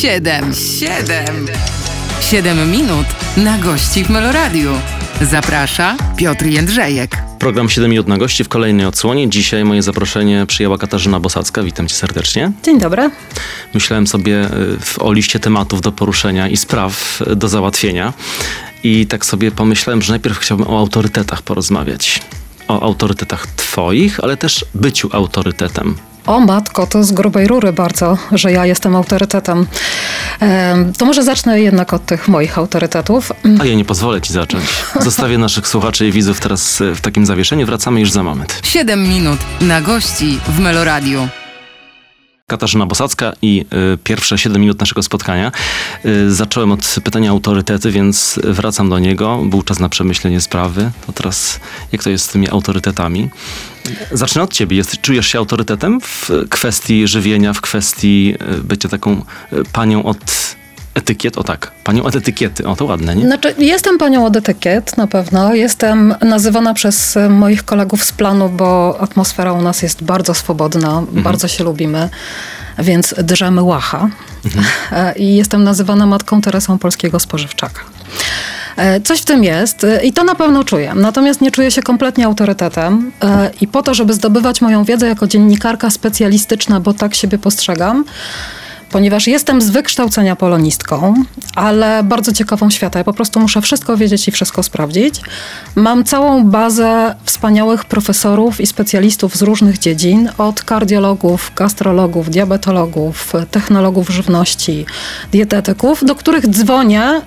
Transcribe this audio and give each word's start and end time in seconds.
Siedem, 0.00 0.54
siedem, 0.54 1.46
siedem 2.20 2.70
minut 2.70 3.06
na 3.36 3.58
gości 3.58 4.04
w 4.04 4.10
Meloradiu. 4.10 4.70
Zaprasza 5.20 5.96
Piotr 6.16 6.46
Jędrzejek. 6.46 7.22
Program 7.38 7.68
7 7.68 7.90
minut 7.90 8.08
na 8.08 8.18
gości 8.18 8.44
w 8.44 8.48
kolejnej 8.48 8.86
odsłonie. 8.86 9.30
Dzisiaj 9.30 9.64
moje 9.64 9.82
zaproszenie 9.82 10.46
przyjęła 10.46 10.78
Katarzyna 10.78 11.20
Bosacka. 11.20 11.62
Witam 11.62 11.88
cię 11.88 11.94
serdecznie. 11.94 12.52
Dzień 12.62 12.78
dobry. 12.78 13.10
Myślałem 13.74 14.06
sobie 14.06 14.44
y, 14.96 15.00
o 15.00 15.12
liście 15.12 15.38
tematów 15.38 15.80
do 15.80 15.92
poruszenia 15.92 16.48
i 16.48 16.56
spraw 16.56 17.22
y, 17.22 17.36
do 17.36 17.48
załatwienia. 17.48 18.12
I 18.82 19.06
tak 19.06 19.26
sobie 19.26 19.50
pomyślałem, 19.50 20.02
że 20.02 20.12
najpierw 20.12 20.38
chciałbym 20.38 20.66
o 20.66 20.78
autorytetach 20.78 21.42
porozmawiać. 21.42 22.22
O 22.68 22.82
autorytetach 22.82 23.46
twoich, 23.46 24.20
ale 24.20 24.36
też 24.36 24.64
byciu 24.74 25.08
autorytetem. 25.12 26.09
O 26.30 26.40
matko, 26.40 26.86
to 26.86 27.04
z 27.04 27.12
grubej 27.12 27.46
rury 27.46 27.72
bardzo, 27.72 28.18
że 28.32 28.52
ja 28.52 28.66
jestem 28.66 28.96
autorytetem. 28.96 29.66
To 30.98 31.04
może 31.04 31.22
zacznę 31.22 31.60
jednak 31.60 31.92
od 31.92 32.06
tych 32.06 32.28
moich 32.28 32.58
autorytetów. 32.58 33.32
A 33.60 33.64
ja 33.64 33.74
nie 33.74 33.84
pozwolę 33.84 34.20
ci 34.20 34.32
zacząć. 34.32 34.64
Zostawię 35.00 35.38
naszych 35.48 35.68
słuchaczy 35.68 36.08
i 36.08 36.12
widzów 36.12 36.40
teraz 36.40 36.82
w 36.94 37.00
takim 37.00 37.26
zawieszeniu. 37.26 37.66
Wracamy 37.66 38.00
już 38.00 38.10
za 38.10 38.22
moment. 38.22 38.60
7 38.62 39.08
minut 39.08 39.38
na 39.60 39.80
gości 39.80 40.38
w 40.48 40.60
Meloradiu. 40.60 41.28
Katarzyna 42.50 42.86
Bosacka 42.86 43.32
i 43.42 43.64
y, 43.94 43.98
pierwsze 44.04 44.38
7 44.38 44.60
minut 44.60 44.80
naszego 44.80 45.02
spotkania. 45.02 45.52
Y, 46.04 46.34
zacząłem 46.34 46.72
od 46.72 46.96
pytania 47.04 47.30
autorytety, 47.30 47.90
więc 47.90 48.40
wracam 48.44 48.90
do 48.90 48.98
niego. 48.98 49.42
Był 49.44 49.62
czas 49.62 49.78
na 49.78 49.88
przemyślenie 49.88 50.40
sprawy. 50.40 50.90
To 51.06 51.12
teraz 51.12 51.60
jak 51.92 52.02
to 52.02 52.10
jest 52.10 52.24
z 52.24 52.28
tymi 52.28 52.48
autorytetami? 52.48 53.28
Zacznę 54.12 54.42
od 54.42 54.52
ciebie. 54.52 54.76
Jest, 54.76 55.00
czujesz 55.00 55.26
się 55.26 55.38
autorytetem 55.38 56.00
w 56.00 56.30
kwestii 56.50 57.08
żywienia, 57.08 57.52
w 57.52 57.60
kwestii 57.60 58.34
y, 58.58 58.64
bycia 58.64 58.88
taką 58.88 59.24
panią 59.72 60.04
od 60.04 60.56
etykiet, 60.94 61.38
o 61.38 61.44
tak, 61.44 61.70
panią 61.84 62.02
od 62.02 62.16
etykiety, 62.16 62.66
o 62.66 62.76
to 62.76 62.84
ładne, 62.84 63.16
nie? 63.16 63.26
Znaczy, 63.26 63.54
jestem 63.58 63.98
panią 63.98 64.26
od 64.26 64.36
etykiet, 64.36 64.96
na 64.96 65.06
pewno. 65.06 65.54
Jestem 65.54 66.14
nazywana 66.22 66.74
przez 66.74 67.18
moich 67.30 67.64
kolegów 67.64 68.04
z 68.04 68.12
planu, 68.12 68.48
bo 68.48 69.00
atmosfera 69.00 69.52
u 69.52 69.62
nas 69.62 69.82
jest 69.82 70.04
bardzo 70.04 70.34
swobodna, 70.34 70.98
mhm. 70.98 71.22
bardzo 71.22 71.48
się 71.48 71.64
lubimy, 71.64 72.08
więc 72.78 73.14
drzemy 73.18 73.62
łacha. 73.62 74.08
Mhm. 74.44 74.64
I 75.24 75.36
jestem 75.36 75.64
nazywana 75.64 76.06
matką 76.06 76.40
Teresą 76.40 76.78
polskiego 76.78 77.20
spożywczaka. 77.20 77.80
E, 78.76 79.00
coś 79.00 79.20
w 79.20 79.24
tym 79.24 79.44
jest 79.44 79.84
e, 79.84 80.04
i 80.04 80.12
to 80.12 80.24
na 80.24 80.34
pewno 80.34 80.64
czuję. 80.64 80.92
Natomiast 80.94 81.40
nie 81.40 81.50
czuję 81.50 81.70
się 81.70 81.82
kompletnie 81.82 82.26
autorytetem 82.26 83.12
e, 83.22 83.50
i 83.60 83.68
po 83.68 83.82
to, 83.82 83.94
żeby 83.94 84.14
zdobywać 84.14 84.60
moją 84.60 84.84
wiedzę 84.84 85.08
jako 85.08 85.26
dziennikarka 85.26 85.90
specjalistyczna, 85.90 86.80
bo 86.80 86.94
tak 86.94 87.14
siebie 87.14 87.38
postrzegam, 87.38 88.04
ponieważ 88.90 89.26
jestem 89.26 89.60
z 89.60 89.70
wykształcenia 89.70 90.36
polonistką, 90.36 91.14
ale 91.54 92.02
bardzo 92.02 92.32
ciekawą 92.32 92.70
świata. 92.70 92.98
Ja 92.98 93.04
po 93.04 93.12
prostu 93.12 93.40
muszę 93.40 93.62
wszystko 93.62 93.96
wiedzieć 93.96 94.28
i 94.28 94.30
wszystko 94.30 94.62
sprawdzić. 94.62 95.20
Mam 95.74 96.04
całą 96.04 96.44
bazę 96.44 97.14
wspaniałych 97.24 97.84
profesorów 97.84 98.60
i 98.60 98.66
specjalistów 98.66 99.36
z 99.36 99.42
różnych 99.42 99.78
dziedzin, 99.78 100.30
od 100.38 100.62
kardiologów, 100.62 101.52
gastrologów, 101.56 102.30
diabetologów, 102.30 103.32
technologów 103.50 104.08
żywności, 104.08 104.86
dietetyków, 105.32 106.04
do 106.04 106.14
których 106.14 106.48
dzwonię, 106.48 107.20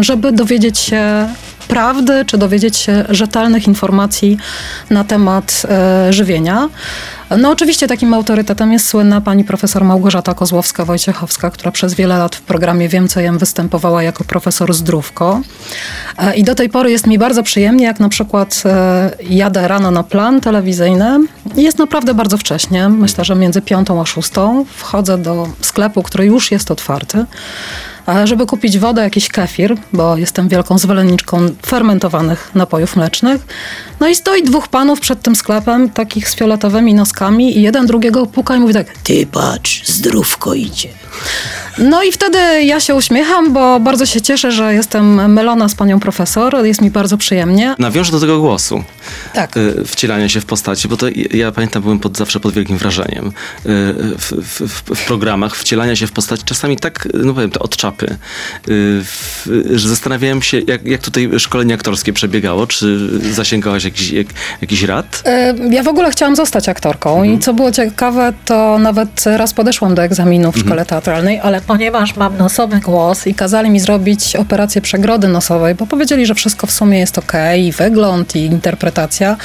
y, 0.00 0.04
żeby 0.04 0.32
dowiedzieć 0.32 0.78
się 0.78 1.28
prawdy, 1.68 2.24
czy 2.24 2.38
dowiedzieć 2.38 2.76
się 2.76 3.04
rzetelnych 3.08 3.68
informacji 3.68 4.36
na 4.90 5.04
temat 5.04 5.62
e, 5.64 6.12
żywienia. 6.12 6.68
No 7.38 7.50
oczywiście 7.50 7.86
takim 7.86 8.14
autorytetem 8.14 8.72
jest 8.72 8.86
słynna 8.86 9.20
pani 9.20 9.44
profesor 9.44 9.84
Małgorzata 9.84 10.32
Kozłowska-Wojciechowska, 10.32 11.50
która 11.50 11.70
przez 11.70 11.94
wiele 11.94 12.18
lat 12.18 12.36
w 12.36 12.42
programie 12.42 12.88
Wiem 12.88 13.08
co 13.08 13.20
jem 13.20 13.38
występowała 13.38 14.02
jako 14.02 14.24
profesor 14.24 14.74
zdrówko. 14.74 15.40
E, 16.18 16.34
I 16.34 16.44
do 16.44 16.54
tej 16.54 16.68
pory 16.68 16.90
jest 16.90 17.06
mi 17.06 17.18
bardzo 17.18 17.42
przyjemnie, 17.42 17.84
jak 17.84 18.00
na 18.00 18.08
przykład 18.08 18.62
e, 18.66 19.10
jadę 19.30 19.68
rano 19.68 19.90
na 19.90 20.02
plan 20.02 20.40
telewizyjny. 20.40 21.18
Jest 21.56 21.78
naprawdę 21.78 22.14
bardzo 22.14 22.38
wcześnie, 22.38 22.88
myślę, 22.88 23.24
że 23.24 23.34
między 23.34 23.62
piątą 23.62 24.00
a 24.00 24.06
szóstą. 24.06 24.64
Wchodzę 24.76 25.18
do 25.18 25.48
sklepu, 25.60 26.02
który 26.02 26.24
już 26.24 26.50
jest 26.50 26.70
otwarty 26.70 27.24
żeby 28.24 28.46
kupić 28.46 28.78
wodę, 28.78 29.02
jakiś 29.02 29.28
kefir, 29.28 29.76
bo 29.92 30.16
jestem 30.16 30.48
wielką 30.48 30.78
zwolenniczką 30.78 31.48
fermentowanych 31.66 32.50
napojów 32.54 32.96
mlecznych. 32.96 33.46
No 34.00 34.08
i 34.08 34.14
stoi 34.14 34.42
dwóch 34.42 34.68
panów 34.68 35.00
przed 35.00 35.22
tym 35.22 35.36
sklepem, 35.36 35.90
takich 35.90 36.28
z 36.28 36.36
fioletowymi 36.36 36.94
noskami 36.94 37.58
i 37.58 37.62
jeden 37.62 37.86
drugiego 37.86 38.26
puka 38.26 38.56
i 38.56 38.60
mówi 38.60 38.74
tak, 38.74 38.86
ty 38.98 39.26
patrz, 39.26 39.86
zdrówko 39.86 40.54
idzie. 40.54 40.88
No 41.78 42.02
i 42.02 42.12
wtedy 42.12 42.64
ja 42.64 42.80
się 42.80 42.94
uśmiecham, 42.94 43.52
bo 43.52 43.80
bardzo 43.80 44.06
się 44.06 44.20
cieszę, 44.20 44.52
że 44.52 44.74
jestem 44.74 45.32
mylona 45.32 45.68
z 45.68 45.74
panią 45.74 46.00
profesor. 46.00 46.64
Jest 46.64 46.80
mi 46.80 46.90
bardzo 46.90 47.16
przyjemnie. 47.18 47.74
Nawiążę 47.78 48.12
do 48.12 48.20
tego 48.20 48.40
głosu. 48.40 48.84
Tak. 49.34 49.56
Y, 49.56 49.84
wcielania 49.86 50.28
się 50.28 50.40
w 50.40 50.46
postaci, 50.46 50.88
bo 50.88 50.96
to 50.96 51.06
ja 51.30 51.52
pamiętam, 51.52 51.82
byłem 51.82 51.98
pod, 51.98 52.16
zawsze 52.16 52.40
pod 52.40 52.54
wielkim 52.54 52.78
wrażeniem. 52.78 53.26
Y, 53.26 53.30
w, 54.18 54.32
w, 54.42 54.94
w, 54.94 55.06
programach 55.06 55.56
wcielania 55.56 55.96
się 55.96 56.06
w 56.06 56.12
postaci 56.12 56.42
czasami 56.44 56.76
tak, 56.76 57.08
no 57.24 57.34
powiem 57.34 57.50
to, 57.50 57.60
od 57.60 57.76
czapy, 57.76 57.93
y, 58.02 59.02
zastanawiałem 59.78 60.42
się, 60.42 60.60
jak, 60.66 60.86
jak 60.86 61.00
tutaj 61.00 61.30
szkolenie 61.38 61.74
aktorskie 61.74 62.12
przebiegało. 62.12 62.66
Czy 62.66 63.08
zasięgałaś 63.32 63.84
jakiś, 63.84 64.10
jak, 64.10 64.26
jakiś 64.60 64.82
rad? 64.82 65.22
Ja 65.70 65.82
w 65.82 65.88
ogóle 65.88 66.10
chciałam 66.10 66.36
zostać 66.36 66.68
aktorką 66.68 67.10
mhm. 67.10 67.34
i 67.34 67.38
co 67.38 67.54
było 67.54 67.72
ciekawe, 67.72 68.32
to 68.44 68.78
nawet 68.78 69.24
raz 69.26 69.54
podeszłam 69.54 69.94
do 69.94 70.02
egzaminu 70.02 70.52
w 70.52 70.58
szkole 70.58 70.82
mhm. 70.82 70.86
teatralnej, 70.86 71.40
ale 71.40 71.60
ponieważ 71.60 72.16
mam 72.16 72.36
nosowy 72.36 72.80
głos 72.80 73.26
i 73.26 73.34
kazali 73.34 73.70
mi 73.70 73.80
zrobić 73.80 74.36
operację 74.36 74.80
przegrody 74.80 75.28
nosowej, 75.28 75.74
bo 75.74 75.86
powiedzieli, 75.86 76.26
że 76.26 76.34
wszystko 76.34 76.66
w 76.66 76.72
sumie 76.72 76.98
jest 76.98 77.18
ok, 77.18 77.32
i 77.58 77.72
wygląd, 77.72 78.36
i 78.36 78.38
interpretacja. 78.38 79.36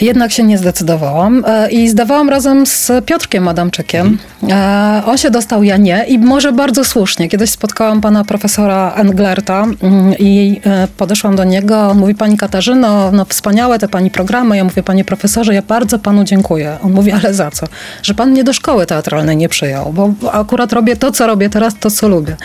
Jednak 0.00 0.32
się 0.32 0.42
nie 0.42 0.58
zdecydowałam 0.58 1.44
e, 1.46 1.70
i 1.70 1.88
zdawałam 1.88 2.28
razem 2.28 2.66
z 2.66 2.92
Piotrkiem 3.06 3.48
Adamczykiem. 3.48 4.18
E, 4.50 5.02
on 5.06 5.18
się 5.18 5.30
dostał, 5.30 5.62
ja 5.62 5.76
nie 5.76 6.04
i 6.08 6.18
może 6.18 6.52
bardzo 6.52 6.84
słusznie. 6.84 7.28
Kiedyś 7.28 7.50
spotkałam 7.50 8.00
pana 8.00 8.24
profesora 8.24 8.92
Englerta 8.96 9.62
mm, 9.62 10.14
i 10.18 10.60
e, 10.66 10.88
podeszłam 10.96 11.36
do 11.36 11.44
niego. 11.44 11.80
On 11.80 11.98
mówi, 11.98 12.14
pani 12.14 12.36
Katarzyno, 12.36 13.12
no 13.12 13.24
wspaniałe 13.24 13.78
te 13.78 13.88
pani 13.88 14.10
programy. 14.10 14.56
Ja 14.56 14.64
mówię, 14.64 14.82
panie 14.82 15.04
profesorze, 15.04 15.54
ja 15.54 15.62
bardzo 15.62 15.98
panu 15.98 16.24
dziękuję. 16.24 16.78
On 16.82 16.92
mówi, 16.92 17.12
ale 17.12 17.34
za 17.34 17.50
co? 17.50 17.66
Że 18.02 18.14
pan 18.14 18.30
mnie 18.30 18.44
do 18.44 18.52
szkoły 18.52 18.86
teatralnej 18.86 19.36
nie 19.36 19.48
przyjął, 19.48 19.92
bo 19.92 20.10
akurat 20.32 20.72
robię 20.72 20.96
to, 20.96 21.12
co 21.12 21.26
robię 21.26 21.50
teraz, 21.50 21.74
to, 21.80 21.90
co 21.90 22.08
lubię. 22.08 22.36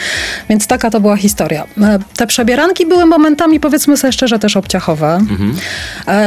Więc 0.50 0.68
taka 0.68 0.90
to 0.90 1.00
była 1.00 1.18
historia. 1.18 1.64
Te 2.18 2.28
przebieranki 2.28 2.86
były 2.86 3.06
momentami, 3.06 3.60
powiedzmy 3.60 3.98
sobie 3.98 4.14
szczerze, 4.14 4.40
też 4.40 4.58
obciachowe. 4.58 5.08
Mhm. 5.16 5.56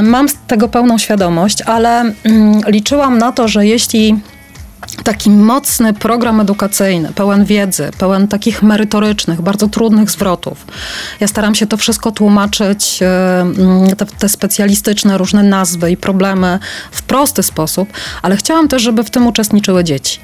Mam 0.02 0.28
z 0.28 0.34
tego 0.46 0.68
pełną 0.68 0.98
świadomość 0.98 1.11
świadomość, 1.12 1.62
ale 1.62 2.00
mm, 2.24 2.60
liczyłam 2.66 3.18
na 3.18 3.32
to, 3.32 3.48
że 3.48 3.66
jeśli 3.66 4.20
taki 5.04 5.30
mocny 5.30 5.92
program 5.92 6.40
edukacyjny, 6.40 7.12
pełen 7.14 7.44
wiedzy, 7.44 7.90
pełen 7.98 8.28
takich 8.28 8.62
merytorycznych, 8.62 9.40
bardzo 9.42 9.68
trudnych 9.68 10.10
zwrotów. 10.10 10.66
Ja 11.20 11.28
staram 11.28 11.54
się 11.54 11.66
to 11.66 11.76
wszystko 11.76 12.12
tłumaczyć, 12.12 13.02
e, 13.02 13.40
mm, 13.40 13.96
te, 13.96 14.06
te, 14.06 14.28
specjalistyczne 14.28 15.18
różne 15.18 15.42
nazwy 15.42 15.90
i 15.90 15.96
problemy 15.96 16.58
w 16.90 17.02
prosty 17.02 17.42
sposób, 17.42 17.88
ale 18.22 18.36
chciałam 18.36 18.68
też, 18.68 18.82
żeby 18.82 19.04
w 19.04 19.10
tym 19.10 19.26
uczestniczyły 19.26 19.84
dzieci. 19.84 20.20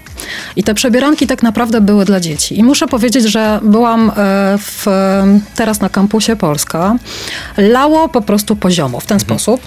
I 0.56 0.62
te 0.62 0.75
przebieranki 0.75 1.27
tak 1.27 1.43
naprawdę 1.43 1.81
były 1.81 2.04
dla 2.04 2.21
dzieci. 2.21 2.59
I 2.59 2.65
muszę 2.65 2.87
powiedzieć, 2.87 3.25
że 3.25 3.60
byłam 3.62 4.10
e, 4.10 4.12
w, 4.59 4.87
teraz 5.54 5.81
na 5.81 5.88
kampusie 5.88 6.37
Polska. 6.37 6.97
Lało 7.56 8.09
po 8.09 8.21
prostu 8.21 8.56
poziomo 8.56 9.00
w 9.00 9.06
ten 9.06 9.16
mhm. 9.16 9.28
sposób. 9.28 9.60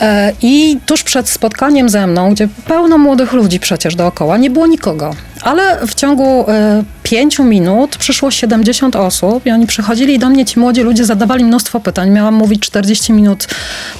E, 0.00 0.32
I 0.42 0.78
tuż 0.86 1.02
przed 1.02 1.28
spotkaniem 1.28 1.88
ze 1.88 2.06
mną, 2.06 2.30
gdzie 2.30 2.48
pełno 2.66 2.98
młodych 2.98 3.32
ludzi 3.32 3.60
przecież 3.60 3.94
dookoła, 3.94 4.36
nie 4.36 4.50
było 4.50 4.66
nikogo. 4.66 5.14
Ale 5.42 5.86
w 5.86 5.94
ciągu 5.94 6.44
e, 6.50 6.82
pięciu 7.02 7.44
minut 7.44 7.96
przyszło 7.96 8.30
70 8.30 8.96
osób 8.96 9.46
i 9.46 9.50
oni 9.50 9.66
przychodzili 9.66 10.18
do 10.18 10.28
mnie, 10.28 10.44
ci 10.44 10.58
młodzi 10.58 10.82
ludzie 10.82 11.04
zadawali 11.04 11.44
mnóstwo 11.44 11.80
pytań. 11.80 12.10
Miałam 12.10 12.34
mówić 12.34 12.60
40 12.60 13.12
minut. 13.12 13.46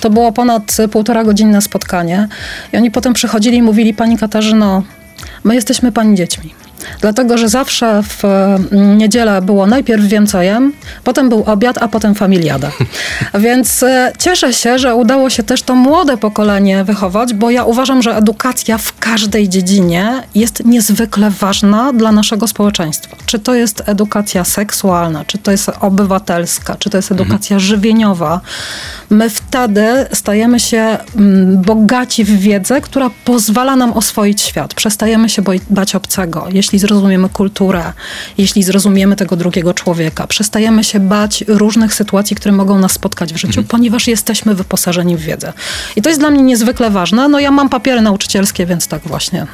To 0.00 0.11
było 0.11 0.32
ponad 0.32 0.76
półtora 0.93 1.25
godzinne 1.25 1.62
spotkanie. 1.62 2.28
I 2.72 2.76
oni 2.76 2.90
potem 2.90 3.12
przychodzili 3.12 3.56
i 3.56 3.62
mówili, 3.62 3.94
pani 3.94 4.19
Katarzyno, 4.19 4.82
my 5.44 5.55
jesteśmy 5.55 5.93
pani 5.93 6.17
dziećmi. 6.17 6.55
Dlatego, 7.00 7.38
że 7.38 7.48
zawsze 7.48 8.02
w 8.02 8.25
mm, 8.25 8.98
niedzielę 8.98 9.42
było 9.42 9.66
najpierw 9.66 10.04
wiem 10.04 10.26
co 10.26 10.42
jem, 10.42 10.72
potem 11.04 11.28
był 11.28 11.44
obiad, 11.46 11.78
a 11.78 11.88
potem 11.88 12.14
familiada. 12.14 12.70
Więc 13.44 13.82
e, 13.82 14.12
cieszę 14.19 14.52
się, 14.52 14.78
że 14.78 14.94
udało 14.94 15.30
się 15.30 15.42
też 15.42 15.62
to 15.62 15.75
młode 15.75 16.16
pokolenie 16.16 16.84
wychować, 16.84 17.34
bo 17.34 17.50
ja 17.50 17.64
uważam, 17.64 18.02
że 18.02 18.16
edukacja 18.16 18.78
w 18.78 18.98
każdej 18.98 19.48
dziedzinie 19.48 20.22
jest 20.34 20.64
niezwykle 20.64 21.30
ważna 21.30 21.92
dla 21.92 22.12
naszego 22.12 22.46
społeczeństwa. 22.46 23.16
Czy 23.26 23.38
to 23.38 23.54
jest 23.54 23.82
edukacja 23.86 24.44
seksualna, 24.44 25.24
czy 25.24 25.38
to 25.38 25.50
jest 25.50 25.70
obywatelska, 25.81 26.76
czy 26.78 26.90
to 26.90 26.98
jest 26.98 27.12
edukacja 27.12 27.56
mhm. 27.56 27.60
żywieniowa. 27.60 28.40
My 29.10 29.31
wtedy 29.31 30.06
stajemy 30.12 30.60
się 30.60 30.98
mm, 31.16 31.62
bogaci 31.62 32.24
w 32.24 32.38
wiedzę, 32.38 32.81
która 32.81 33.10
pozwala 33.24 33.76
nam 33.76 33.92
oswoić 33.92 34.42
świat. 34.42 34.74
Przestajemy 34.74 35.28
się 35.28 35.42
bać 35.70 35.94
obcego. 35.94 36.46
Jeśli 36.50 36.77
jeśli 36.78 36.88
zrozumiemy 36.88 37.28
kulturę, 37.28 37.92
jeśli 38.38 38.62
zrozumiemy 38.62 39.16
tego 39.16 39.36
drugiego 39.36 39.75
człowieka, 39.75 40.26
przestajemy 40.26 40.84
się 40.84 41.00
bać 41.00 41.44
różnych 41.48 41.94
sytuacji, 41.94 42.36
które 42.36 42.52
mogą 42.52 42.78
nas 42.78 42.92
spotkać 42.92 43.32
w 43.32 43.36
życiu, 43.36 43.62
ponieważ 43.62 44.08
jesteśmy 44.08 44.54
wyposażeni 44.54 45.16
w 45.16 45.20
wiedzę. 45.20 45.52
I 45.96 46.02
to 46.02 46.08
jest 46.08 46.20
dla 46.20 46.30
mnie 46.30 46.42
niezwykle 46.42 46.90
ważne. 46.90 47.28
No 47.28 47.40
ja 47.40 47.50
mam 47.50 47.69
papiery 47.69 48.00
nauczycielskie, 48.00 48.66
więc 48.66 48.86
tak 48.86 49.02
właśnie, 49.02 49.46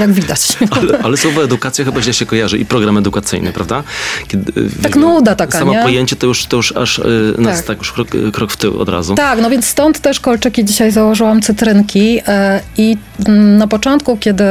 jak 0.00 0.12
widać. 0.12 0.40
Ale, 0.80 0.98
ale 1.02 1.16
słowo 1.16 1.44
edukacja 1.44 1.84
chyba 1.84 2.00
źle 2.02 2.14
się 2.14 2.26
kojarzy 2.26 2.58
i 2.58 2.64
program 2.64 2.98
edukacyjny, 2.98 3.52
prawda? 3.52 3.82
Kiedy, 4.28 4.52
Tak 4.82 4.96
nuda 4.96 5.34
taka, 5.34 5.58
Samo 5.58 5.72
nie? 5.72 5.82
pojęcie 5.82 6.16
to 6.16 6.26
już, 6.26 6.46
to 6.46 6.56
już 6.56 6.72
aż 6.76 6.98
y, 6.98 7.34
nas 7.38 7.56
Tak. 7.56 7.66
tak, 7.66 7.78
już 7.78 7.92
krok, 7.92 8.08
krok 8.32 8.52
w 8.52 8.56
tył 8.56 8.80
od 8.80 8.88
razu. 8.88 9.14
Tak, 9.14 9.40
no 9.42 9.50
więc 9.50 9.66
stąd 9.66 10.00
też 10.00 10.20
kolczyki 10.20 10.64
dzisiaj 10.64 10.90
założyłam 10.92 11.42
cytrynki 11.42 12.20
e, 12.26 12.60
i 12.76 12.96
na 13.26 13.66
początku, 13.66 14.16
kiedy 14.16 14.44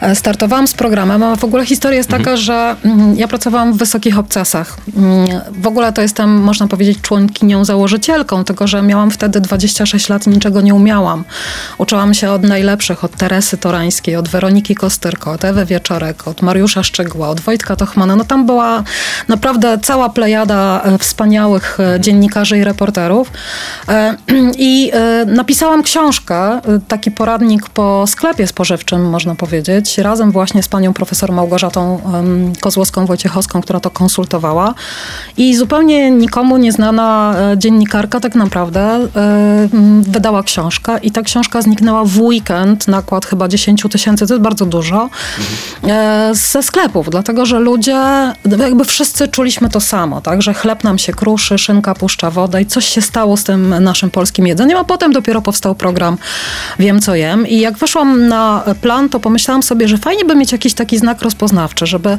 e, 0.00 0.14
startowałam 0.14 0.68
z 0.68 0.74
programem, 0.74 1.22
a 1.22 1.36
w 1.36 1.44
ogóle 1.44 1.66
historia 1.66 1.96
jest 1.96 2.10
taka, 2.10 2.36
że 2.36 2.76
mm, 2.84 3.16
ja 3.18 3.28
pracowałam 3.28 3.72
w 3.72 3.76
wysokich 3.76 4.18
obcasach. 4.18 4.76
Mm, 4.96 5.26
W 5.52 5.66
ogóle 5.66 5.92
to 5.92 6.02
jestem, 6.02 6.40
można 6.40 6.66
powiedzieć, 6.66 7.00
członkinią 7.00 7.64
założycielką, 7.64 8.44
tylko 8.44 8.66
że 8.66 8.82
miałam 8.82 9.10
wtedy 9.10 9.40
26 9.40 10.08
lat 10.08 10.26
i 10.26 10.30
niczego 10.30 10.60
nie 10.60 10.74
umiałam. 10.74 11.24
Uczyłam 11.78 12.14
się 12.14 12.30
od 12.30 12.42
najlepszych, 12.42 13.04
od 13.04 13.16
Teresy 13.16 13.58
Torańskiej, 13.58 14.16
od 14.16 14.28
Weroniki 14.28 14.74
Kostyrko, 14.74 15.32
od 15.32 15.44
Ewy 15.44 15.64
Wieczorek, 15.64 16.28
od 16.28 16.42
Mariusza 16.42 16.82
Szczygła, 16.82 17.28
od 17.28 17.40
Wojtka 17.40 17.76
Tochmana. 17.76 18.16
No 18.16 18.24
tam 18.24 18.46
była 18.46 18.82
naprawdę 19.28 19.78
cała 19.82 20.08
plejada 20.08 20.80
e, 20.84 20.98
wspaniałych 20.98 21.78
e, 21.80 22.00
dziennikarzy 22.00 22.58
i 22.58 22.64
reporterów. 22.64 23.30
I 24.58 24.92
napisałam 25.26 25.82
książkę, 25.82 26.60
taki 26.88 27.10
poradnik 27.10 27.68
po 27.68 27.85
sklepie 28.06 28.46
spożywczym, 28.46 29.10
można 29.10 29.34
powiedzieć, 29.34 29.98
razem 29.98 30.32
właśnie 30.32 30.62
z 30.62 30.68
panią 30.68 30.92
profesor 30.92 31.32
Małgorzatą 31.32 32.00
Kozłowską-Wojciechowską, 32.60 33.62
która 33.62 33.80
to 33.80 33.90
konsultowała. 33.90 34.74
I 35.36 35.56
zupełnie 35.56 36.10
nikomu 36.10 36.56
nieznana 36.56 37.34
e, 37.52 37.58
dziennikarka 37.58 38.20
tak 38.20 38.34
naprawdę 38.34 38.80
e, 38.80 39.08
wydała 40.02 40.42
książkę 40.42 40.98
i 41.02 41.10
ta 41.10 41.22
książka 41.22 41.62
zniknęła 41.62 42.04
w 42.04 42.18
weekend, 42.18 42.88
nakład 42.88 43.26
chyba 43.26 43.48
10 43.48 43.82
tysięcy, 43.90 44.26
to 44.26 44.34
jest 44.34 44.42
bardzo 44.42 44.66
dużo, 44.66 45.08
e, 45.84 46.30
ze 46.32 46.62
sklepów, 46.62 47.10
dlatego 47.10 47.46
że 47.46 47.58
ludzie, 47.58 48.02
jakby 48.58 48.84
wszyscy 48.84 49.28
czuliśmy 49.28 49.68
to 49.68 49.80
samo, 49.80 50.20
tak, 50.20 50.42
że 50.42 50.54
chleb 50.54 50.84
nam 50.84 50.98
się 50.98 51.12
kruszy, 51.12 51.58
szynka 51.58 51.94
puszcza 51.94 52.30
wodę 52.30 52.62
i 52.62 52.66
coś 52.66 52.86
się 52.86 53.02
stało 53.02 53.36
z 53.36 53.44
tym 53.44 53.84
naszym 53.84 54.10
polskim 54.10 54.46
jedzeniem, 54.46 54.78
a 54.78 54.84
potem 54.84 55.12
dopiero 55.12 55.42
powstał 55.42 55.74
program 55.74 56.16
Wiem 56.78 57.00
co 57.00 57.14
jem 57.14 57.46
i 57.46 57.60
jak 57.60 57.75
weszłam 57.78 58.28
na 58.28 58.64
plan, 58.80 59.08
to 59.08 59.20
pomyślałam 59.20 59.62
sobie, 59.62 59.88
że 59.88 59.98
fajnie 59.98 60.24
by 60.24 60.34
mieć 60.34 60.52
jakiś 60.52 60.74
taki 60.74 60.98
znak 60.98 61.22
rozpoznawczy, 61.22 61.86
żeby 61.86 62.18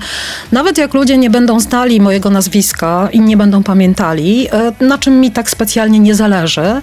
nawet 0.52 0.78
jak 0.78 0.94
ludzie 0.94 1.18
nie 1.18 1.30
będą 1.30 1.60
znali 1.60 2.02
mojego 2.02 2.30
nazwiska 2.30 3.10
i 3.12 3.20
nie 3.20 3.38
będą 3.38 3.64
pamiętali, 3.64 4.48
e, 4.52 4.86
na 4.86 4.98
czym 4.98 5.20
mi 5.20 5.32
tak 5.32 5.50
specjalnie 5.50 6.00
nie 6.00 6.16
zależy, 6.16 6.82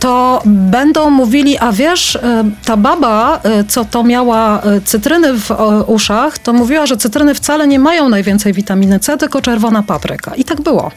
to 0.00 0.42
będą 0.46 1.10
mówili, 1.10 1.58
a 1.58 1.72
wiesz, 1.72 2.16
e, 2.16 2.44
ta 2.64 2.76
baba, 2.76 3.40
e, 3.42 3.64
co 3.64 3.84
to 3.84 4.04
miała 4.04 4.62
cytryny 4.84 5.32
w 5.32 5.50
uszach, 5.86 6.38
to 6.38 6.52
mówiła, 6.52 6.86
że 6.86 6.96
cytryny 6.96 7.34
wcale 7.34 7.66
nie 7.66 7.78
mają 7.78 8.08
najwięcej 8.08 8.52
witaminy 8.52 9.00
C, 9.00 9.16
tylko 9.16 9.42
czerwona 9.42 9.82
papryka. 9.82 10.34
I 10.34 10.44
tak 10.44 10.60
było. 10.60 10.90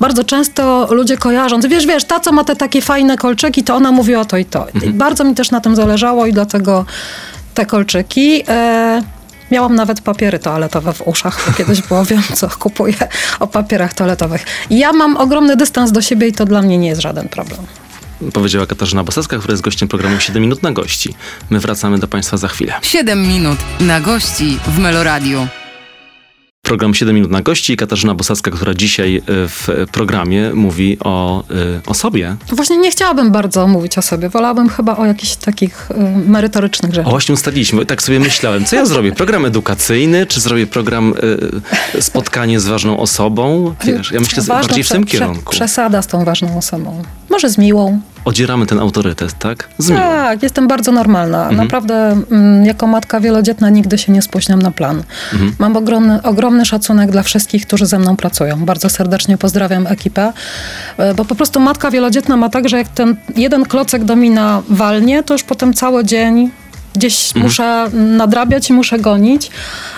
Bardzo 0.00 0.24
często 0.24 0.88
ludzie 0.90 1.16
kojarzą, 1.16 1.60
wiesz, 1.60 1.86
wiesz, 1.86 2.04
ta 2.04 2.20
co 2.20 2.32
ma 2.32 2.44
te 2.44 2.56
takie 2.56 2.82
fajne 2.82 3.16
kolczyki, 3.16 3.64
to 3.64 3.74
ona 3.74 3.92
mówiła 3.92 4.24
to 4.24 4.36
i 4.36 4.44
to. 4.44 4.66
I 4.82 4.90
bardzo 4.90 5.24
mi 5.24 5.34
też 5.34 5.50
na 5.50 5.60
tym 5.60 5.76
zależało 5.76 6.26
i 6.26 6.32
dlatego 6.48 6.84
te 7.54 7.66
kolczyki. 7.66 8.42
E, 8.48 9.02
Miałam 9.50 9.74
nawet 9.74 10.00
papiery 10.00 10.38
toaletowe 10.38 10.92
w 10.92 11.08
uszach, 11.08 11.42
bo 11.46 11.52
kiedyś 11.52 11.82
było, 11.82 12.04
wiem 12.10 12.22
co 12.34 12.48
kupuję 12.48 12.94
o 13.40 13.46
papierach 13.46 13.94
toaletowych. 13.94 14.44
Ja 14.70 14.92
mam 14.92 15.16
ogromny 15.16 15.56
dystans 15.56 15.92
do 15.92 16.02
siebie 16.02 16.28
i 16.28 16.32
to 16.32 16.44
dla 16.44 16.62
mnie 16.62 16.78
nie 16.78 16.88
jest 16.88 17.00
żaden 17.00 17.28
problem. 17.28 17.60
Powiedziała 18.32 18.66
Katarzyna 18.66 19.04
Bosacka, 19.04 19.38
która 19.38 19.52
jest 19.52 19.62
gościem 19.62 19.88
programu 19.88 20.20
7 20.20 20.42
minut 20.42 20.62
na 20.62 20.72
gości. 20.72 21.14
My 21.50 21.60
wracamy 21.60 21.98
do 21.98 22.08
Państwa 22.08 22.36
za 22.36 22.48
chwilę. 22.48 22.74
7 22.82 23.22
minut 23.22 23.58
na 23.80 24.00
gości 24.00 24.58
w 24.66 24.78
Meloradiu. 24.78 25.46
Program 26.68 26.94
7 26.94 27.14
minut 27.14 27.30
na 27.30 27.42
gości 27.42 27.72
i 27.72 27.76
Katarzyna 27.76 28.14
Bosacka, 28.14 28.50
która 28.50 28.74
dzisiaj 28.74 29.16
y, 29.16 29.22
w 29.28 29.68
programie 29.92 30.50
mówi 30.54 30.96
o, 31.00 31.44
y, 31.50 31.80
o 31.86 31.94
sobie. 31.94 32.36
Właśnie 32.52 32.76
nie 32.76 32.90
chciałabym 32.90 33.32
bardzo 33.32 33.66
mówić 33.68 33.98
o 33.98 34.02
sobie, 34.02 34.28
wolałabym 34.28 34.68
chyba 34.68 34.96
o 34.96 35.06
jakichś 35.06 35.36
takich 35.36 35.88
merytorycznych 36.26 36.90
O, 36.92 36.94
rzeczach. 36.94 37.10
właśnie 37.10 37.34
ustaliliśmy, 37.34 37.86
tak 37.86 38.02
sobie 38.02 38.20
myślałem, 38.20 38.64
co 38.64 38.76
ja 38.76 38.86
zrobię? 38.86 39.12
Program 39.12 39.44
edukacyjny, 39.46 40.26
czy 40.26 40.40
zrobię 40.40 40.66
program 40.66 41.14
spotkanie 42.00 42.60
z 42.60 42.66
ważną 42.66 42.98
osobą? 43.00 43.74
Wiesz, 43.84 44.12
ja 44.12 44.20
myślę 44.20 44.42
Ważna 44.42 44.54
bardziej 44.68 44.84
w 44.84 44.88
tym 44.88 45.04
prze- 45.04 45.18
kierunku. 45.18 45.50
Przesada 45.52 46.02
z 46.02 46.06
tą 46.06 46.24
ważną 46.24 46.58
osobą. 46.58 47.02
Może 47.30 47.50
z 47.50 47.58
miłą. 47.58 48.00
Odzieramy 48.28 48.66
ten 48.66 48.78
autorytet, 48.78 49.38
tak? 49.38 49.68
Z 49.78 49.90
miłą. 49.90 50.00
Tak, 50.00 50.42
jestem 50.42 50.68
bardzo 50.68 50.92
normalna. 50.92 51.42
Mhm. 51.42 51.56
Naprawdę 51.56 51.94
mm, 52.30 52.64
jako 52.64 52.86
matka 52.86 53.20
wielodzietna 53.20 53.70
nigdy 53.70 53.98
się 53.98 54.12
nie 54.12 54.22
spóźniam 54.22 54.62
na 54.62 54.70
plan. 54.70 55.02
Mhm. 55.32 55.52
Mam 55.58 55.76
ogromny, 55.76 56.22
ogromny 56.22 56.64
szacunek 56.64 57.10
dla 57.10 57.22
wszystkich, 57.22 57.66
którzy 57.66 57.86
ze 57.86 57.98
mną 57.98 58.16
pracują. 58.16 58.64
Bardzo 58.64 58.90
serdecznie 58.90 59.38
pozdrawiam 59.38 59.86
ekipę, 59.86 60.32
e, 60.98 61.14
bo 61.14 61.24
po 61.24 61.34
prostu 61.34 61.60
matka 61.60 61.90
wielodzietna 61.90 62.36
ma 62.36 62.48
tak, 62.48 62.68
że 62.68 62.78
jak 62.78 62.88
ten 62.88 63.16
jeden 63.36 63.64
klocek 63.64 64.04
domina 64.04 64.62
walnie, 64.68 65.22
to 65.22 65.34
już 65.34 65.42
potem 65.42 65.74
cały 65.74 66.04
dzień 66.04 66.50
gdzieś 66.94 67.26
Mhm. 67.26 67.42
muszę 67.44 67.88
nadrabiać 67.92 68.70
i 68.70 68.72
muszę 68.72 68.98
gonić, 68.98 69.50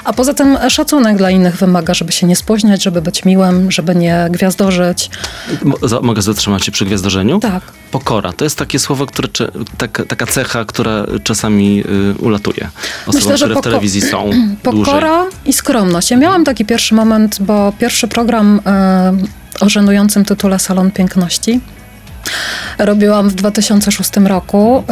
a 0.05 0.13
poza 0.13 0.35
tym 0.35 0.59
szacunek 0.69 1.17
dla 1.17 1.31
innych 1.31 1.57
wymaga, 1.57 1.95
żeby 1.95 2.13
się 2.13 2.27
nie 2.27 2.37
spóźniać, 2.37 2.83
żeby 2.83 3.03
być 3.03 3.25
miłym, 3.25 3.71
żeby 3.71 3.95
nie 3.95 4.29
za- 5.83 6.01
Mogę 6.01 6.23
zatrzymać 6.23 6.65
się 6.65 6.73
przy 6.73 6.85
gwiazdorzeniu? 6.85 7.41
Tak. 7.41 7.63
Pokora. 7.91 8.33
To 8.33 8.45
jest 8.45 8.59
takie 8.59 8.79
słowo, 8.79 9.07
które, 9.07 9.29
cze- 9.29 9.51
taka, 9.79 10.05
cecha, 10.27 10.65
która 10.65 11.07
czasami 11.25 11.81
y, 11.81 12.15
ulatuje 12.19 12.69
osobom, 13.07 13.21
Myślę, 13.21 13.39
że 13.39 13.45
które 13.45 13.61
w 13.61 13.65
telewizji 13.65 14.01
są 14.03 14.31
dłużej. 14.65 14.85
Pokora 14.85 15.25
i 15.47 15.53
skromność. 15.53 16.11
Ja 16.11 16.17
miałam 16.17 16.45
taki 16.45 16.65
pierwszy 16.65 16.95
moment, 16.95 17.37
bo 17.43 17.73
pierwszy 17.79 18.09
program 18.09 18.61
e, 18.67 19.13
o 19.61 19.69
żenującym 19.69 20.25
tytule 20.25 20.59
Salon 20.59 20.91
Piękności 20.91 21.61
robiłam 22.79 23.29
w 23.29 23.35
2006 23.35 24.11
roku 24.25 24.85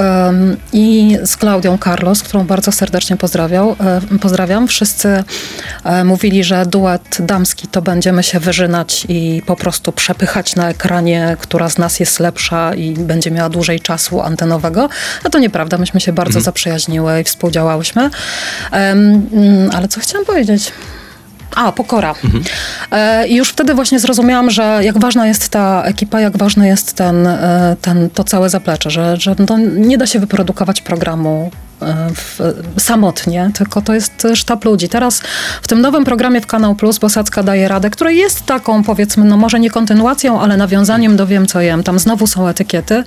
i 0.73 1.17
z 1.25 1.37
Klaudią 1.37 1.79
Carlos, 1.85 2.23
którą 2.23 2.45
bardzo 2.45 2.73
serdecznie 2.73 3.17
pozdrawiał, 3.17 3.77
pozdrawiam. 4.21 4.69
Wszyscy 4.69 5.25
e, 5.85 6.05
mówili, 6.05 6.45
że 6.45 6.67
duet 6.67 7.17
damski 7.21 7.69
to 7.69 7.83
będziemy 7.83 8.23
się 8.23 8.41
wyżynać 8.41 9.07
i 9.09 9.43
po 9.47 9.57
prostu 9.57 9.93
przepychać 9.93 10.57
na 10.57 10.69
ekranie, 10.69 11.37
która 11.41 11.69
z 11.69 11.79
nas 11.79 12.01
jest 12.01 12.21
lepsza 12.21 12.75
i 12.75 12.93
będzie 12.93 13.31
miała 13.31 13.49
dłużej 13.49 13.81
czasu 13.81 14.21
antenowego. 14.21 14.89
No 15.25 15.31
to 15.31 15.39
nieprawda, 15.39 15.79
myśmy 15.79 16.01
się 16.01 16.13
bardzo 16.13 16.41
zaprzyjaźniły 16.41 17.21
i 17.21 17.25
współdziałałyśmy. 17.25 18.11
Mm, 18.71 19.71
ale 19.75 19.89
co 19.89 20.01
chciałam 20.01 20.27
powiedzieć? 20.27 20.73
A, 21.57 21.73
pokora. 21.73 22.15
I 23.29 23.35
już 23.35 23.49
wtedy 23.49 23.75
właśnie 23.75 23.99
zrozumiałam, 23.99 24.51
że 24.51 24.81
jak 24.83 24.99
ważna 24.99 25.27
jest 25.27 25.49
ta 25.49 25.83
ekipa, 25.83 26.21
jak 26.21 26.37
ważny 26.37 26.69
jest 26.69 26.93
ten, 26.93 27.27
e, 27.27 27.77
ten, 27.83 28.11
to 28.11 28.25
całe 28.25 28.51
zaplecze, 28.51 28.91
że, 28.91 29.17
że 29.17 29.37
nie 29.77 29.99
da 29.99 30.07
się 30.07 30.19
wyprodukować 30.21 30.83
programu 30.83 31.51
e, 31.83 32.09
w, 32.15 32.41
samotnie, 32.79 33.51
tylko 33.55 33.83
to 33.83 33.95
jest 33.95 34.27
sztab 34.35 34.65
ludzi. 34.65 34.89
Teraz 34.89 35.23
w 35.63 35.69
tym 35.69 35.81
nowym 35.81 36.05
programie 36.05 36.41
w 36.41 36.47
Kanał 36.47 36.75
Plus 36.75 36.99
Bosacka 36.99 37.43
daje 37.43 37.69
radę, 37.69 37.91
który 37.91 38.15
jest 38.15 38.47
taką 38.47 38.85
powiedzmy, 38.85 39.25
no 39.25 39.37
może 39.37 39.61
nie 39.61 39.71
kontynuacją, 39.71 40.41
ale 40.41 40.57
nawiązaniem 40.57 41.17
do 41.17 41.27
Wiem 41.27 41.47
co 41.47 41.61
jem. 41.61 41.83
Tam 41.83 41.99
znowu 41.99 42.27
są 42.27 42.49
etykiety. 42.49 43.05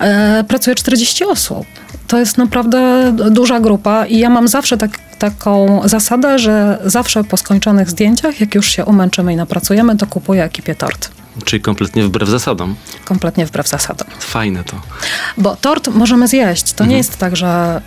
E, 0.00 0.44
pracuje 0.48 0.76
40 0.76 1.24
osób. 1.24 1.66
To 2.08 2.18
jest 2.18 2.38
naprawdę 2.38 3.12
duża 3.30 3.60
grupa 3.60 4.06
i 4.06 4.18
ja 4.18 4.30
mam 4.30 4.48
zawsze 4.48 4.76
tak, 4.76 4.90
taką 5.18 5.80
zasadę, 5.84 6.38
że 6.38 6.78
zawsze 6.84 7.24
po 7.24 7.36
skończonych 7.36 7.90
zdjęciach, 7.90 8.40
jak 8.40 8.54
już 8.54 8.66
się 8.70 8.84
umęczymy 8.84 9.32
i 9.32 9.36
napracujemy, 9.36 9.96
to 9.96 10.06
kupuję 10.06 10.44
ekipie 10.44 10.74
tort. 10.74 11.10
Czyli 11.44 11.62
kompletnie 11.62 12.04
wbrew 12.04 12.28
zasadom. 12.28 12.76
Kompletnie 13.04 13.46
wbrew 13.46 13.68
zasadom. 13.68 14.08
Fajne 14.20 14.64
to. 14.64 14.76
Bo 15.38 15.56
tort 15.56 15.88
możemy 15.88 16.28
zjeść. 16.28 16.72
To 16.72 16.84
nie 16.84 16.96
jest 16.96 17.16
tak, 17.16 17.36
że, 17.36 17.82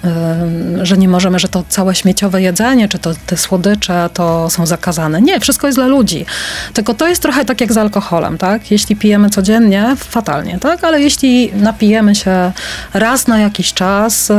y, 0.82 0.86
że 0.86 0.98
nie 0.98 1.08
możemy, 1.08 1.40
że 1.40 1.48
to 1.48 1.64
całe 1.70 1.96
śmieciowe 1.96 2.42
jedzenie, 2.42 2.90
czy 2.90 3.00
to 3.00 3.12
te 3.26 3.38
słodycze 3.38 4.10
to 4.14 4.50
są 4.50 4.66
zakazane. 4.66 5.22
Nie, 5.22 5.40
wszystko 5.40 5.68
jest 5.68 5.78
dla 5.78 5.88
ludzi. 5.88 6.26
Tylko 6.74 6.94
to 6.94 7.08
jest 7.08 7.22
trochę 7.22 7.46
tak 7.46 7.62
jak 7.62 7.74
z 7.74 7.78
alkoholem, 7.78 8.38
tak? 8.38 8.72
Jeśli 8.72 8.96
pijemy 8.96 9.30
codziennie, 9.30 9.96
fatalnie, 9.98 10.60
tak? 10.60 10.84
Ale 10.84 11.02
jeśli 11.02 11.52
napijemy 11.54 12.16
się 12.16 12.52
raz 12.94 13.28
na 13.28 13.40
jakiś 13.40 13.74
czas, 13.74 14.30
y, 14.30 14.34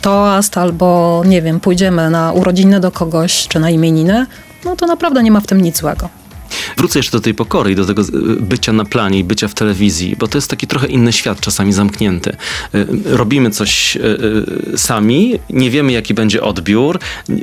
toast 0.00 0.58
albo, 0.58 1.22
nie 1.26 1.42
wiem, 1.42 1.60
pójdziemy 1.60 2.10
na 2.10 2.32
urodziny 2.32 2.80
do 2.80 2.90
kogoś, 2.90 3.48
czy 3.48 3.60
na 3.60 3.70
imieniny, 3.70 4.26
no 4.64 4.76
to 4.76 4.86
naprawdę 4.86 5.22
nie 5.22 5.30
ma 5.30 5.40
w 5.40 5.46
tym 5.46 5.60
nic 5.60 5.78
złego. 5.78 6.08
Wrócę 6.76 6.98
jeszcze 6.98 7.12
do 7.12 7.20
tej 7.20 7.34
pokory 7.34 7.72
i 7.72 7.74
do 7.74 7.84
tego 7.84 8.02
y, 8.02 8.06
bycia 8.40 8.72
na 8.72 8.84
planie 8.84 9.18
i 9.18 9.24
bycia 9.24 9.48
w 9.48 9.54
telewizji, 9.54 10.16
bo 10.18 10.28
to 10.28 10.38
jest 10.38 10.50
taki 10.50 10.66
trochę 10.66 10.86
inny 10.86 11.12
świat, 11.12 11.40
czasami 11.40 11.72
zamknięty. 11.72 12.36
Y, 12.74 12.86
Robimy 13.04 13.50
coś 13.50 13.96
y, 13.96 14.78
sami, 14.78 15.38
nie 15.50 15.70
wiemy 15.70 15.92
jaki 15.92 16.14
będzie 16.14 16.42
odbiór, 16.42 16.98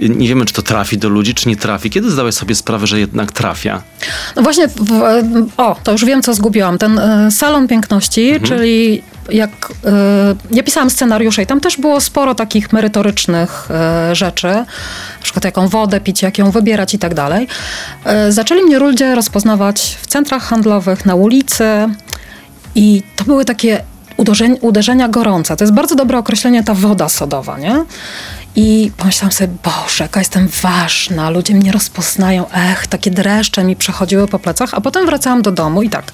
nie 0.10 0.28
wiemy 0.28 0.46
czy 0.46 0.54
to 0.54 0.62
trafi 0.62 0.98
do 0.98 1.10
ludzi, 1.10 1.34
czy 1.34 1.50
nie 1.50 1.56
trafi. 1.56 1.90
Kiedy 1.90 2.12
zdałeś 2.12 2.36
sobie 2.36 2.56
sprawę, 2.56 2.88
że 2.88 3.00
jednak 3.00 3.32
trafia? 3.32 3.82
No 4.36 4.42
właśnie, 4.42 4.68
w, 4.68 4.92
o, 5.58 5.76
to 5.84 5.92
już 5.92 6.06
wiem, 6.06 6.22
co 6.22 6.34
zgubiłam. 6.34 6.78
Ten 6.78 7.00
e, 7.00 7.32
salon 7.32 7.68
piękności, 7.68 8.30
Mhm. 8.30 8.44
czyli 8.60 9.02
jak 9.30 9.52
e, 9.86 10.36
ja 10.52 10.64
pisałam 10.64 10.90
scenariusze 10.90 11.44
i 11.44 11.46
tam 11.46 11.60
też 11.60 11.78
było 11.78 12.02
sporo 12.02 12.36
takich 12.36 12.74
merytorycznych 12.74 13.68
e, 13.72 14.16
rzeczy, 14.16 14.48
na 14.48 15.24
przykład 15.24 15.46
jaką 15.46 15.68
wodę 15.68 16.00
pić, 16.00 16.22
jak 16.22 16.38
ją 16.38 16.52
wybierać 16.52 16.94
i 16.94 17.00
tak 17.00 17.14
dalej. 17.14 17.48
E, 18.06 18.32
zaczęli 18.32 18.64
mnie 18.64 18.80
ludzie 18.80 19.16
rozpoznawać 19.16 19.98
w 20.02 20.08
centrach 20.08 20.44
handlowych, 20.44 21.06
na 21.06 21.16
ulicy 21.16 21.66
i 22.76 23.04
to 23.16 23.24
były 23.24 23.46
takie 23.46 23.82
uderzenia 24.62 25.08
gorące. 25.08 25.56
To 25.56 25.64
jest 25.64 25.74
bardzo 25.74 25.96
dobre 25.96 26.18
określenie 26.18 26.64
ta 26.64 26.74
woda 26.74 27.10
sodowa, 27.10 27.58
nie? 27.58 27.86
I 28.56 28.92
pomyślałam 28.98 29.32
sobie, 29.32 29.54
Boże, 29.64 30.04
jaka 30.04 30.20
jestem 30.20 30.48
ważna, 30.62 31.30
ludzie 31.30 31.54
mnie 31.54 31.72
rozpoznają, 31.72 32.46
ech, 32.52 32.88
takie 32.88 33.12
dreszcze 33.12 33.64
mi 33.64 33.76
przechodziły 33.76 34.28
po 34.28 34.40
plecach, 34.40 34.74
a 34.74 34.82
potem 34.82 35.06
wracałam 35.06 35.42
do 35.42 35.52
domu 35.52 35.82
i 35.82 35.90
tak, 35.90 36.12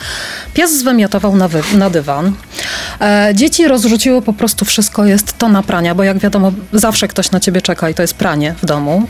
pies 0.54 0.80
zwymiotował 0.80 1.36
na, 1.36 1.48
wy, 1.48 1.62
na 1.74 1.90
dywan, 1.90 2.34
e, 3.02 3.32
dzieci 3.36 3.68
rozrzuciły 3.68 4.22
po 4.22 4.34
prostu 4.34 4.66
wszystko, 4.66 5.06
jest 5.06 5.38
to 5.38 5.50
na 5.50 5.64
prania, 5.64 5.96
bo 5.96 6.04
jak 6.04 6.18
wiadomo, 6.18 6.52
zawsze 6.74 7.08
ktoś 7.08 7.32
na 7.32 7.40
ciebie 7.40 7.62
czeka 7.62 7.90
i 7.90 7.94
to 7.94 8.02
jest 8.02 8.14
pranie 8.14 8.56
w 8.62 8.66
domu. 8.66 9.08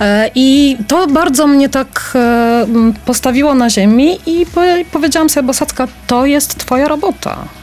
E, 0.00 0.30
I 0.34 0.76
to 0.88 1.06
bardzo 1.06 1.46
mnie 1.46 1.68
tak 1.68 2.12
e, 2.14 2.66
postawiło 3.04 3.54
na 3.54 3.70
ziemi 3.70 4.18
i 4.26 4.46
po, 4.46 4.60
powiedziałam 4.92 5.30
sobie, 5.30 5.46
Bosacka, 5.46 5.88
to 6.06 6.26
jest 6.26 6.58
twoja 6.58 6.88
robota. 6.88 7.59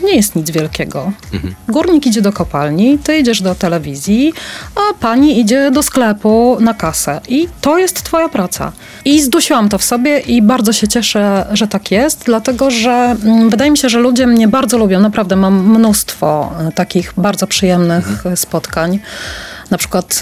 To 0.00 0.06
nie 0.06 0.16
jest 0.16 0.36
nic 0.36 0.50
wielkiego. 0.50 1.12
Górnik 1.68 2.06
idzie 2.06 2.22
do 2.22 2.32
kopalni, 2.32 2.98
ty 2.98 3.18
idziesz 3.18 3.42
do 3.42 3.54
telewizji, 3.54 4.32
a 4.74 4.94
pani 4.94 5.40
idzie 5.40 5.70
do 5.70 5.82
sklepu 5.82 6.56
na 6.60 6.74
kasę. 6.74 7.20
I 7.28 7.48
to 7.60 7.78
jest 7.78 8.02
twoja 8.02 8.28
praca. 8.28 8.72
I 9.04 9.22
zdusiłam 9.22 9.68
to 9.68 9.78
w 9.78 9.84
sobie 9.84 10.18
i 10.18 10.42
bardzo 10.42 10.72
się 10.72 10.88
cieszę, 10.88 11.46
że 11.52 11.68
tak 11.68 11.90
jest, 11.90 12.22
dlatego 12.24 12.70
że 12.70 13.16
mm, 13.24 13.50
wydaje 13.50 13.70
mi 13.70 13.78
się, 13.78 13.88
że 13.88 13.98
ludzie 13.98 14.26
mnie 14.26 14.48
bardzo 14.48 14.78
lubią. 14.78 15.00
Naprawdę 15.00 15.36
mam 15.36 15.78
mnóstwo 15.78 16.52
e, 16.68 16.72
takich 16.72 17.12
bardzo 17.16 17.46
przyjemnych 17.46 18.26
e, 18.26 18.36
spotkań. 18.36 19.00
Na 19.70 19.78
przykład 19.78 20.20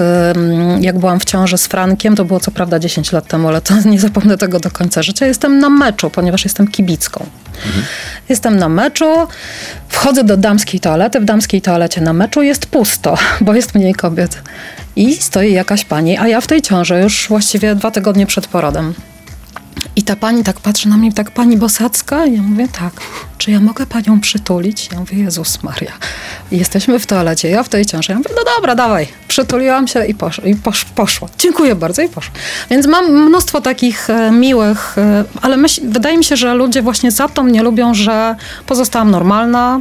jak 0.80 0.98
byłam 0.98 1.20
w 1.20 1.24
ciąży 1.24 1.58
z 1.58 1.66
Frankiem, 1.66 2.16
to 2.16 2.24
było 2.24 2.40
co 2.40 2.50
prawda 2.50 2.78
10 2.78 3.12
lat 3.12 3.26
temu, 3.26 3.48
ale 3.48 3.60
to 3.60 3.74
nie 3.90 4.00
zapomnę 4.00 4.38
tego 4.38 4.60
do 4.60 4.70
końca 4.70 5.02
życia. 5.02 5.26
Jestem 5.26 5.58
na 5.58 5.68
meczu, 5.68 6.10
ponieważ 6.10 6.44
jestem 6.44 6.68
kibicką. 6.68 7.26
Jestem 8.28 8.56
na 8.56 8.68
meczu, 8.68 9.26
wchodzę 9.88 10.24
do 10.24 10.36
damskiej 10.36 10.80
toalety. 10.80 11.20
W 11.20 11.24
damskiej 11.24 11.62
toalecie 11.62 12.00
na 12.00 12.12
meczu 12.12 12.42
jest 12.42 12.66
pusto, 12.66 13.18
bo 13.40 13.54
jest 13.54 13.74
mniej 13.74 13.94
kobiet. 13.94 14.42
I 14.96 15.16
stoi 15.16 15.52
jakaś 15.52 15.84
pani, 15.84 16.18
a 16.18 16.28
ja 16.28 16.40
w 16.40 16.46
tej 16.46 16.62
ciąży 16.62 17.00
już 17.00 17.28
właściwie 17.28 17.74
dwa 17.74 17.90
tygodnie 17.90 18.26
przed 18.26 18.46
porodem. 18.46 18.94
I 19.96 20.02
ta 20.02 20.16
pani 20.16 20.44
tak 20.44 20.60
patrzy 20.60 20.88
na 20.88 20.96
mnie, 20.96 21.12
tak 21.12 21.30
pani 21.30 21.56
Bosacka? 21.56 22.26
I 22.26 22.36
ja 22.36 22.42
mówię, 22.42 22.68
tak. 22.68 22.92
Czy 23.38 23.50
ja 23.50 23.60
mogę 23.60 23.86
panią 23.86 24.20
przytulić? 24.20 24.88
Ja 24.92 24.98
mówię, 24.98 25.18
Jezus 25.18 25.62
Maria. 25.62 25.92
I 26.52 26.58
jesteśmy 26.58 26.98
w 26.98 27.06
toalecie, 27.06 27.48
ja 27.48 27.62
w 27.62 27.68
tej 27.68 27.86
ciąży. 27.86 28.12
Ja 28.12 28.18
mówię, 28.18 28.30
no 28.36 28.52
dobra, 28.56 28.74
dawaj. 28.74 29.08
Przytuliłam 29.28 29.88
się 29.88 30.06
i, 30.06 30.14
posz, 30.14 30.40
i 30.44 30.56
posz, 30.56 30.84
poszło. 30.84 31.28
Dziękuję 31.38 31.74
bardzo 31.74 32.02
i 32.02 32.08
poszło. 32.08 32.34
Więc 32.70 32.86
mam 32.86 33.26
mnóstwo 33.26 33.60
takich 33.60 34.10
e, 34.10 34.30
miłych, 34.30 34.98
e, 34.98 35.24
ale 35.42 35.56
myśl, 35.56 35.80
wydaje 35.84 36.18
mi 36.18 36.24
się, 36.24 36.36
że 36.36 36.54
ludzie 36.54 36.82
właśnie 36.82 37.10
za 37.10 37.28
to 37.28 37.42
mnie 37.42 37.62
lubią, 37.62 37.94
że 37.94 38.36
pozostałam 38.66 39.10
normalna, 39.10 39.80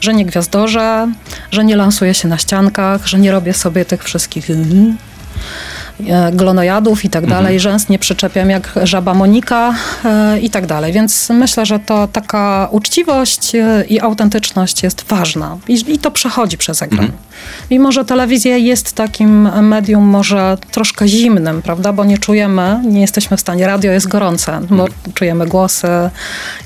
że 0.00 0.14
nie 0.14 0.26
gwiazdorzę, 0.26 1.12
że 1.50 1.64
nie 1.64 1.76
lansuję 1.76 2.14
się 2.14 2.28
na 2.28 2.38
ściankach, 2.38 3.06
że 3.06 3.18
nie 3.18 3.32
robię 3.32 3.54
sobie 3.54 3.84
tych 3.84 4.04
wszystkich 4.04 4.50
e, 4.50 4.54
glonojadów 6.32 7.04
i 7.04 7.10
tak 7.10 7.26
dalej, 7.26 7.60
rzęs 7.60 7.88
nie 7.88 7.98
przyczepiam 7.98 8.50
jak 8.50 8.72
żaba 8.82 9.14
Monika 9.14 9.74
e, 10.04 10.40
i 10.40 10.50
tak 10.50 10.66
dalej. 10.66 10.92
Więc 10.92 11.28
myślę, 11.30 11.66
że 11.66 11.78
to 11.78 12.08
taka 12.08 12.68
uczciwość 12.70 13.54
e, 13.54 13.84
i 13.88 14.00
autentyczność 14.00 14.82
jest 14.82 15.04
ważna 15.08 15.58
i, 15.68 15.92
i 15.94 15.98
to 15.98 16.10
przechodzi 16.10 16.58
przez 16.58 16.82
ekran. 16.82 17.10
Mimo, 17.70 17.92
że 17.92 18.04
telewizja 18.04 18.56
jest 18.56 18.92
takim 18.92 19.62
medium 19.62 20.04
może 20.04 20.58
troszkę 20.70 21.08
zimnym, 21.08 21.62
prawda, 21.62 21.92
bo 21.92 22.04
nie 22.04 22.18
czujemy, 22.18 22.80
nie 22.84 23.00
jesteśmy 23.00 23.36
w 23.36 23.40
stanie, 23.40 23.66
radio 23.66 23.92
jest 23.92 24.08
gorące, 24.08 24.60
bo 24.70 24.86
czujemy 25.14 25.46
głosy, 25.46 25.88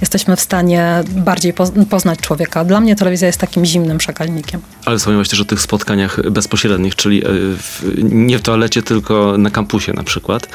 jesteśmy 0.00 0.36
w 0.36 0.40
stanie 0.40 1.02
bardziej 1.08 1.54
poz- 1.54 1.86
poznać 1.86 2.18
człowieka. 2.18 2.64
Dla 2.64 2.80
mnie 2.80 2.96
telewizja 2.96 3.26
jest 3.26 3.40
takim 3.40 3.64
zimnym 3.64 3.98
przekalnikiem. 3.98 4.60
Ale 4.84 4.98
wspomniałeś 4.98 5.28
też 5.28 5.40
o 5.40 5.44
tych 5.44 5.60
spotkaniach 5.60 6.30
bezpośrednich, 6.30 6.94
czyli 6.96 7.24
e, 7.24 7.28
w, 7.56 7.82
nie 8.02 8.38
w 8.38 8.42
toalecie, 8.42 8.82
tylko 8.82 9.19
na 9.38 9.50
kampusie 9.50 9.92
na 9.92 10.02
przykład. 10.04 10.48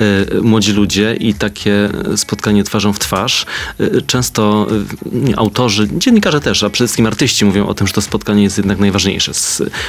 E, 0.00 0.40
Młodzi 0.40 0.72
ludzie 0.72 1.14
i 1.20 1.34
takie 1.34 1.88
spotkanie 2.16 2.64
twarzą 2.64 2.92
w 2.92 2.98
twarz. 2.98 3.46
E, 3.80 4.02
Często 4.02 4.66
nie, 5.12 5.38
autorzy, 5.38 5.88
dziennikarze 5.98 6.40
też, 6.40 6.62
a 6.62 6.70
przede 6.70 6.86
wszystkim 6.86 7.06
artyści 7.06 7.44
mówią 7.44 7.66
o 7.66 7.74
tym, 7.74 7.86
że 7.86 7.92
to 7.92 8.00
spotkanie 8.02 8.42
jest 8.42 8.58
jednak 8.58 8.78
najważniejsze, 8.78 9.32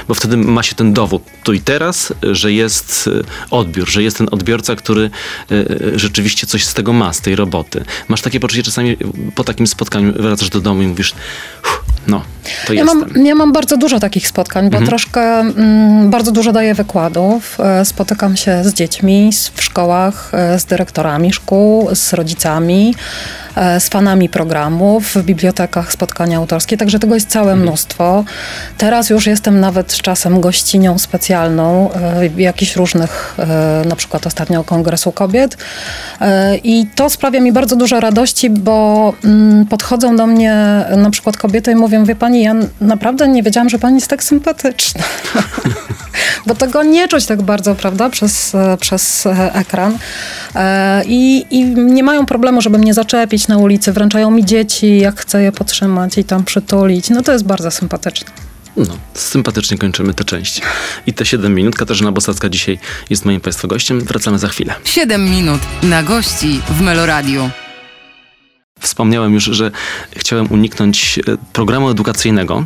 bo 0.07 0.13
wtedy 0.13 0.37
ma 0.37 0.63
się 0.63 0.75
ten 0.75 0.93
dowód 0.93 1.23
tu 1.43 1.53
i 1.53 1.59
teraz, 1.61 2.13
że 2.31 2.53
jest 2.53 3.09
odbiór, 3.51 3.89
że 3.89 4.03
jest 4.03 4.17
ten 4.17 4.27
odbiorca, 4.31 4.75
który 4.75 5.09
rzeczywiście 5.95 6.47
coś 6.47 6.65
z 6.65 6.73
tego 6.73 6.93
ma, 6.93 7.13
z 7.13 7.21
tej 7.21 7.35
roboty. 7.35 7.83
Masz 8.07 8.21
takie 8.21 8.39
poczucie 8.39 8.63
czasami 8.63 8.97
po 9.35 9.43
takim 9.43 9.67
spotkaniu 9.67 10.13
wracasz 10.13 10.49
do 10.49 10.61
domu 10.61 10.81
i 10.81 10.87
mówisz, 10.87 11.13
"Uff, 11.63 11.81
no, 12.07 12.21
to 12.67 12.73
Ja 12.73 12.83
jestem. 12.83 12.99
mam, 13.15 13.25
ja 13.25 13.35
mam 13.35 13.51
bardzo 13.53 13.77
dużo 13.77 13.99
takich 13.99 14.27
spotkań, 14.27 14.69
bo 14.69 14.81
troszkę 14.81 15.21
mm, 15.39 16.09
bardzo 16.09 16.31
dużo 16.31 16.51
daję 16.51 16.73
wykładów. 16.73 17.57
E, 17.59 17.85
Spotykam 17.85 18.37
się 18.37 18.63
z 18.63 18.73
dziećmi 18.73 19.29
w 19.55 19.63
szkołach, 19.63 20.29
e, 20.33 20.59
z 20.59 20.65
dyrektorami 20.65 21.33
szkół, 21.33 21.89
z 21.95 22.13
rodzicami, 22.13 22.95
z 23.55 23.89
fanami 23.89 24.29
programów, 24.29 25.15
w 25.15 25.23
bibliotekach 25.23 25.91
spotkania 25.91 26.37
autorskie, 26.37 26.77
także 26.77 26.99
tego 26.99 27.15
jest 27.15 27.29
całe 27.29 27.55
mnóstwo. 27.55 28.23
Teraz 28.77 29.09
już 29.09 29.27
jestem 29.27 29.59
nawet 29.59 29.91
z 29.91 30.01
czasem 30.01 30.41
gościnią 30.41 30.99
specjalną 30.99 31.89
e, 31.93 32.27
jakichś 32.37 32.75
różnych, 32.75 33.35
e, 33.39 33.87
na 33.87 33.95
przykład 33.95 34.27
ostatnio 34.27 34.63
Kongresu 34.63 35.11
Kobiet 35.11 35.57
E, 36.21 36.57
i 36.57 36.87
to 36.95 37.09
sprawia 37.09 37.39
mi 37.39 37.51
bardzo 37.51 37.75
dużo 37.75 37.99
radości, 37.99 38.49
bo 38.49 39.13
mm, 39.23 39.65
podchodzą 39.65 40.15
do 40.15 40.27
mnie 40.27 40.55
na 40.97 41.09
przykład 41.09 41.37
kobiety 41.37 41.71
i 41.71 41.75
mówią, 41.75 42.05
wie 42.05 42.15
pani, 42.15 42.43
ja 42.43 42.55
naprawdę 42.81 43.27
nie 43.27 43.43
wiedziałam, 43.43 43.69
że 43.69 43.79
pani 43.79 43.95
jest 43.95 44.07
tak 44.07 44.23
sympatyczna. 44.23 45.03
bo 46.45 46.55
tego 46.55 46.83
nie 46.83 47.07
czuć 47.07 47.25
tak 47.25 47.41
bardzo, 47.41 47.75
prawda, 47.75 48.09
przez, 48.09 48.55
e, 48.55 48.77
przez 48.79 49.25
e, 49.25 49.53
ekran. 49.53 49.97
E, 50.55 51.01
I, 51.05 51.45
I 51.49 51.65
nie 51.65 52.03
mają 52.03 52.25
problemu, 52.25 52.61
żeby 52.61 52.77
mnie 52.77 52.93
zaczepić 52.93 53.40
na 53.47 53.57
ulicy, 53.57 53.93
wręczają 53.93 54.31
mi 54.31 54.45
dzieci, 54.45 54.97
jak 54.97 55.19
chcę 55.19 55.43
je 55.43 55.51
podtrzymać 55.51 56.17
i 56.17 56.23
tam 56.23 56.43
przytulić. 56.43 57.09
No 57.09 57.21
to 57.21 57.31
jest 57.31 57.45
bardzo 57.45 57.71
sympatyczne. 57.71 58.31
No, 58.77 58.97
sympatycznie 59.13 59.77
kończymy 59.77 60.13
tę 60.13 60.23
część. 60.23 60.61
I 61.07 61.13
te 61.13 61.25
7 61.25 61.55
minut. 61.55 61.75
Katarzyna 61.75 62.11
Bosacka 62.11 62.49
dzisiaj 62.49 62.79
jest 63.09 63.25
moim 63.25 63.41
Państwa 63.41 63.67
gościem. 63.67 64.01
Wracamy 64.01 64.39
za 64.39 64.47
chwilę. 64.47 64.75
7 64.83 65.29
minut 65.29 65.61
na 65.83 66.03
gości 66.03 66.61
w 66.69 66.81
Meloradiu. 66.81 67.49
Wspomniałem 68.81 69.33
już, 69.33 69.43
że 69.43 69.71
chciałem 70.17 70.51
uniknąć 70.51 71.19
e, 71.19 71.37
programu 71.53 71.89
edukacyjnego, 71.89 72.65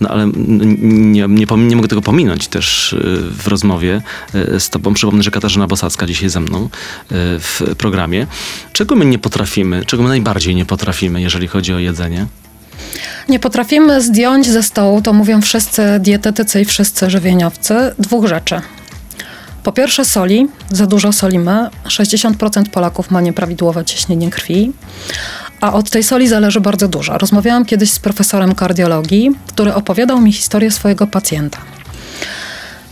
no 0.00 0.08
ale 0.08 0.26
nie, 0.36 1.28
nie, 1.28 1.46
nie 1.56 1.76
mogę 1.76 1.88
tego 1.88 2.02
pominąć 2.02 2.48
też 2.48 2.92
e, 2.92 2.96
w 3.30 3.48
rozmowie 3.48 4.02
e, 4.34 4.60
z 4.60 4.70
Tobą. 4.70 4.94
Przypomnę, 4.94 5.22
że 5.22 5.30
Katarzyna 5.30 5.66
Bosacka 5.66 6.06
dzisiaj 6.06 6.28
ze 6.28 6.40
mną 6.40 6.68
w 7.10 7.74
programie. 7.78 8.26
Czego 8.72 8.94
my 8.94 9.04
nie 9.04 9.18
potrafimy, 9.18 9.84
czego 9.84 10.02
my 10.02 10.08
najbardziej 10.08 10.54
nie 10.54 10.64
potrafimy, 10.64 11.20
jeżeli 11.20 11.48
chodzi 11.48 11.74
o 11.74 11.78
jedzenie? 11.78 12.26
Nie 13.28 13.38
potrafimy 13.38 14.02
zdjąć 14.02 14.46
ze 14.46 14.62
stołu, 14.62 15.02
to 15.02 15.12
mówią 15.12 15.40
wszyscy 15.40 15.82
dietetycy 16.00 16.60
i 16.60 16.64
wszyscy 16.64 17.10
żywieniowcy, 17.10 17.74
dwóch 17.98 18.26
rzeczy. 18.26 18.60
Po 19.62 19.72
pierwsze 19.72 20.04
soli, 20.04 20.48
za 20.70 20.86
dużo 20.86 21.12
solimy. 21.12 21.70
60% 21.84 22.68
Polaków 22.70 23.10
ma 23.10 23.20
nieprawidłowe 23.20 23.84
ciśnienie 23.84 24.30
krwi, 24.30 24.72
a 25.60 25.72
od 25.72 25.90
tej 25.90 26.02
soli 26.02 26.28
zależy 26.28 26.60
bardzo 26.60 26.88
dużo. 26.88 27.18
Rozmawiałam 27.18 27.64
kiedyś 27.64 27.90
z 27.90 27.98
profesorem 27.98 28.54
kardiologii, 28.54 29.30
który 29.46 29.74
opowiadał 29.74 30.20
mi 30.20 30.32
historię 30.32 30.70
swojego 30.70 31.06
pacjenta. 31.06 31.58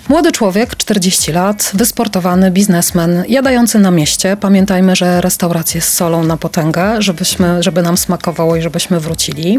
Młody 0.09 0.33
człowiek, 0.33 0.77
40 0.77 1.33
lat, 1.33 1.71
wysportowany 1.75 2.50
biznesmen, 2.50 3.25
jadający 3.29 3.79
na 3.79 3.91
mieście. 3.91 4.37
Pamiętajmy, 4.37 4.97
że 4.97 5.21
restauracje 5.21 5.81
z 5.81 5.93
solą 5.93 6.25
na 6.25 6.37
potęgę, 6.37 7.03
żebyśmy, 7.03 7.62
żeby 7.62 7.83
nam 7.83 7.97
smakowało 7.97 8.57
i 8.57 8.62
żebyśmy 8.62 9.00
wrócili 9.00 9.59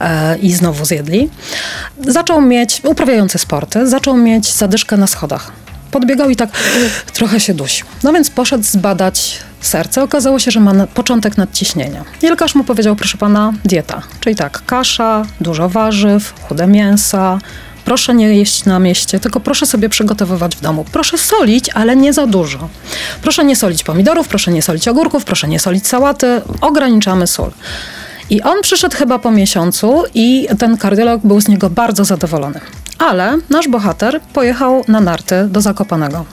e, 0.00 0.38
i 0.38 0.52
znowu 0.52 0.84
zjedli. 0.84 1.30
Zaczął 2.08 2.40
mieć, 2.40 2.82
uprawiający 2.84 3.38
sporty, 3.38 3.86
zaczął 3.86 4.16
mieć 4.16 4.52
zadyszkę 4.54 4.96
na 4.96 5.06
schodach. 5.06 5.52
Podbiegał 5.90 6.30
i 6.30 6.36
tak 6.36 6.50
trochę 7.12 7.40
się 7.40 7.54
dusił. 7.54 7.86
No 8.02 8.12
więc 8.12 8.30
poszedł 8.30 8.64
zbadać 8.64 9.38
serce. 9.60 10.02
Okazało 10.02 10.38
się, 10.38 10.50
że 10.50 10.60
ma 10.60 10.86
początek 10.86 11.36
nadciśnienia. 11.36 12.04
I 12.22 12.26
lekarz 12.26 12.54
mu 12.54 12.64
powiedział, 12.64 12.96
proszę 12.96 13.18
pana, 13.18 13.52
dieta. 13.64 14.02
Czyli 14.20 14.36
tak, 14.36 14.62
kasza, 14.66 15.26
dużo 15.40 15.68
warzyw, 15.68 16.34
chude 16.48 16.66
mięsa. 16.66 17.38
Proszę 17.84 18.14
nie 18.14 18.36
jeść 18.36 18.64
na 18.64 18.78
mieście, 18.78 19.20
tylko 19.20 19.40
proszę 19.40 19.66
sobie 19.66 19.88
przygotowywać 19.88 20.56
w 20.56 20.60
domu. 20.60 20.84
Proszę 20.92 21.18
solić, 21.18 21.70
ale 21.74 21.96
nie 21.96 22.12
za 22.12 22.26
dużo. 22.26 22.68
Proszę 23.22 23.44
nie 23.44 23.56
solić 23.56 23.84
pomidorów, 23.84 24.28
proszę 24.28 24.52
nie 24.52 24.62
solić 24.62 24.88
ogórków, 24.88 25.24
proszę 25.24 25.48
nie 25.48 25.60
solić 25.60 25.86
sałaty. 25.86 26.42
Ograniczamy 26.60 27.26
sól. 27.26 27.50
I 28.30 28.42
on 28.42 28.62
przyszedł 28.62 28.96
chyba 28.96 29.18
po 29.18 29.30
miesiącu 29.30 30.04
i 30.14 30.48
ten 30.58 30.76
kardiolog 30.76 31.20
był 31.24 31.40
z 31.40 31.48
niego 31.48 31.70
bardzo 31.70 32.04
zadowolony. 32.04 32.60
Ale 32.98 33.38
nasz 33.50 33.68
bohater 33.68 34.20
pojechał 34.32 34.84
na 34.88 35.00
narty 35.00 35.48
do 35.48 35.60
Zakopanego. 35.60 36.24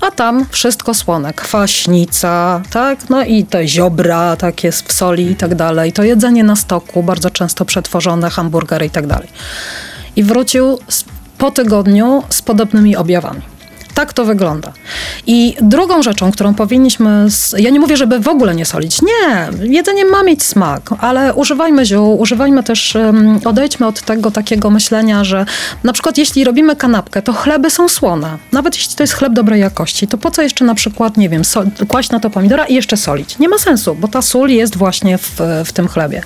A 0.00 0.10
tam 0.10 0.46
wszystko 0.50 0.94
słone, 0.94 1.32
kwaśnica, 1.34 2.62
tak, 2.70 3.10
no 3.10 3.24
i 3.24 3.44
te 3.44 3.68
ziobra, 3.68 4.36
tak 4.36 4.64
jest 4.64 4.88
w 4.88 4.92
soli 4.92 5.30
i 5.30 5.36
tak 5.36 5.54
dalej, 5.54 5.92
to 5.92 6.02
jedzenie 6.02 6.44
na 6.44 6.56
stoku, 6.56 7.02
bardzo 7.02 7.30
często 7.30 7.64
przetworzone, 7.64 8.30
hamburgery 8.30 8.86
i 8.86 8.90
tak 8.90 9.06
dalej. 9.06 9.28
I 10.16 10.22
wrócił 10.22 10.78
po 11.38 11.50
tygodniu 11.50 12.22
z 12.28 12.42
podobnymi 12.42 12.96
objawami. 12.96 13.51
Tak 13.94 14.12
to 14.12 14.24
wygląda. 14.24 14.72
I 15.26 15.56
drugą 15.60 16.02
rzeczą, 16.02 16.32
którą 16.32 16.54
powinniśmy. 16.54 17.26
Ja 17.58 17.70
nie 17.70 17.80
mówię, 17.80 17.96
żeby 17.96 18.20
w 18.20 18.28
ogóle 18.28 18.54
nie 18.54 18.64
solić. 18.66 19.02
Nie, 19.02 19.48
jedzenie 19.68 20.04
ma 20.04 20.22
mieć 20.22 20.42
smak, 20.42 20.90
ale 20.98 21.34
używajmy 21.34 21.86
ziół, 21.86 22.20
używajmy 22.20 22.62
też, 22.62 22.96
odejdźmy 23.44 23.86
od 23.86 24.02
tego 24.02 24.30
takiego 24.30 24.70
myślenia, 24.70 25.24
że 25.24 25.46
na 25.84 25.92
przykład 25.92 26.18
jeśli 26.18 26.44
robimy 26.44 26.76
kanapkę, 26.76 27.22
to 27.22 27.32
chleby 27.32 27.70
są 27.70 27.88
słone. 27.88 28.38
Nawet 28.52 28.74
jeśli 28.76 28.96
to 28.96 29.02
jest 29.02 29.12
chleb 29.12 29.32
dobrej 29.32 29.60
jakości, 29.60 30.06
to 30.06 30.18
po 30.18 30.30
co 30.30 30.42
jeszcze 30.42 30.64
na 30.64 30.74
przykład, 30.74 31.16
nie 31.16 31.28
wiem, 31.28 31.42
kłaść 31.88 32.10
na 32.10 32.20
to 32.20 32.30
pomidora 32.30 32.64
i 32.66 32.74
jeszcze 32.74 32.96
solić? 32.96 33.38
Nie 33.38 33.48
ma 33.48 33.58
sensu, 33.58 33.94
bo 33.94 34.08
ta 34.08 34.22
sól 34.22 34.50
jest 34.50 34.76
właśnie 34.76 35.18
w, 35.18 35.40
w 35.64 35.72
tym 35.72 35.88
chlebie. 35.88 36.22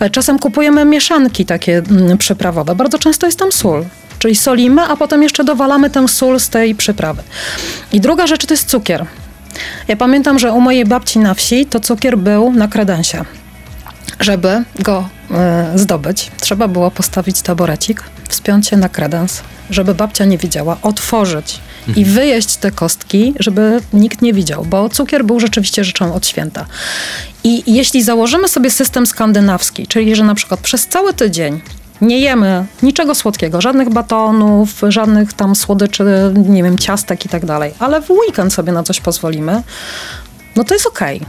E, 0.00 0.10
Czasem 0.10 0.38
kupujemy 0.38 0.84
mieszanki 0.84 1.46
takie 1.46 1.82
mm, 1.90 2.18
przyprawowe. 2.18 2.74
Bardzo 2.74 2.98
często 2.98 3.26
jest 3.26 3.38
tam 3.38 3.52
sól. 3.52 3.84
Czyli 4.22 4.36
solimy, 4.36 4.82
a 4.82 4.96
potem 4.96 5.22
jeszcze 5.22 5.44
dowalamy 5.44 5.90
tę 5.90 6.08
sól 6.08 6.40
z 6.40 6.48
tej 6.48 6.74
przyprawy. 6.74 7.22
I 7.92 8.00
druga 8.00 8.26
rzecz 8.26 8.46
to 8.46 8.54
jest 8.54 8.68
cukier. 8.68 9.06
Ja 9.88 9.96
pamiętam, 9.96 10.38
że 10.38 10.52
u 10.52 10.60
mojej 10.60 10.84
babci 10.84 11.18
na 11.18 11.34
wsi 11.34 11.66
to 11.66 11.80
cukier 11.80 12.18
był 12.18 12.52
na 12.52 12.68
kredensie. 12.68 13.24
Żeby 14.20 14.64
go 14.78 15.08
e, 15.30 15.72
zdobyć, 15.74 16.30
trzeba 16.40 16.68
było 16.68 16.90
postawić 16.90 17.42
taborecik, 17.42 18.02
wspiąć 18.28 18.68
się 18.68 18.76
na 18.76 18.88
kredens, 18.88 19.42
żeby 19.70 19.94
babcia 19.94 20.24
nie 20.24 20.38
widziała, 20.38 20.76
otworzyć 20.82 21.60
i 21.96 22.04
wyjeść 22.04 22.56
te 22.56 22.70
kostki, 22.70 23.34
żeby 23.38 23.80
nikt 23.92 24.22
nie 24.22 24.32
widział, 24.32 24.64
bo 24.64 24.88
cukier 24.88 25.24
był 25.24 25.40
rzeczywiście 25.40 25.84
rzeczą 25.84 26.14
od 26.14 26.26
święta. 26.26 26.66
I 27.44 27.74
jeśli 27.74 28.02
założymy 28.02 28.48
sobie 28.48 28.70
system 28.70 29.06
skandynawski, 29.06 29.86
czyli 29.86 30.16
że 30.16 30.24
na 30.24 30.34
przykład 30.34 30.60
przez 30.60 30.86
cały 30.86 31.14
tydzień 31.14 31.60
nie 32.02 32.20
jemy 32.20 32.64
niczego 32.82 33.14
słodkiego, 33.14 33.60
żadnych 33.60 33.90
batonów, 33.90 34.80
żadnych 34.88 35.32
tam 35.32 35.56
słodyczy, 35.56 36.04
nie 36.48 36.62
wiem, 36.62 36.78
ciastek 36.78 37.26
i 37.26 37.28
tak 37.28 37.44
dalej, 37.44 37.74
ale 37.78 38.02
w 38.02 38.10
weekend 38.10 38.54
sobie 38.54 38.72
na 38.72 38.82
coś 38.82 39.00
pozwolimy, 39.00 39.62
no 40.56 40.64
to 40.64 40.74
jest 40.74 40.86
okej. 40.86 41.20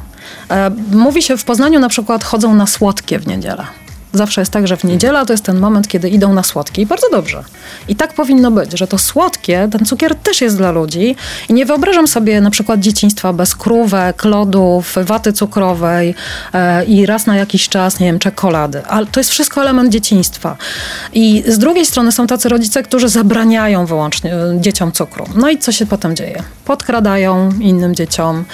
E, 0.50 0.72
Mówi 0.92 1.24
się 1.24 1.38
w 1.38 1.44
Poznaniu 1.46 1.80
na 1.80 1.90
przykład 1.90 2.24
chodzą 2.24 2.56
na 2.56 2.68
słodkie 2.68 3.20
w 3.20 3.28
niedzielę. 3.28 3.66
Zawsze 4.14 4.42
jest 4.42 4.52
tak, 4.52 4.68
że 4.68 4.78
w 4.78 4.84
niedziela 4.84 5.26
to 5.26 5.34
jest 5.34 5.44
ten 5.44 5.60
moment, 5.60 5.88
kiedy 5.88 6.10
idą 6.10 6.34
na 6.34 6.44
słodkie 6.44 6.82
i 6.82 6.86
bardzo 6.86 7.10
dobrze. 7.10 7.44
I 7.88 7.96
tak 7.96 8.14
powinno 8.14 8.52
być, 8.52 8.78
że 8.80 8.88
to 8.88 8.98
słodkie, 8.98 9.68
ten 9.72 9.86
cukier 9.86 10.16
też 10.16 10.42
jest 10.42 10.58
dla 10.58 10.72
ludzi 10.72 11.16
i 11.50 11.54
nie 11.54 11.66
wyobrażam 11.66 12.08
sobie 12.08 12.42
na 12.42 12.52
przykład 12.52 12.80
dzieciństwa 12.80 13.34
bez 13.34 13.56
krówek, 13.56 14.26
lodów, 14.26 14.96
waty 15.02 15.34
cukrowej 15.34 16.16
e, 16.54 16.86
i 16.86 17.06
raz 17.06 17.26
na 17.26 17.36
jakiś 17.36 17.70
czas, 17.70 18.00
nie 18.00 18.06
wiem, 18.06 18.20
czekolady. 18.20 18.86
Ale 18.86 19.06
to 19.06 19.20
jest 19.20 19.30
wszystko 19.30 19.62
element 19.62 19.90
dzieciństwa. 19.90 20.58
I 21.14 21.44
z 21.48 21.58
drugiej 21.58 21.86
strony 21.86 22.12
są 22.12 22.28
tacy 22.28 22.50
rodzice, 22.50 22.84
którzy 22.84 23.10
zabraniają 23.10 23.86
wyłącznie 23.86 24.34
e, 24.34 24.62
dzieciom 24.62 24.92
cukru. 24.92 25.26
No 25.36 25.50
i 25.50 25.58
co 25.58 25.72
się 25.72 25.86
potem 25.86 26.16
dzieje? 26.16 26.44
Podkradają 26.66 27.52
innym 27.60 27.96
dzieciom, 27.96 28.46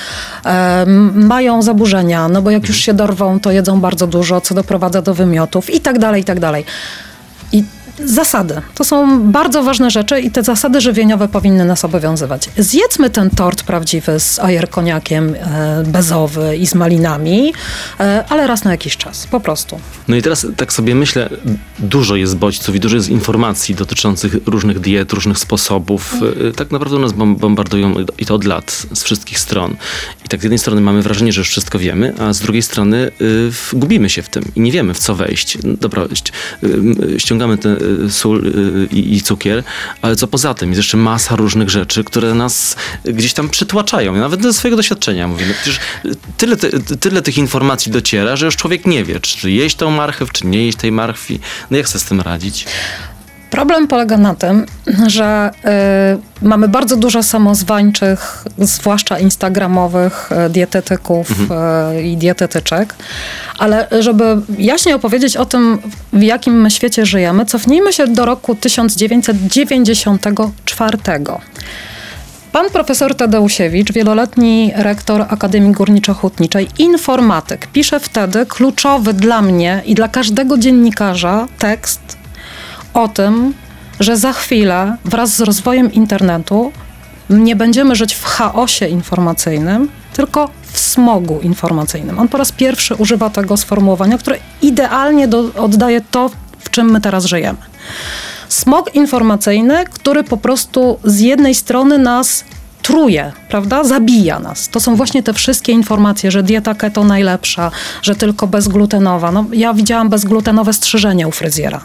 e, 0.46 0.86
mają 1.14 1.62
zaburzenia, 1.62 2.30
no 2.30 2.42
bo 2.42 2.52
jak 2.52 2.68
już 2.68 2.78
się 2.78 2.94
dorwą, 2.94 3.40
to 3.40 3.52
jedzą 3.52 3.80
bardzo 3.80 4.08
dużo, 4.08 4.42
co 4.42 4.56
doprowadza 4.56 5.02
do 5.02 5.14
i 5.70 5.80
tak 5.80 5.98
dalej, 5.98 6.22
i 6.22 6.28
tak 6.28 6.40
dalej. 6.40 6.64
I 7.52 7.66
zasady. 8.06 8.62
To 8.76 8.84
są 8.84 9.22
bardzo 9.32 9.64
ważne 9.64 9.92
rzeczy 9.92 10.20
i 10.22 10.32
te 10.32 10.44
zasady 10.44 10.82
żywieniowe 10.82 11.28
powinny 11.28 11.66
nas 11.66 11.86
obowiązywać. 11.86 12.50
Zjedzmy 12.58 13.10
ten 13.10 13.30
tort 13.30 13.64
prawdziwy 13.64 14.20
z 14.20 14.40
ajer 14.40 14.70
koniakiem 14.70 15.36
e, 15.36 15.84
bezowy 15.88 16.58
i 16.58 16.68
z 16.68 16.76
malinami, 16.76 17.54
e, 18.00 18.24
ale 18.30 18.48
raz 18.48 18.64
na 18.64 18.72
jakiś 18.72 18.98
czas, 18.98 19.28
po 19.28 19.40
prostu. 19.40 19.80
No 20.08 20.16
i 20.16 20.22
teraz 20.22 20.48
tak 20.58 20.74
sobie 20.74 20.96
myślę, 20.96 21.30
dużo 21.80 22.16
jest 22.16 22.36
bodźców 22.38 22.76
i 22.76 22.80
dużo 22.80 22.96
jest 22.96 23.10
informacji 23.10 23.76
dotyczących 23.76 24.36
różnych 24.46 24.80
diet, 24.80 25.14
różnych 25.14 25.38
sposobów. 25.40 26.14
Y, 26.50 26.54
Tak 26.54 26.72
naprawdę 26.72 27.00
nas 27.00 27.12
bom- 27.14 27.36
bombardują 27.38 27.96
i 28.18 28.26
to 28.26 28.36
od 28.36 28.44
lat 28.44 28.86
z 28.94 29.04
wszystkich 29.04 29.40
stron. 29.40 29.76
I 30.26 30.30
tak 30.30 30.40
z 30.40 30.44
jednej 30.44 30.60
strony 30.60 30.82
mamy 30.82 31.02
wrażenie, 31.02 31.32
że 31.34 31.42
już 31.42 31.50
wszystko 31.50 31.80
wiemy, 31.80 32.14
a 32.20 32.34
z 32.34 32.40
drugiej 32.40 32.62
strony 32.62 33.12
y, 33.22 33.52
gubimy 33.74 34.10
się 34.10 34.22
w 34.22 34.30
tym 34.30 34.44
i 34.56 34.62
nie 34.62 34.72
wiemy 34.72 34.94
w 34.94 35.00
co 35.00 35.16
wejść. 35.16 35.58
Dobra, 35.64 36.04
y, 36.64 37.20
ściągamy 37.20 37.54
y, 37.54 37.58
sól 38.10 38.46
y, 38.48 38.88
i 38.92 39.16
i 39.16 39.22
cukier, 39.22 39.64
ale 40.02 40.16
co 40.16 40.28
poza 40.28 40.54
tym? 40.54 40.70
Jest 40.70 40.78
jeszcze 40.78 40.98
masa 40.98 41.36
różnych 41.36 41.70
rzeczy, 41.70 42.04
które 42.04 42.34
nas 42.34 42.76
gdzieś 43.06 43.34
tam 43.34 43.50
przytłaczają. 43.50 44.16
Ja 44.16 44.22
Nawet 44.22 44.44
ze 44.44 44.54
swojego 44.54 44.78
doświadczenia 44.78 45.28
mówię. 45.28 45.46
No 45.48 45.54
przecież 45.62 45.80
tyle, 46.38 46.58
ty- 46.58 46.98
tyle 47.00 47.22
tych 47.22 47.38
informacji 47.38 47.92
dociera, 47.92 48.36
że 48.36 48.46
już 48.46 48.56
człowiek 48.56 48.86
nie 48.86 49.04
wie, 49.04 49.20
czy 49.20 49.52
jeść 49.52 49.76
tą 49.76 49.92
marchew, 49.92 50.32
czy 50.32 50.48
nie 50.48 50.66
jeść 50.66 50.78
tej 50.78 50.92
marchwi. 50.92 51.40
No 51.72 51.78
jak 51.78 51.88
sobie 51.90 52.00
z 52.00 52.06
tym 52.06 52.22
radzić? 52.22 52.66
Problem 53.50 53.88
polega 53.88 54.18
na 54.18 54.36
tym, 54.36 54.66
że 55.08 55.52
y, 56.44 56.48
mamy 56.48 56.68
bardzo 56.68 56.96
dużo 56.96 57.24
samozwańczych, 57.24 58.44
zwłaszcza 58.58 59.20
instagramowych 59.20 60.30
y, 60.48 60.50
dietetyków 60.50 61.32
y, 61.32 61.36
i 62.04 62.18
dietetyczek, 62.18 62.96
ale 63.58 63.88
żeby 64.00 64.42
jaśniej 64.58 64.96
opowiedzieć 64.96 65.38
o 65.38 65.46
tym, 65.46 65.80
w 66.14 66.22
jakim 66.22 66.62
my 66.62 66.72
świecie 66.72 67.06
żyjemy, 67.06 67.46
cofnijmy 67.46 67.94
się 67.94 68.08
do 68.08 68.26
roku 68.26 68.56
1994. 68.56 70.98
Pan 72.52 72.70
profesor 72.70 73.16
Tadeusiewicz, 73.16 73.92
wieloletni 73.92 74.72
rektor 74.76 75.26
Akademii 75.30 75.74
Górniczo-Hutniczej, 75.74 76.68
informatyk, 76.80 77.68
pisze 77.68 78.00
wtedy 78.00 78.46
kluczowy 78.46 79.14
dla 79.14 79.42
mnie 79.42 79.82
i 79.86 79.96
dla 79.96 80.08
każdego 80.08 80.58
dziennikarza 80.58 81.48
tekst 81.60 82.19
o 82.94 83.08
tym, 83.08 83.54
że 84.00 84.18
za 84.18 84.34
chwilę 84.34 84.98
wraz 85.06 85.36
z 85.36 85.42
rozwojem 85.42 85.94
internetu 85.94 86.72
nie 87.30 87.56
będziemy 87.56 87.96
żyć 87.96 88.16
w 88.16 88.24
chaosie 88.24 88.88
informacyjnym, 88.88 89.90
tylko 90.14 90.50
w 90.72 90.80
smogu 90.80 91.40
informacyjnym. 91.42 92.20
On 92.20 92.28
po 92.28 92.38
raz 92.38 92.52
pierwszy 92.52 92.96
używa 92.96 93.30
tego 93.30 93.58
sformułowania, 93.58 94.18
które 94.18 94.38
idealnie 94.62 95.28
do, 95.28 95.44
oddaje 95.56 96.02
to, 96.02 96.30
w 96.60 96.70
czym 96.70 96.92
my 96.92 97.02
teraz 97.02 97.26
żyjemy. 97.26 97.58
Smog 98.50 98.96
informacyjny, 98.96 99.86
który 99.92 100.24
po 100.24 100.38
prostu 100.38 101.00
z 101.04 101.20
jednej 101.20 101.56
strony 101.56 101.98
nas 101.98 102.44
truje, 102.82 103.32
prawda? 103.50 103.84
Zabija 103.84 104.40
nas. 104.40 104.70
To 104.70 104.80
są 104.80 104.96
właśnie 104.96 105.24
te 105.24 105.34
wszystkie 105.34 105.72
informacje, 105.72 106.32
że 106.32 106.44
dieta 106.44 106.74
keto 106.74 107.04
najlepsza, 107.04 107.72
że 108.02 108.16
tylko 108.16 108.48
bezglutenowa. 108.48 109.32
No, 109.32 109.46
ja 109.54 109.74
widziałam 109.74 110.10
bezglutenowe 110.10 110.74
strzyżenie 110.74 111.28
u 111.28 111.32
fryzjera. 111.32 111.82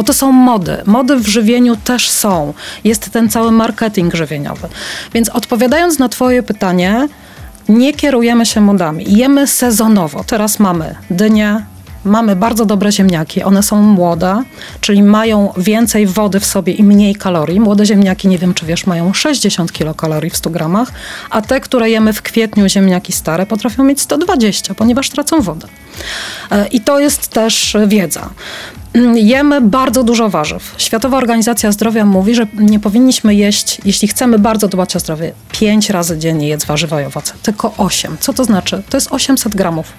Bo 0.00 0.04
to 0.04 0.12
są 0.12 0.32
mody. 0.32 0.76
Mody 0.86 1.16
w 1.16 1.28
żywieniu 1.28 1.76
też 1.76 2.10
są. 2.10 2.54
Jest 2.84 3.10
ten 3.10 3.30
cały 3.30 3.52
marketing 3.52 4.14
żywieniowy. 4.14 4.68
Więc 5.14 5.28
odpowiadając 5.28 5.98
na 5.98 6.08
Twoje 6.08 6.42
pytanie, 6.42 7.08
nie 7.68 7.92
kierujemy 7.92 8.46
się 8.46 8.60
modami. 8.60 9.04
Jemy 9.08 9.46
sezonowo. 9.46 10.24
Teraz 10.24 10.58
mamy 10.58 10.94
dynię, 11.10 11.64
mamy 12.04 12.36
bardzo 12.36 12.66
dobre 12.66 12.92
ziemniaki. 12.92 13.42
One 13.42 13.62
są 13.62 13.82
młode, 13.82 14.42
czyli 14.80 15.02
mają 15.02 15.52
więcej 15.56 16.06
wody 16.06 16.40
w 16.40 16.46
sobie 16.46 16.72
i 16.72 16.84
mniej 16.84 17.14
kalorii. 17.14 17.60
Młode 17.60 17.86
ziemniaki, 17.86 18.28
nie 18.28 18.38
wiem 18.38 18.54
czy 18.54 18.66
wiesz, 18.66 18.86
mają 18.86 19.12
60 19.14 19.72
kilokalorii 19.72 20.30
w 20.30 20.36
100 20.36 20.50
gramach, 20.50 20.92
a 21.30 21.42
te, 21.42 21.60
które 21.60 21.90
jemy 21.90 22.12
w 22.12 22.22
kwietniu, 22.22 22.68
ziemniaki 22.68 23.12
stare, 23.12 23.46
potrafią 23.46 23.84
mieć 23.84 24.00
120, 24.00 24.74
ponieważ 24.74 25.10
tracą 25.10 25.40
wodę. 25.40 25.68
E, 26.50 26.66
I 26.66 26.80
to 26.80 26.98
jest 27.00 27.28
też 27.28 27.76
wiedza. 27.86 28.30
Mm, 28.92 29.18
Jemy 29.18 29.60
bardzo 29.60 30.02
dużo 30.02 30.28
warzyw. 30.28 30.74
Światowa 30.78 31.16
Organizacja 31.16 31.72
Zdrowia 31.72 32.04
mówi, 32.04 32.34
że 32.34 32.46
nie 32.54 32.80
powinniśmy 32.80 33.34
jeść, 33.34 33.80
jeśli 33.84 34.08
chcemy 34.08 34.38
bardzo 34.38 34.68
dbać 34.68 34.96
o 34.96 35.00
zdrowie, 35.00 35.32
5 35.52 35.90
razy 35.90 36.18
dziennie 36.18 36.48
jedz 36.48 36.64
warzywa 36.64 37.02
i 37.02 37.04
owoce, 37.04 37.32
tylko 37.42 37.74
8. 37.76 38.16
Co 38.20 38.32
to 38.32 38.44
znaczy? 38.44 38.82
To 38.90 38.96
jest 38.96 39.12
800 39.12 39.56
gramów. 39.56 39.92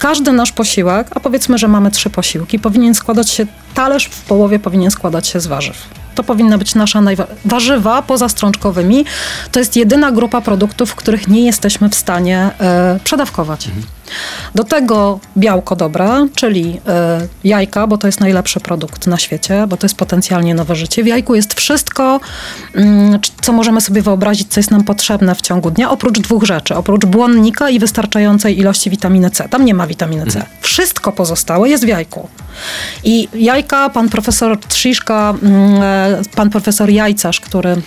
Każdy 0.00 0.32
nasz 0.32 0.52
posiłek, 0.52 1.06
a 1.14 1.20
powiedzmy, 1.20 1.58
że 1.58 1.68
mamy 1.68 1.90
trzy 1.90 2.10
posiłki, 2.10 2.58
powinien 2.58 2.94
składać 2.94 3.30
się, 3.30 3.46
talerz 3.74 4.04
w 4.04 4.20
połowie 4.20 4.58
powinien 4.58 4.90
składać 4.90 5.28
się 5.28 5.40
z 5.40 5.46
warzyw. 5.46 5.76
To 6.14 6.22
powinna 6.24 6.58
być 6.58 6.74
nasza 6.74 7.00
najwa- 7.00 7.26
warzywa 7.44 8.02
poza 8.02 8.28
strączkowymi. 8.28 9.04
To 9.52 9.58
jest 9.58 9.76
jedyna 9.76 10.12
grupa 10.12 10.40
produktów, 10.40 10.94
których 10.94 11.28
nie 11.28 11.44
jesteśmy 11.46 11.88
w 11.88 11.94
stanie 11.94 12.50
e, 12.60 12.98
przedawkować. 13.04 13.68
Do 14.54 14.64
tego 14.64 15.20
białko 15.38 15.76
dobre, 15.76 16.26
czyli 16.34 16.80
e, 16.88 17.20
jajka, 17.44 17.86
bo 17.86 17.98
to 17.98 18.06
jest 18.08 18.20
najlepszy 18.20 18.60
produkt 18.60 19.06
na 19.06 19.18
świecie, 19.18 19.66
bo 19.68 19.76
to 19.76 19.84
jest 19.84 19.96
potencjalnie 19.96 20.54
nowe 20.54 20.76
życie. 20.76 21.02
W 21.04 21.06
jajku 21.06 21.34
jest 21.34 21.54
wszystko, 21.54 22.20
c- 22.74 23.30
co 23.42 23.52
możemy 23.52 23.80
sobie 23.80 24.02
wyobrazić, 24.02 24.48
co 24.52 24.60
jest 24.60 24.70
nam 24.70 24.84
potrzebne 24.84 25.34
w 25.34 25.40
ciągu 25.40 25.70
dnia, 25.70 25.90
oprócz 25.90 26.18
dwóch 26.20 26.44
rzeczy. 26.44 26.76
Oprócz 26.76 27.04
błonnika 27.04 27.70
i 27.70 27.78
wystarczającej 27.78 28.58
ilości 28.58 28.90
witaminy 28.90 29.30
C. 29.30 29.48
Tam 29.48 29.64
nie 29.64 29.74
ma 29.74 29.86
witaminy 29.86 30.26
C. 30.26 30.42
Wszystko 30.60 31.12
pozostałe 31.12 31.68
jest 31.68 31.84
w 31.84 31.88
jajku. 31.88 32.28
I 33.04 33.28
jajka, 33.34 33.90
pan 33.90 34.08
profesor 34.08 34.58
Trziszka, 34.60 35.34
e, 35.82 36.22
pan 36.36 36.50
profesor 36.50 36.90
Jajcarz, 36.90 37.40
który 37.40 37.82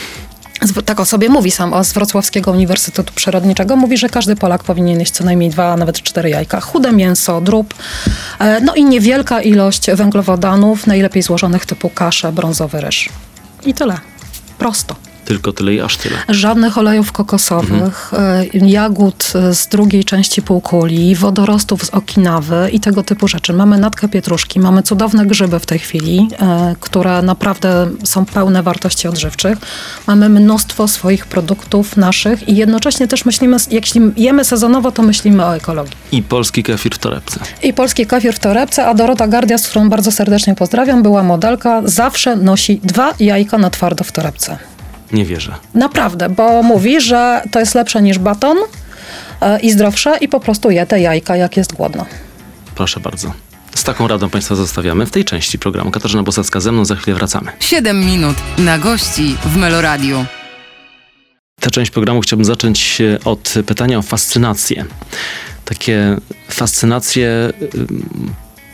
tak 0.86 1.00
o 1.00 1.06
sobie 1.06 1.30
mówi 1.30 1.52
sam 1.52 1.84
z 1.84 1.94
Wrocławskiego 1.94 2.52
Uniwersytetu 2.52 3.14
Przyrodniczego. 3.16 3.76
Mówi, 3.76 3.98
że 3.98 4.10
każdy 4.10 4.36
Polak 4.36 4.64
powinien 4.64 5.00
jeść 5.00 5.12
co 5.12 5.24
najmniej 5.24 5.50
dwa, 5.50 5.74
a 5.74 5.78
nawet 5.78 6.02
cztery 6.02 6.30
jajka. 6.30 6.62
Chude 6.62 6.92
mięso, 6.92 7.42
drób, 7.42 7.74
e, 8.40 8.62
no 8.62 8.76
i 8.76 8.86
niewielka 8.86 9.42
ilość 9.42 9.92
węglowodanów, 9.92 10.88
najlepiej 10.88 11.24
złożonych 11.24 11.66
typu 11.66 11.90
kasze, 11.90 12.32
brązowy 12.32 12.82
ryż. 12.82 13.10
I 13.66 13.74
tyle. 13.74 13.98
Prosto. 14.58 14.96
Tylko 15.26 15.54
tyle 15.54 15.74
i 15.74 15.82
aż 15.82 15.98
tyle. 15.98 16.16
Żadnych 16.30 16.78
olejów 16.78 17.12
kokosowych, 17.12 18.12
e, 18.14 18.46
jagód 18.54 19.34
e, 19.36 19.56
z 19.56 19.68
drugiej 19.68 20.04
części 20.04 20.42
półkuli, 20.42 21.16
wodorostów 21.16 21.86
z 21.86 21.90
Okinawy 21.90 22.70
i 22.72 22.80
tego 22.80 23.04
typu 23.04 23.28
rzeczy. 23.28 23.54
Mamy 23.54 23.78
natkę 23.78 24.10
pietruszki, 24.10 24.60
mamy 24.60 24.84
cudowne 24.84 25.26
grzyby 25.26 25.60
w 25.60 25.66
tej 25.66 25.80
chwili, 25.80 26.28
e, 26.40 26.76
które 26.80 27.22
naprawdę 27.22 27.90
są 28.04 28.26
pełne 28.26 28.64
wartości 28.64 29.08
odżywczych. 29.08 29.58
Mamy 30.08 30.30
mnóstwo 30.30 30.88
swoich 30.88 31.26
produktów 31.26 31.98
naszych 31.98 32.50
i 32.50 32.56
jednocześnie 32.56 33.08
też 33.08 33.26
myślimy, 33.26 33.58
jak 33.72 33.84
jemy 34.18 34.46
sezonowo, 34.46 34.92
to 34.92 35.04
myślimy 35.04 35.46
o 35.46 35.56
ekologii. 35.56 35.94
I 36.12 36.24
polski 36.24 36.64
kefir 36.64 36.96
w 36.96 37.00
torebce. 37.00 37.40
I 37.64 37.74
polski 37.74 38.06
kefir 38.06 38.36
w 38.36 38.40
torebce, 38.40 38.86
a 38.86 38.94
Dorota 38.94 39.28
Gardia, 39.28 39.58
z 39.58 39.68
którą 39.68 39.90
bardzo 39.90 40.12
serdecznie 40.12 40.56
pozdrawiam, 40.56 41.04
była 41.04 41.24
modelka, 41.24 41.82
zawsze 41.86 42.36
nosi 42.36 42.80
dwa 42.84 43.14
jajka 43.20 43.58
na 43.58 43.70
twardo 43.70 44.04
w 44.04 44.12
torebce. 44.12 44.73
Nie 45.14 45.26
wierzę. 45.26 45.56
Naprawdę, 45.74 46.30
bo 46.30 46.64
mówi, 46.64 47.02
że 47.02 47.42
to 47.52 47.60
jest 47.60 47.76
lepsze 47.76 48.02
niż 48.02 48.20
baton 48.20 48.58
e, 49.42 49.60
i 49.60 49.72
zdrowsze 49.72 50.18
i 50.22 50.28
po 50.28 50.40
prostu 50.40 50.72
je 50.72 50.86
te 50.86 51.00
jajka, 51.00 51.36
jak 51.36 51.58
jest 51.58 51.74
głodno. 51.74 52.06
Proszę 52.76 53.00
bardzo. 53.00 53.34
Z 53.76 53.84
taką 53.84 54.08
radą 54.08 54.30
Państwa 54.30 54.56
zostawiamy 54.56 55.06
w 55.06 55.12
tej 55.12 55.26
części 55.26 55.60
programu. 55.60 55.92
Katarzyna 55.92 56.24
Bosacka 56.24 56.60
ze 56.60 56.72
mną, 56.72 56.86
za 56.86 56.96
chwilę 56.96 57.16
wracamy. 57.18 57.52
7 57.60 58.06
minut 58.06 58.36
na 58.58 58.78
gości 58.78 59.38
w 59.46 59.58
Meloradiu. 59.58 60.26
Tę 61.60 61.72
część 61.72 61.92
programu 61.92 62.22
chciałbym 62.22 62.46
zacząć 62.46 63.02
od 63.26 63.54
pytania 63.66 63.98
o 63.98 64.02
fascynację. 64.02 64.86
Takie 65.66 66.18
fascynacje, 66.50 67.54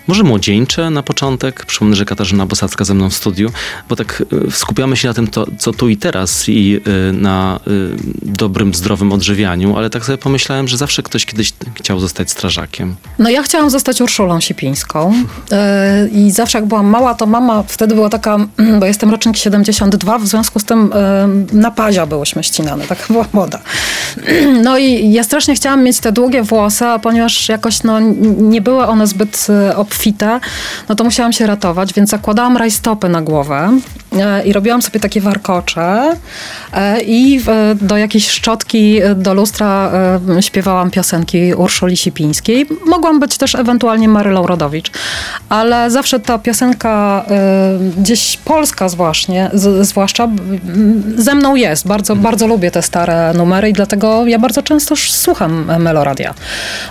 może 0.10 0.24
młodzieńcze 0.24 0.89
na 0.89 1.04
początek. 1.04 1.65
Przypomnę, 1.65 1.95
że 1.95 2.06
Katarzyna 2.06 2.45
Bosacka 2.45 2.86
ze 2.86 2.93
mną 2.93 3.10
w 3.10 3.13
studiu, 3.13 3.52
bo 3.89 3.95
tak 3.95 4.24
y, 4.48 4.52
skupiamy 4.52 4.98
się 4.98 5.08
na 5.08 5.13
tym, 5.13 5.28
to, 5.28 5.48
co 5.58 5.74
tu 5.74 5.89
i 5.89 5.98
teraz 5.98 6.50
i 6.50 6.82
y, 7.10 7.13
na 7.13 7.60
y, 7.67 7.95
dobrym, 8.22 8.74
zdrowym 8.74 9.12
odżywianiu, 9.12 9.78
ale 9.78 9.89
tak 9.89 10.06
sobie 10.06 10.17
pomyślałem, 10.17 10.67
że 10.67 10.78
zawsze 10.78 11.04
ktoś 11.04 11.26
kiedyś 11.26 11.54
chciał 11.76 12.00
zostać 12.00 12.32
strażakiem. 12.32 12.95
No 13.19 13.30
ja 13.30 13.43
chciałam 13.43 13.69
zostać 13.69 14.02
Urszulą 14.02 14.39
Sipińską 14.39 15.13
e, 15.52 16.08
i 16.08 16.32
zawsze 16.32 16.58
jak 16.58 16.67
byłam 16.67 16.86
mała, 16.86 17.15
to 17.15 17.26
mama 17.26 17.63
wtedy 17.67 17.95
była 17.95 18.10
taka, 18.10 18.38
bo 18.80 18.86
jestem 18.86 19.12
rocznik 19.12 19.38
72, 19.38 20.19
w 20.19 20.28
związku 20.28 20.60
z 20.60 20.63
tym 20.63 20.91
e, 20.93 21.28
na 21.54 21.72
pazia 21.72 22.06
byłyśmy 22.06 22.43
ścinane, 22.43 22.88
taka 22.88 23.04
była 23.10 23.26
moda. 23.34 23.60
No 24.63 24.78
i 24.78 25.12
ja 25.12 25.24
strasznie 25.24 25.56
chciałam 25.56 25.84
mieć 25.84 26.00
te 26.00 26.12
długie 26.12 26.43
włosy, 26.43 26.86
ponieważ 27.02 27.50
jakoś 27.50 27.84
no, 27.84 28.00
nie 28.39 28.62
były 28.62 28.88
one 28.88 29.08
zbyt 29.08 29.48
e, 29.50 29.78
obfite, 30.00 30.40
no 30.90 30.96
to 30.96 31.04
musiałam 31.04 31.34
się 31.34 31.48
ratować, 31.48 31.94
więc 31.94 32.10
zakładałam 32.10 32.58
rajstopy 32.58 33.10
na 33.10 33.22
głowę 33.22 33.72
e, 34.18 34.46
i 34.46 34.54
robiłam 34.54 34.82
sobie 34.82 35.00
takie 35.00 35.22
warkocze 35.22 36.12
e, 36.74 37.02
i 37.02 37.40
w, 37.40 37.76
do 37.82 37.98
jakiejś 37.98 38.30
szczotki, 38.30 39.02
e, 39.02 39.16
do 39.16 39.34
lustra 39.34 39.92
e, 40.38 40.42
śpiewałam 40.42 40.92
piosenki 40.92 41.54
Urszuli 41.54 41.98
Sipińskiej. 41.98 42.68
Mogłam 42.86 43.20
być 43.20 43.38
też 43.38 43.56
ewentualnie 43.56 44.08
Marylą 44.08 44.48
Rodowicz, 44.48 44.92
ale 45.50 45.92
zawsze 45.92 46.20
ta 46.20 46.38
piosenka 46.38 47.26
e, 47.30 47.80
gdzieś 47.98 48.38
polska 48.38 48.90
zwłaszcza, 49.82 50.28
ze 51.18 51.36
mną 51.36 51.56
jest. 51.56 51.88
Bardzo, 51.88 52.16
bardzo 52.16 52.48
lubię 52.48 52.72
te 52.72 52.82
stare 52.82 53.34
numery 53.34 53.70
i 53.70 53.74
dlatego 53.74 54.28
ja 54.28 54.40
bardzo 54.40 54.64
często 54.64 54.96
słucham 54.96 55.70
e, 55.70 55.80
Meloradia. 55.80 56.34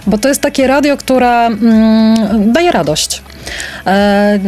Bo 0.07 0.19
to 0.19 0.29
jest 0.29 0.41
takie 0.41 0.67
radio, 0.67 0.97
które 0.97 1.47
mm, 1.47 2.53
daje 2.53 2.73
radość. 2.73 2.98
E, 3.87 4.39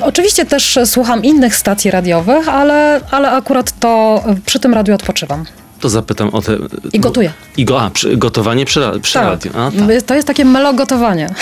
oczywiście 0.00 0.46
też 0.46 0.78
słucham 0.84 1.22
innych 1.22 1.56
stacji 1.56 1.90
radiowych, 1.90 2.48
ale, 2.48 3.00
ale 3.10 3.30
akurat 3.30 3.78
to 3.80 4.22
przy 4.46 4.60
tym 4.60 4.74
radiu 4.74 4.94
odpoczywam. 4.94 5.44
To 5.80 5.88
zapytam 5.88 6.28
o 6.34 6.42
te... 6.42 6.56
I 6.92 7.00
gotuję. 7.00 7.32
I 7.56 7.64
go, 7.64 7.80
a, 7.82 7.90
przy, 7.90 8.16
gotowanie 8.16 8.64
przy, 8.64 8.80
przy 9.02 9.18
radiu. 9.18 9.50
A, 9.54 9.70
tak. 9.70 10.02
To 10.06 10.14
jest 10.14 10.26
takie 10.26 10.44
melogotowanie. 10.44 11.28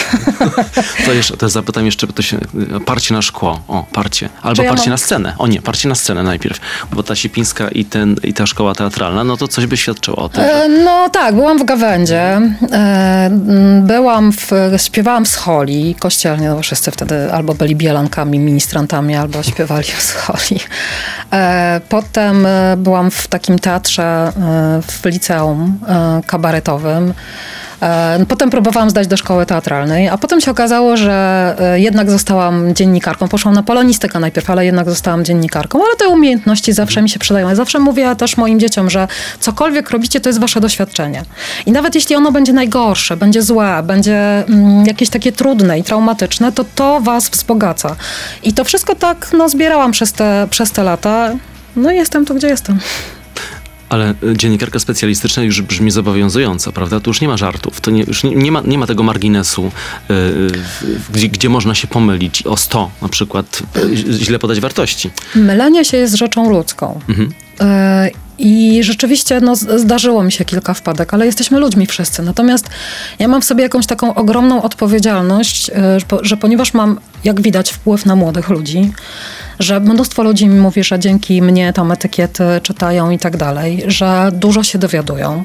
To, 1.07 1.13
jeszcze, 1.13 1.37
to 1.37 1.49
zapytam 1.49 1.87
jeszcze, 1.87 2.07
to 2.07 2.23
się, 2.23 2.39
parcie 2.87 3.15
na 3.15 3.23
szkło, 3.23 3.61
o, 3.69 3.87
parcie. 3.93 4.29
Albo 4.43 4.63
ja 4.63 4.69
parcie 4.69 4.85
mam- 4.85 4.91
na 4.91 4.97
scenę. 4.97 5.35
O 5.39 5.47
nie, 5.47 5.63
parcie 5.63 5.89
na 5.89 5.95
scenę 5.95 6.23
najpierw. 6.23 6.59
Bo 6.93 7.03
ta 7.03 7.15
Sipińska 7.17 7.69
i, 7.69 7.85
ten, 7.85 8.17
i 8.23 8.35
ta 8.35 8.47
szkoła 8.47 8.75
teatralna, 8.75 9.25
no 9.25 9.37
to 9.37 9.49
coś 9.49 9.67
by 9.67 9.77
świadczyło 9.77 10.17
o 10.17 10.29
tym. 10.29 10.43
E, 10.45 10.69
No 10.69 11.11
tak, 11.11 11.35
byłam 11.35 11.59
w 11.59 11.65
Gawędzie, 11.65 12.41
e, 12.73 13.31
byłam 13.83 14.33
w, 14.33 14.51
śpiewałam 14.77 15.25
w 15.25 15.29
scholi 15.29 15.95
kościelnie, 15.99 16.49
no 16.49 16.55
bo 16.57 16.63
wszyscy 16.63 16.91
wtedy 16.91 17.33
albo 17.33 17.55
byli 17.55 17.77
bielankami, 17.77 18.39
ministrantami, 18.39 19.15
albo 19.17 19.43
śpiewali 19.43 19.85
w 19.99 20.03
scholi. 20.03 20.61
E, 21.33 21.81
Potem 21.89 22.47
e, 22.47 22.75
byłam 22.79 23.11
w 23.11 23.27
takim 23.29 23.59
teatrze 23.59 24.26
w 24.83 25.05
liceum 25.05 25.79
e, 25.89 26.21
kabaretowym. 26.27 27.15
E, 27.83 28.25
Potem 28.29 28.51
próbowałam 28.51 28.91
zdać 28.91 29.07
do 29.07 29.17
szkoły 29.17 29.47
teatralnej, 29.47 30.09
a 30.09 30.19
potem 30.19 30.41
się 30.41 30.51
okazało, 30.51 30.97
że 30.97 31.57
e, 31.61 31.81
jednak 31.81 32.11
zostałam 32.11 32.75
dziennikarką. 32.75 33.29
Poszłam 33.29 33.55
na 33.55 33.63
polonistykę 33.63 34.21
najpierw, 34.21 34.51
ale 34.51 34.65
jednak 34.67 34.91
zostałam 34.91 35.25
dziennikarką. 35.25 35.79
Ale 35.79 35.97
te 35.97 36.09
umiejętności 36.09 36.73
zawsze 36.73 37.03
mi 37.03 37.09
się 37.09 37.19
przydają. 37.19 37.49
Ja 37.49 37.55
zawsze 37.55 37.79
mówię 37.79 38.17
też 38.17 38.37
moim 38.37 38.61
dzieciom, 38.61 38.91
że 38.91 39.09
cokolwiek 39.41 39.91
robicie, 39.91 40.21
to 40.21 40.29
jest 40.29 40.41
wasze 40.41 40.61
doświadczenie. 40.61 41.23
I 41.67 41.73
nawet 41.73 41.95
jeśli 41.95 42.17
ono 42.17 42.33
będzie 42.33 42.53
najgorsze, 42.53 43.17
będzie 43.17 43.43
złe, 43.43 43.83
będzie 43.83 44.45
mm, 44.49 44.87
jakieś 44.87 45.11
takie 45.11 45.33
trudne 45.33 45.79
i 45.79 45.85
traumatyczne, 45.85 46.53
to 46.53 46.65
to 46.75 47.01
was 47.01 47.29
wzbogaca. 47.29 47.97
I 48.43 48.53
to 48.53 48.65
wszystko 48.65 48.95
tak 48.95 49.29
no, 49.33 49.49
zbierałam 49.49 49.93
przez 49.93 50.13
te, 50.13 50.47
przez 50.51 50.73
te 50.73 50.83
lata. 50.83 51.31
No 51.77 51.91
i 51.93 51.97
jestem 51.97 52.25
tu, 52.25 52.35
gdzie 52.35 52.49
jestem. 52.49 52.79
Ale 53.89 54.15
y, 54.23 54.37
dziennikarka 54.37 54.79
specjalistyczna 54.79 55.43
już 55.43 55.63
brzmi 55.63 55.91
zobowiązująco, 55.91 56.73
prawda? 56.73 57.01
Tu 57.01 57.11
już 57.11 57.21
nie 57.21 57.29
ma 57.29 57.37
żartów, 57.37 57.81
to 57.81 57.91
nie, 57.91 58.03
już 58.03 58.25
nie, 58.25 58.35
nie, 58.35 58.53
ma, 58.53 58.61
nie 58.61 58.79
ma 58.79 58.87
tego 58.87 59.03
marginesu, 59.03 59.73
y, 60.11 60.15
y, 60.15 60.51
gdzie, 61.13 61.29
gdzie 61.29 61.49
można 61.49 61.75
się 61.75 61.87
pomylić 61.87 62.43
o 62.43 62.57
100 62.57 62.91
na 63.03 63.09
przykład, 63.09 63.63
y, 63.77 63.97
źle 63.97 64.39
podać 64.39 64.61
wartości. 64.61 65.11
Mylenie 65.35 65.85
się 65.85 65.97
jest 65.97 66.15
rzeczą 66.15 66.51
ludzką. 66.51 67.01
Mhm. 67.09 67.33
E, 67.61 68.11
I 68.39 68.83
rzeczywiście 68.83 69.41
no, 69.41 69.57
zdarzyło 69.57 70.23
mi 70.23 70.33
się 70.33 70.45
kilka 70.45 70.75
wpadek, 70.75 71.15
ale 71.15 71.27
jesteśmy 71.27 71.59
ludźmi 71.61 71.87
wszyscy. 71.87 72.23
Natomiast 72.23 72.69
ja 73.19 73.29
mam 73.29 73.41
w 73.41 73.45
sobie 73.45 73.63
jakąś 73.63 73.87
taką 73.87 74.15
ogromną 74.15 74.63
odpowiedzialność, 74.63 75.71
po- 76.09 76.25
że 76.25 76.37
ponieważ 76.37 76.75
mam, 76.75 77.01
jak 77.25 77.41
widać, 77.41 77.71
wpływ 77.71 78.07
na 78.07 78.17
młodych 78.17 78.49
ludzi, 78.49 78.93
że 79.59 79.81
mnóstwo 79.81 80.23
ludzi 80.23 80.49
mi 80.49 80.61
mówi, 80.61 80.85
że 80.85 80.99
dzięki 80.99 81.43
mnie 81.43 81.73
tam 81.73 81.93
etykiety 81.93 82.45
czytają 82.63 83.11
i 83.11 83.19
tak 83.19 83.37
dalej, 83.37 83.83
że 83.87 84.31
dużo 84.33 84.63
się 84.63 84.79
dowiadują. 84.79 85.45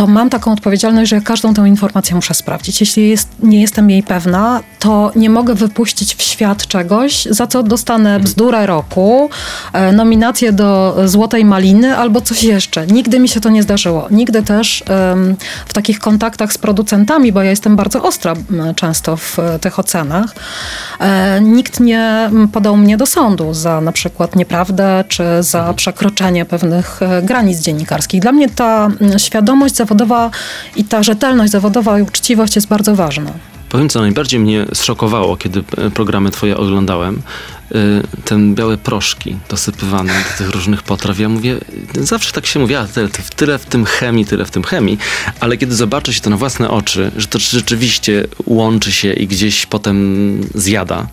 To 0.00 0.06
mam 0.06 0.30
taką 0.30 0.52
odpowiedzialność, 0.52 1.10
że 1.10 1.20
każdą 1.20 1.54
tę 1.54 1.68
informację 1.68 2.16
muszę 2.16 2.34
sprawdzić. 2.34 2.80
Jeśli 2.80 3.08
jest, 3.08 3.28
nie 3.42 3.60
jestem 3.60 3.90
jej 3.90 4.02
pewna, 4.02 4.60
to 4.78 5.12
nie 5.16 5.30
mogę 5.30 5.54
wypuścić 5.54 6.14
w 6.14 6.22
świat 6.22 6.66
czegoś, 6.66 7.24
za 7.30 7.46
co 7.46 7.62
dostanę 7.62 8.20
bzdurę 8.20 8.66
roku, 8.66 9.30
e, 9.72 9.92
nominację 9.92 10.52
do 10.52 10.96
Złotej 11.04 11.44
Maliny 11.44 11.96
albo 11.96 12.20
coś 12.20 12.42
jeszcze. 12.44 12.86
Nigdy 12.86 13.18
mi 13.18 13.28
się 13.28 13.40
to 13.40 13.50
nie 13.50 13.62
zdarzyło. 13.62 14.06
Nigdy 14.10 14.42
też 14.42 14.84
em, 14.86 15.36
w 15.66 15.72
takich 15.72 15.98
kontaktach 15.98 16.52
z 16.52 16.58
producentami, 16.58 17.32
bo 17.32 17.42
ja 17.42 17.50
jestem 17.50 17.76
bardzo 17.76 18.02
ostra 18.02 18.34
często 18.76 19.16
w 19.16 19.38
e, 19.38 19.58
tych 19.58 19.78
ocenach, 19.78 20.34
e, 21.00 21.40
nikt 21.40 21.80
nie 21.80 22.30
podał 22.52 22.76
mnie 22.76 22.96
do 22.96 23.06
sądu 23.06 23.54
za 23.54 23.80
na 23.80 23.92
przykład 23.92 24.36
nieprawdę 24.36 25.04
czy 25.08 25.24
za 25.40 25.74
przekroczenie 25.74 26.44
pewnych 26.44 27.02
e, 27.02 27.22
granic 27.22 27.60
dziennikarskich. 27.60 28.20
Dla 28.20 28.32
mnie 28.32 28.48
ta 28.48 28.88
świadomość 29.16 29.74
zawodowa 29.90 30.30
i 30.76 30.84
ta 30.84 31.02
rzetelność 31.02 31.52
zawodowa 31.52 31.98
i 31.98 32.02
uczciwość 32.02 32.56
jest 32.56 32.68
bardzo 32.68 32.94
ważna. 32.94 33.32
Powiem, 33.68 33.88
co 33.88 34.00
najbardziej 34.00 34.40
mnie 34.40 34.66
zszokowało, 34.74 35.36
kiedy 35.36 35.62
e, 35.76 35.90
programy 35.90 36.30
twoje 36.30 36.56
oglądałem. 36.56 37.22
ten 38.24 38.54
białe 38.54 38.78
proszki 38.78 39.36
dosypywane 39.48 40.12
do 40.12 40.38
tych 40.38 40.50
różnych 40.50 40.82
potraw. 40.82 41.18
Ja 41.18 41.28
mówię, 41.28 41.58
zawsze 42.00 42.32
tak 42.32 42.46
się 42.46 42.60
mówi, 42.60 42.74
a 42.74 42.86
tyle, 42.86 43.08
tyle 43.36 43.58
w 43.58 43.66
tym 43.66 43.84
chemii, 43.84 44.26
tyle 44.26 44.44
w 44.44 44.50
tym 44.50 44.62
chemii, 44.62 44.98
ale 45.40 45.56
kiedy 45.56 45.74
zobaczy 45.74 46.14
się 46.14 46.20
to 46.20 46.30
na 46.30 46.36
własne 46.36 46.70
oczy, 46.70 47.10
że 47.16 47.26
to 47.26 47.38
rzeczywiście 47.38 48.26
łączy 48.46 48.92
się 48.92 49.12
i 49.12 49.26
gdzieś 49.26 49.66
potem 49.66 50.40
zjada, 50.54 51.06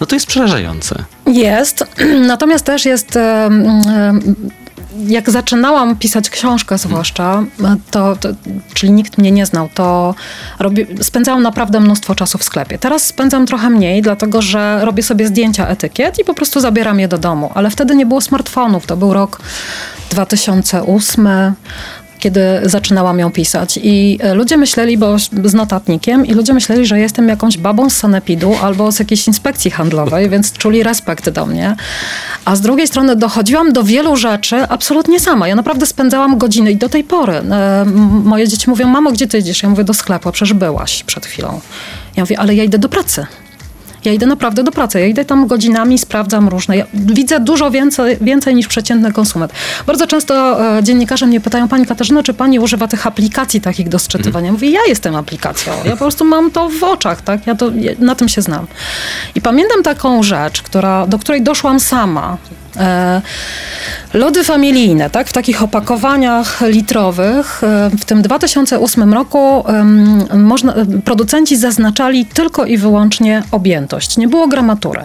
no 0.00 0.06
to 0.06 0.16
jest 0.16 0.26
przerażające. 0.26 1.04
Jest, 1.26 1.84
natomiast 2.32 2.64
też 2.64 2.84
jest 2.84 3.18
jak 5.06 5.30
zaczynałam 5.30 5.96
pisać 5.96 6.30
książkę 6.30 6.78
zwłaszcza, 6.78 7.44
to, 7.90 8.16
to, 8.16 8.28
czyli 8.74 8.92
nikt 8.92 9.18
mnie 9.18 9.30
nie 9.30 9.46
znał, 9.46 9.68
to 9.74 10.14
spędzałam 11.02 11.42
naprawdę 11.42 11.80
mnóstwo 11.80 12.14
czasu 12.14 12.38
w 12.38 12.44
sklepie. 12.44 12.78
Teraz 12.78 13.06
spędzam 13.06 13.46
trochę 13.46 13.70
mniej, 13.70 14.02
dlatego 14.02 14.42
że 14.42 14.84
robię 14.84 15.02
sobie 15.02 15.26
zdjęcia 15.26 15.68
etykiet 15.68 16.18
i 16.18 16.24
po 16.24 16.34
prostu 16.34 16.60
zabieram 16.60 17.00
je 17.00 17.08
do 17.08 17.18
domu. 17.18 17.50
Ale 17.54 17.70
wtedy 17.70 17.96
nie 17.96 18.06
było 18.06 18.20
smartfonów, 18.20 18.86
to 18.86 18.96
był 18.96 19.12
rok 19.12 19.40
2008 20.10 21.28
kiedy 22.18 22.40
zaczynałam 22.62 23.18
ją 23.18 23.30
pisać. 23.30 23.78
I 23.82 24.18
e, 24.20 24.34
ludzie 24.34 24.56
myśleli, 24.56 24.98
bo 24.98 25.18
z 25.18 25.54
notatnikiem, 25.54 26.26
i 26.26 26.34
ludzie 26.34 26.54
myśleli, 26.54 26.86
że 26.86 27.00
jestem 27.00 27.28
jakąś 27.28 27.58
babą 27.58 27.90
z 27.90 27.96
sanepidu 27.96 28.54
albo 28.62 28.92
z 28.92 28.98
jakiejś 28.98 29.26
inspekcji 29.26 29.70
handlowej, 29.70 30.28
więc 30.32 30.52
czuli 30.52 30.82
respekt 30.82 31.30
do 31.30 31.46
mnie. 31.46 31.76
A 32.44 32.56
z 32.56 32.60
drugiej 32.60 32.86
strony 32.86 33.16
dochodziłam 33.16 33.72
do 33.72 33.82
wielu 33.82 34.16
rzeczy 34.16 34.68
absolutnie 34.68 35.20
sama. 35.20 35.48
Ja 35.48 35.54
naprawdę 35.54 35.86
spędzałam 35.86 36.38
godziny 36.38 36.72
i 36.72 36.76
do 36.76 36.88
tej 36.88 37.04
pory. 37.04 37.32
E, 37.32 37.84
moje 38.24 38.48
dzieci 38.48 38.70
mówią, 38.70 38.88
mamo, 38.88 39.12
gdzie 39.12 39.26
ty 39.26 39.38
idziesz? 39.38 39.62
Ja 39.62 39.68
mówię, 39.68 39.84
do 39.84 39.94
sklepu, 39.94 40.32
przecież 40.32 40.54
byłaś 40.54 41.02
przed 41.02 41.26
chwilą. 41.26 41.60
Ja 42.16 42.22
mówię, 42.22 42.38
ale 42.38 42.54
ja 42.54 42.64
idę 42.64 42.78
do 42.78 42.88
pracy. 42.88 43.26
Ja 44.06 44.12
idę 44.12 44.26
naprawdę 44.26 44.62
do 44.62 44.72
pracy. 44.72 45.00
Ja 45.00 45.06
idę 45.06 45.24
tam 45.24 45.46
godzinami, 45.46 45.98
sprawdzam 45.98 46.48
różne. 46.48 46.76
Ja 46.76 46.86
widzę 46.94 47.40
dużo 47.40 47.70
więcej, 47.70 48.16
więcej 48.20 48.54
niż 48.54 48.66
przeciętny 48.66 49.12
konsument. 49.12 49.52
Bardzo 49.86 50.06
często 50.06 50.64
e, 50.78 50.82
dziennikarze 50.82 51.26
mnie 51.26 51.40
pytają, 51.40 51.68
pani 51.68 51.86
Katarzyno, 51.86 52.22
czy 52.22 52.34
pani 52.34 52.58
używa 52.58 52.88
tych 52.88 53.06
aplikacji 53.06 53.60
takich 53.60 53.88
do 53.88 53.98
sczytywania? 53.98 54.52
Mówię, 54.52 54.70
ja 54.70 54.80
jestem 54.88 55.16
aplikacją. 55.16 55.72
Ja 55.84 55.90
po 55.90 55.96
prostu 55.96 56.24
mam 56.24 56.50
to 56.50 56.68
w 56.68 56.84
oczach, 56.84 57.22
tak? 57.22 57.46
Ja 57.46 57.54
to, 57.54 57.70
ja 57.74 57.92
na 57.98 58.14
tym 58.14 58.28
się 58.28 58.42
znam. 58.42 58.66
I 59.34 59.40
pamiętam 59.40 59.82
taką 59.82 60.22
rzecz, 60.22 60.62
która, 60.62 61.06
do 61.06 61.18
której 61.18 61.42
doszłam 61.42 61.80
sama. 61.80 62.36
E, 62.76 63.22
lody 64.14 64.44
familijne, 64.44 65.10
tak, 65.10 65.28
w 65.28 65.32
takich 65.32 65.62
opakowaniach 65.62 66.60
litrowych. 66.60 67.64
E, 67.64 67.90
w 67.98 68.04
tym 68.04 68.22
2008 68.22 69.14
roku 69.14 69.64
można, 70.34 70.74
producenci 71.04 71.56
zaznaczali 71.56 72.26
tylko 72.26 72.64
i 72.64 72.76
wyłącznie 72.78 73.42
objętość. 73.50 74.16
Nie 74.16 74.28
było 74.28 74.48
gramatury. 74.48 75.00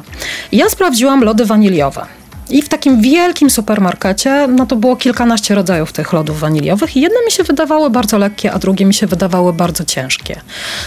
Ja 0.52 0.70
sprawdziłam 0.70 1.24
lody 1.24 1.46
waniliowe. 1.46 2.21
I 2.52 2.62
w 2.62 2.70
takim 2.70 3.02
wielkim 3.02 3.50
supermarkecie, 3.50 4.48
no 4.48 4.66
to 4.66 4.76
było 4.76 4.96
kilkanaście 4.96 5.56
rodzajów 5.56 5.94
tych 5.94 6.14
lodów 6.14 6.40
waniliowych 6.40 6.98
i 6.98 7.02
jedne 7.02 7.18
mi 7.26 7.32
się 7.32 7.44
wydawały 7.44 7.90
bardzo 7.90 8.18
lekkie, 8.18 8.52
a 8.52 8.60
drugie 8.60 8.86
mi 8.86 8.94
się 8.94 9.08
wydawały 9.08 9.54
bardzo 9.54 9.86
ciężkie. 9.86 10.42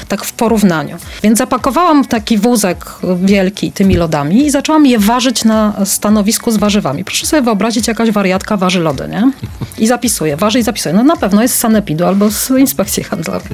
Tak 0.09 0.25
w 0.25 0.33
porównaniu. 0.33 0.97
Więc 1.23 1.39
zapakowałam 1.39 2.05
taki 2.05 2.39
wózek 2.39 2.85
wielki 3.23 3.73
tymi 3.73 3.97
lodami 3.97 4.47
i 4.47 4.51
zaczęłam 4.51 4.87
je 4.87 4.99
ważyć 4.99 5.45
na 5.45 5.73
stanowisku 5.85 6.51
z 6.51 6.57
warzywami. 6.57 7.05
Proszę 7.05 7.27
sobie 7.27 7.43
wyobrazić, 7.43 7.89
jakaś 7.89 8.11
wariatka 8.11 8.57
waży 8.57 8.81
lody, 8.81 9.09
nie? 9.09 9.31
I 9.79 9.87
zapisuje, 9.87 10.37
waży 10.37 10.59
i 10.59 10.63
zapisuje. 10.63 10.95
No 10.95 11.03
na 11.03 11.17
pewno 11.17 11.43
jest 11.43 11.55
z 11.55 11.59
sanepidu 11.59 12.07
albo 12.07 12.31
z 12.31 12.51
inspekcji 12.51 13.05
handlowej. 13.05 13.51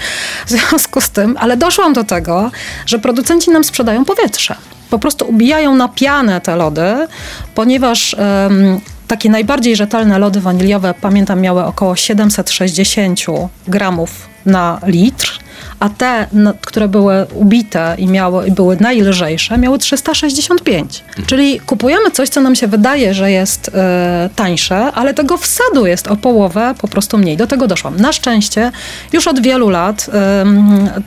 W 0.46 0.50
związku 0.50 1.00
z 1.00 1.10
tym, 1.10 1.36
ale 1.40 1.56
doszłam 1.56 1.92
do 1.92 2.04
tego, 2.04 2.50
że 2.86 2.98
producenci 2.98 3.50
nam 3.50 3.64
sprzedają 3.64 4.04
powietrze 4.04 4.56
po 4.90 4.98
prostu 4.98 5.28
ubijają 5.28 5.74
na 5.74 5.88
pianę 5.88 6.40
te 6.40 6.56
lody, 6.56 7.06
ponieważ 7.54 8.16
um, 8.18 8.80
takie 9.08 9.30
najbardziej 9.30 9.76
rzetelne 9.76 10.18
lody 10.18 10.40
waniliowe, 10.40 10.94
pamiętam, 11.00 11.40
miały 11.40 11.64
około 11.64 11.96
760 11.96 13.20
gramów 13.68 14.28
na 14.46 14.80
litr, 14.86 15.40
a 15.80 15.88
te, 15.88 16.26
które 16.60 16.88
były 16.88 17.26
ubite 17.34 17.94
i 17.98 18.06
miały, 18.06 18.50
były 18.50 18.76
najlżejsze, 18.80 19.58
miały 19.58 19.78
365. 19.78 21.04
Czyli 21.26 21.60
kupujemy 21.60 22.10
coś, 22.10 22.28
co 22.28 22.40
nam 22.40 22.54
się 22.54 22.66
wydaje, 22.66 23.14
że 23.14 23.30
jest 23.30 23.70
e, 23.74 24.30
tańsze, 24.36 24.92
ale 24.92 25.14
tego 25.14 25.36
wsadu 25.36 25.86
jest 25.86 26.08
o 26.08 26.16
połowę 26.16 26.74
po 26.80 26.88
prostu 26.88 27.18
mniej. 27.18 27.36
Do 27.36 27.46
tego 27.46 27.66
doszłam. 27.66 27.96
Na 27.96 28.12
szczęście 28.12 28.72
już 29.12 29.26
od 29.26 29.40
wielu 29.40 29.68
lat, 29.68 30.10
e, 30.12 30.44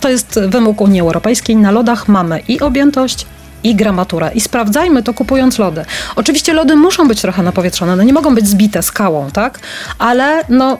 to 0.02 0.10
jest 0.10 0.39
wymóg 0.48 0.82
Unii 0.82 1.02
Europejskiej, 1.02 1.56
na 1.56 1.72
lodach 1.72 2.08
mamy 2.08 2.39
i 2.48 2.60
objętość, 2.60 3.26
i 3.63 3.76
gramaturę. 3.76 4.32
I 4.36 4.41
sprawdzajmy 4.41 5.04
to 5.04 5.13
kupując 5.13 5.60
lody. 5.60 5.86
Oczywiście 6.15 6.54
lody 6.54 6.76
muszą 6.76 7.08
być 7.08 7.21
trochę 7.21 7.43
napowietrzone, 7.43 7.95
no 7.95 8.04
nie 8.04 8.13
mogą 8.13 8.36
być 8.36 8.47
zbite 8.47 8.84
skałą, 8.84 9.32
tak? 9.32 9.60
Ale 9.99 10.45
no 10.49 10.78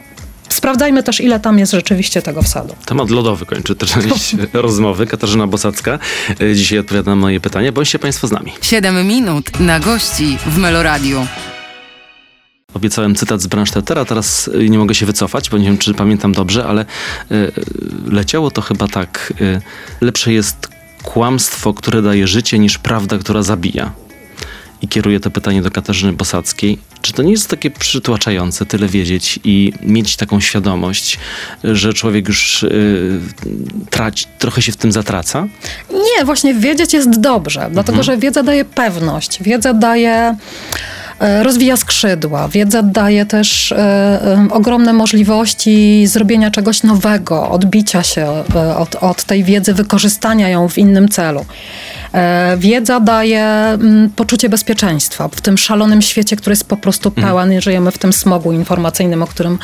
sprawdzajmy 0.50 1.04
też, 1.04 1.22
ile 1.22 1.40
tam 1.40 1.60
jest 1.60 1.72
rzeczywiście 1.72 2.22
tego 2.22 2.42
wsadu. 2.42 2.76
Temat 2.86 3.10
lodowy 3.10 3.46
kończy 3.46 3.76
tę 3.76 3.86
część 3.86 4.36
rozmowy. 4.54 5.08
Katarzyna 5.08 5.48
Bosacka 5.48 6.00
e, 6.42 6.56
dzisiaj 6.56 6.80
odpowiada 6.80 7.12
na 7.12 7.16
moje 7.16 7.40
pytanie. 7.40 7.72
Bądźcie 7.72 8.00
Państwo 8.00 8.28
z 8.28 8.32
nami. 8.32 8.52
7 8.62 9.08
minut 9.08 9.60
na 9.60 9.80
gości 9.80 10.38
w 10.46 10.58
Meloradiu. 10.58 11.28
Obiecałem 12.74 13.16
cytat 13.16 13.42
z 13.42 13.48
Bransztetera, 13.48 14.06
teraz 14.06 14.50
e, 14.54 14.70
nie 14.70 14.78
mogę 14.78 14.96
się 14.96 15.06
wycofać, 15.06 15.50
bo 15.50 15.58
nie 15.58 15.66
wiem, 15.66 15.78
czy 15.78 15.94
pamiętam 15.94 16.32
dobrze, 16.32 16.66
ale 16.66 16.86
y, 17.32 17.52
leciało 18.08 18.52
to 18.52 18.62
chyba 18.62 18.88
tak. 18.88 19.34
Y, 19.42 19.62
lepsze 20.02 20.34
jest 20.34 20.73
kłamstwo, 21.04 21.74
które 21.74 22.02
daje 22.02 22.28
życie, 22.28 22.60
niż 22.60 22.78
prawda, 22.78 23.18
która 23.18 23.44
zabija. 23.44 23.92
I 24.82 24.88
kieruję 24.88 25.20
to 25.20 25.32
pytanie 25.32 25.62
do 25.62 25.72
Katarzyny 25.72 26.14
Bosackiej. 26.14 26.78
Czy 27.02 27.14
to 27.14 27.24
nie 27.24 27.32
jest 27.32 27.50
takie 27.50 27.72
przytłaczające 27.72 28.66
tyle 28.66 28.88
wiedzieć 28.88 29.40
i 29.44 29.74
mieć 29.82 30.16
taką 30.16 30.40
świadomość, 30.40 31.20
że 31.64 31.94
człowiek 31.94 32.28
już 32.28 32.64
yy, 32.64 33.20
traci, 33.90 34.26
trochę 34.40 34.62
się 34.62 34.72
w 34.72 34.78
tym 34.78 34.92
zatraca? 34.92 35.48
Nie, 35.92 36.26
właśnie 36.26 36.54
wiedzieć 36.54 36.94
jest 36.94 37.20
dobrze, 37.20 37.70
dlatego 37.72 37.98
mhm. 37.98 38.04
że 38.04 38.18
wiedza 38.18 38.44
daje 38.44 38.66
pewność, 38.66 39.44
wiedza 39.44 39.74
daje 39.74 40.36
rozwija 41.44 41.78
skrzydła. 41.78 42.48
Wiedza 42.48 42.84
daje 42.84 43.26
też 43.26 43.72
e, 43.72 43.78
e, 43.78 44.48
ogromne 44.52 44.94
możliwości 44.94 46.08
zrobienia 46.08 46.52
czegoś 46.52 46.84
nowego, 46.84 47.50
odbicia 47.50 48.04
się 48.04 48.28
od, 48.78 48.96
od 48.96 49.24
tej 49.24 49.44
wiedzy, 49.44 49.74
wykorzystania 49.74 50.50
ją 50.50 50.70
w 50.70 50.78
innym 50.78 51.10
celu. 51.10 51.46
Wiedza 52.58 53.00
daje 53.00 53.44
mm, 53.44 54.10
poczucie 54.10 54.50
bezpieczeństwa 54.50 55.28
w 55.28 55.42
tym 55.42 55.58
szalonym 55.58 56.02
świecie, 56.02 56.36
który 56.36 56.52
jest 56.52 56.68
po 56.68 56.78
prostu 56.78 57.10
mhm. 57.10 57.28
pełen 57.28 57.62
żyjemy 57.62 57.92
w 57.92 57.98
tym 57.98 58.14
smogu 58.14 58.52
informacyjnym, 58.52 59.24
o 59.24 59.28
którym, 59.28 59.60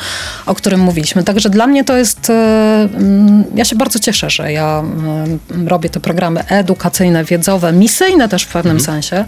o 0.46 0.54
którym 0.54 0.80
mówiliśmy. 0.80 1.22
Także 1.24 1.50
dla 1.50 1.66
mnie 1.66 1.84
to 1.84 1.96
jest, 1.96 2.30
mm, 2.30 3.44
ja 3.54 3.64
się 3.64 3.76
bardzo 3.76 3.98
cieszę, 3.98 4.30
że 4.30 4.52
ja 4.52 4.78
mm, 4.78 5.68
robię 5.68 5.90
te 5.90 6.00
programy 6.00 6.46
edukacyjne, 6.48 7.24
wiedzowe, 7.24 7.72
misyjne 7.72 8.28
też 8.28 8.42
w 8.42 8.52
pewnym 8.52 8.76
mhm. 8.76 8.94
sensie, 8.94 9.24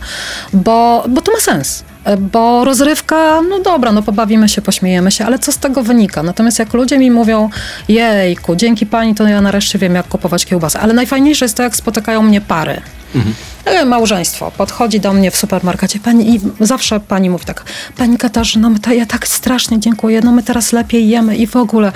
bo, 0.53 1.05
bo 1.09 1.21
to 1.21 1.33
ma 1.33 1.40
sens 1.40 1.85
bo 2.18 2.64
rozrywka, 2.64 3.40
no 3.48 3.60
dobra, 3.60 3.92
no 3.92 4.02
pobawimy 4.02 4.48
się, 4.48 4.62
pośmiejemy 4.62 5.10
się, 5.10 5.26
ale 5.26 5.38
co 5.38 5.52
z 5.52 5.58
tego 5.58 5.82
wynika? 5.82 6.22
Natomiast 6.22 6.58
jak 6.58 6.74
ludzie 6.74 6.98
mi 6.98 7.10
mówią, 7.10 7.50
jejku, 7.88 8.56
dzięki 8.56 8.86
pani, 8.86 9.14
to 9.14 9.28
ja 9.28 9.40
nareszcie 9.40 9.78
wiem, 9.78 9.94
jak 9.94 10.08
kupować 10.08 10.46
kiełbasę. 10.46 10.80
Ale 10.80 10.94
najfajniejsze 10.94 11.44
jest 11.44 11.56
to, 11.56 11.62
jak 11.62 11.76
spotykają 11.76 12.22
mnie 12.22 12.40
pary. 12.40 12.80
Mhm. 13.14 13.34
E, 13.64 13.84
małżeństwo 13.84 14.52
podchodzi 14.56 15.00
do 15.00 15.12
mnie 15.12 15.30
w 15.30 15.36
supermarkecie 15.36 15.98
pani 15.98 16.34
i 16.34 16.40
zawsze 16.60 17.00
pani 17.00 17.30
mówi 17.30 17.44
tak, 17.44 17.64
pani 17.96 18.18
Katarzyna, 18.18 18.70
my 18.70 18.78
ta, 18.78 18.92
ja 18.92 19.06
tak 19.06 19.28
strasznie 19.28 19.80
dziękuję, 19.80 20.20
no 20.20 20.32
my 20.32 20.42
teraz 20.42 20.72
lepiej 20.72 21.08
jemy 21.08 21.36
i 21.36 21.46
w 21.46 21.56
ogóle. 21.56 21.92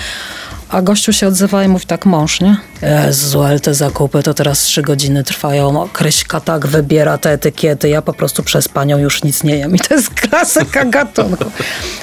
A 0.68 0.82
gościu 0.82 1.12
się 1.12 1.26
odzywa 1.26 1.64
i 1.64 1.68
mówi 1.68 1.86
tak, 1.86 2.06
mąż, 2.06 2.40
nie? 2.40 2.56
Jezu, 2.82 3.42
ale 3.42 3.60
te 3.60 3.74
zakupy 3.74 4.22
to 4.22 4.34
teraz 4.34 4.62
trzy 4.62 4.82
godziny 4.82 5.24
trwają. 5.24 5.88
Kryśka 5.92 6.40
tak 6.40 6.66
wybiera 6.66 7.18
te 7.18 7.32
etykiety. 7.32 7.88
Ja 7.88 8.02
po 8.02 8.12
prostu 8.12 8.42
przez 8.42 8.68
panią 8.68 8.98
już 8.98 9.24
nic 9.24 9.42
nie 9.42 9.56
jem. 9.56 9.74
I 9.74 9.78
to 9.78 9.94
jest 9.94 10.10
klasyka 10.10 10.84
gatunku. 10.84 11.44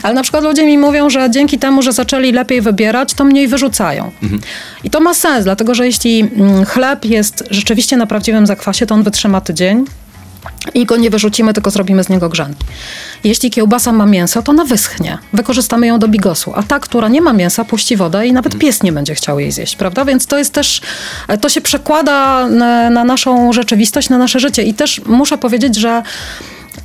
Ale 0.04 0.14
na 0.14 0.22
przykład 0.24 0.44
ludzie 0.44 0.66
mi 0.66 0.78
mówią, 0.78 1.10
że 1.10 1.30
dzięki 1.32 1.60
temu, 1.60 1.82
że 1.82 1.94
zaczęli 1.94 2.32
lepiej 2.32 2.62
wybierać, 2.62 3.14
to 3.14 3.24
mniej 3.24 3.48
wyrzucają. 3.48 4.12
Mhm. 4.24 4.42
I 4.84 4.90
to 4.90 5.00
ma 5.00 5.14
sens, 5.14 5.44
dlatego 5.44 5.76
że 5.76 5.86
jeśli 5.86 6.20
mm, 6.20 6.66
chleb 6.66 7.06
jest 7.06 7.44
rzeczywiście 7.50 7.98
na 7.98 8.08
prawdziwym 8.08 8.48
zakwasie, 8.48 8.86
to 8.86 8.96
on 8.96 9.04
wytrzyma 9.04 9.42
tydzień 9.42 9.86
i 10.74 10.86
go 10.86 10.98
nie 10.98 11.10
wyrzucimy, 11.10 11.54
tylko 11.54 11.72
zrobimy 11.72 12.04
z 12.04 12.10
niego 12.10 12.30
grzanki. 12.30 12.66
Jeśli 13.24 13.52
kiełbasa 13.52 13.92
ma 13.92 14.06
mięso, 14.06 14.42
to 14.42 14.52
ona 14.52 14.66
wyschnie. 14.66 15.18
Wykorzystamy 15.34 15.88
ją 15.88 16.00
do 16.00 16.08
bigosu. 16.08 16.54
A 16.56 16.64
ta, 16.64 16.80
która 16.80 17.08
nie 17.08 17.22
ma 17.22 17.34
mięsa, 17.34 17.66
puści 17.66 17.96
wodę 17.96 18.28
i 18.28 18.34
nawet 18.34 18.58
pies 18.58 18.84
nie 18.84 18.92
będzie 18.92 19.16
chciał 19.16 19.40
jej 19.40 19.52
zjeść, 19.52 19.76
prawda? 19.76 20.06
Więc 20.06 20.26
to 20.26 20.38
jest 20.38 20.54
też, 20.54 20.82
to 21.42 21.50
się 21.50 21.62
przekłada 21.62 22.48
na, 22.48 22.90
na 22.90 23.04
naszą 23.04 23.54
rzeczywistość, 23.54 24.10
na 24.10 24.18
nasze 24.18 24.40
życie. 24.40 24.64
I 24.64 24.74
też 24.74 25.02
muszę 25.06 25.38
powiedzieć, 25.38 25.76
że 25.76 26.04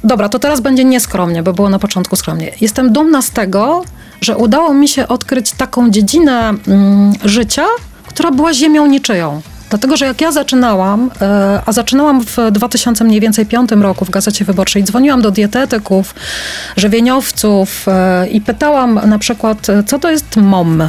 dobra, 0.04 0.28
to 0.28 0.38
teraz 0.38 0.60
będzie 0.60 0.84
nieskromnie, 0.84 1.42
bo 1.42 1.52
było 1.52 1.70
na 1.70 1.78
początku 1.78 2.16
skromnie. 2.16 2.52
Jestem 2.60 2.92
dumna 2.92 3.22
z 3.22 3.30
tego, 3.30 3.84
że 4.20 4.36
udało 4.36 4.74
mi 4.74 4.88
się 4.88 5.08
odkryć 5.08 5.52
taką 5.52 5.90
dziedzinę 5.90 6.54
mm, 6.68 7.12
życia, 7.24 7.64
która 8.08 8.30
była 8.30 8.54
ziemią 8.54 8.86
niczyją 8.86 9.42
Dlatego, 9.70 9.96
że 9.96 10.06
jak 10.06 10.20
ja 10.20 10.32
zaczynałam, 10.32 11.10
e, 11.20 11.62
a 11.66 11.72
zaczynałam 11.72 12.24
w 12.24 12.36
2000 12.52 13.04
mniej 13.04 13.20
więcej 13.20 13.46
piątym 13.46 13.82
roku 13.82 14.04
w 14.04 14.10
Gazecie 14.10 14.44
Wyborczej, 14.44 14.84
dzwoniłam 14.84 15.22
do 15.22 15.30
dietetyków, 15.30 16.14
żywieniowców 16.76 17.86
e, 17.88 18.28
i 18.28 18.40
pytałam 18.40 19.00
na 19.06 19.18
przykład, 19.18 19.68
e, 19.68 19.82
co 19.82 19.98
to 19.98 20.10
jest 20.10 20.36
MOM, 20.36 20.82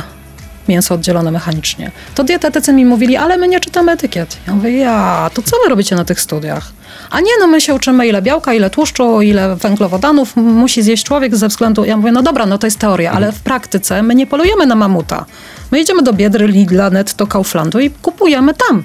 mięso 0.69 0.95
oddzielone 0.95 1.31
mechanicznie. 1.31 1.91
To 2.15 2.23
dietetycy 2.23 2.73
mi 2.73 2.85
mówili, 2.85 3.17
ale 3.17 3.37
my 3.37 3.47
nie 3.47 3.59
czytamy 3.59 3.91
etykiet. 3.91 4.37
Ja 4.47 4.55
mówię, 4.55 4.77
ja, 4.77 5.29
to 5.33 5.41
co 5.41 5.55
wy 5.63 5.69
robicie 5.69 5.95
na 5.95 6.05
tych 6.05 6.21
studiach? 6.21 6.71
A 7.09 7.19
nie, 7.19 7.31
no 7.39 7.47
my 7.47 7.61
się 7.61 7.73
uczymy 7.73 8.07
ile 8.07 8.21
białka, 8.21 8.53
ile 8.53 8.69
tłuszczu, 8.69 9.21
ile 9.21 9.55
węglowodanów 9.55 10.35
musi 10.35 10.83
zjeść 10.83 11.03
człowiek 11.03 11.35
ze 11.35 11.47
względu... 11.47 11.85
Ja 11.85 11.97
mówię, 11.97 12.11
no 12.11 12.21
dobra, 12.21 12.45
no 12.45 12.57
to 12.57 12.67
jest 12.67 12.79
teoria, 12.79 13.11
ale 13.11 13.31
w 13.31 13.39
praktyce 13.39 14.03
my 14.03 14.15
nie 14.15 14.27
polujemy 14.27 14.65
na 14.65 14.75
mamuta. 14.75 15.25
My 15.71 15.79
idziemy 15.79 16.03
do 16.03 16.13
Biedry, 16.13 16.47
Lidla, 16.47 16.89
Netto, 16.89 17.27
Kauflandu 17.27 17.79
i 17.79 17.89
kupujemy 17.89 18.53
tam. 18.53 18.83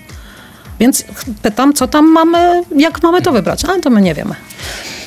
Więc 0.80 1.04
pytam, 1.42 1.72
co 1.72 1.86
tam 1.86 2.12
mamy, 2.12 2.62
jak 2.76 3.02
mamy 3.02 3.22
to 3.22 3.32
wybrać? 3.32 3.64
A 3.64 3.80
to 3.80 3.90
my 3.90 4.02
nie 4.02 4.14
wiemy. 4.14 4.34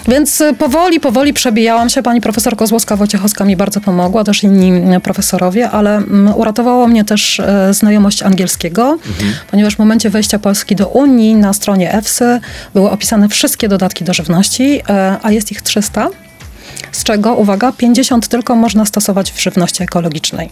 Więc 0.07 0.41
y, 0.41 0.53
powoli, 0.53 0.99
powoli 0.99 1.33
przebijałam 1.33 1.89
się. 1.89 2.03
Pani 2.03 2.21
profesor 2.21 2.55
Kozłowska-Wojciechowska 2.55 3.45
mi 3.45 3.55
bardzo 3.55 3.81
pomogła, 3.81 4.23
też 4.23 4.43
inni 4.43 4.95
y, 4.95 4.99
profesorowie, 4.99 5.69
ale 5.69 5.95
mm, 5.95 6.35
uratowało 6.35 6.87
mnie 6.87 7.05
też 7.05 7.39
e, 7.39 7.73
znajomość 7.73 8.23
angielskiego, 8.23 8.83
mhm. 9.07 9.33
ponieważ 9.51 9.75
w 9.75 9.79
momencie 9.79 10.09
wejścia 10.09 10.39
Polski 10.39 10.75
do 10.75 10.87
Unii 10.87 11.35
na 11.35 11.53
stronie 11.53 11.93
EFSY 11.93 12.39
były 12.73 12.89
opisane 12.89 13.29
wszystkie 13.29 13.67
dodatki 13.67 14.03
do 14.03 14.13
żywności, 14.13 14.81
e, 14.89 15.17
a 15.23 15.31
jest 15.31 15.51
ich 15.51 15.61
300 15.61 16.09
z 16.91 17.03
czego, 17.03 17.35
uwaga, 17.35 17.71
50 17.71 18.27
tylko 18.27 18.55
można 18.55 18.85
stosować 18.85 19.31
w 19.31 19.41
żywności 19.41 19.83
ekologicznej. 19.83 20.49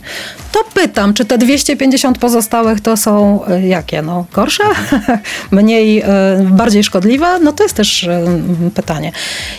To 0.52 0.60
pytam, 0.74 1.14
czy 1.14 1.26
te 1.26 1.38
250 1.38 2.18
pozostałych 2.18 2.82
to 2.82 2.98
są 2.98 3.40
y, 3.48 3.68
jakie? 3.68 4.02
No, 4.02 4.26
gorsze? 4.34 4.64
Mniej, 5.52 6.04
y, 6.04 6.06
bardziej 6.52 6.84
szkodliwe? 6.84 7.40
No 7.40 7.54
to 7.54 7.64
jest 7.64 7.76
też 7.76 8.04
y, 8.04 8.10
pytanie. 8.76 9.12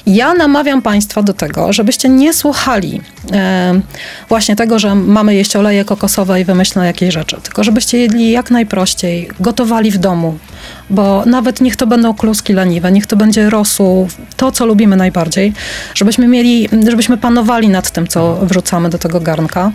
Ja 0.07 0.35
namawiam 0.35 0.83
Państwa 0.83 1.23
do 1.23 1.35
tego, 1.35 1.73
żebyście 1.73 2.09
nie 2.09 2.35
słuchali 2.35 3.01
właśnie 4.29 4.57
tego, 4.57 4.79
że 4.79 4.95
mamy 4.95 5.35
jeść 5.35 5.57
oleje 5.57 5.85
kokosowe 5.85 6.41
i 6.41 6.45
wymyślne 6.45 6.87
jakieś 6.87 7.15
rzeczy, 7.15 7.37
tylko 7.43 7.65
żebyście 7.65 7.99
jedli 7.99 8.31
jak 8.31 8.51
najprościej, 8.51 9.29
gotowali 9.41 9.91
w 9.91 9.99
domu, 9.99 10.39
bo 10.91 11.25
nawet 11.27 11.61
niech 11.61 11.77
to 11.77 11.87
będą 11.87 12.15
kluski 12.15 12.53
leniwe, 12.53 12.93
niech 12.93 13.07
to 13.07 13.17
będzie 13.17 13.51
rosół, 13.51 14.09
to 14.37 14.53
co 14.53 14.67
lubimy 14.67 14.97
najbardziej, 14.97 15.53
żebyśmy 15.95 16.29
mieli, 16.29 16.69
żebyśmy 16.89 17.19
panowali 17.19 17.69
nad 17.69 17.91
tym, 17.91 18.07
co 18.07 18.37
wrzucamy 18.37 18.91
do 18.91 18.99
tego 18.99 19.21
garnka 19.21 19.73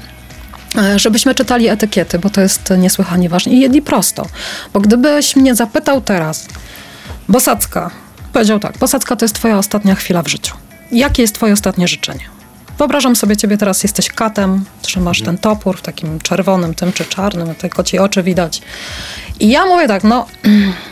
e, 0.77 0.99
żebyśmy 0.99 1.35
czytali 1.35 1.67
etykiety, 1.67 2.19
bo 2.19 2.29
to 2.29 2.41
jest 2.41 2.73
niesłychanie 2.77 3.29
ważne 3.29 3.51
i 3.51 3.59
jedli 3.59 3.81
prosto. 3.81 4.25
Bo 4.73 4.79
gdybyś 4.79 5.35
mnie 5.35 5.55
zapytał 5.55 6.01
teraz, 6.01 6.47
Bosacka, 7.29 7.91
powiedział 8.33 8.59
tak, 8.59 8.77
Bosacka 8.77 9.15
to 9.15 9.25
jest 9.25 9.35
twoja 9.35 9.57
ostatnia 9.57 9.95
chwila 9.95 10.21
w 10.21 10.27
życiu. 10.27 10.55
Jakie 10.91 11.21
jest 11.21 11.35
twoje 11.35 11.53
ostatnie 11.53 11.87
życzenie? 11.87 12.41
Wyobrażam 12.77 13.15
sobie 13.15 13.37
ciebie 13.37 13.57
teraz, 13.57 13.83
jesteś 13.83 14.07
katem, 14.07 14.65
trzymasz 14.81 15.21
ten 15.21 15.37
topór 15.37 15.77
w 15.77 15.81
takim 15.81 16.19
czerwonym 16.19 16.73
tym 16.73 16.93
czy 16.93 17.05
czarnym, 17.05 17.55
tylko 17.55 17.83
ci 17.83 17.99
oczy 17.99 18.23
widać. 18.23 18.61
I 19.39 19.49
ja 19.49 19.65
mówię 19.65 19.87
tak, 19.87 20.03
no 20.03 20.27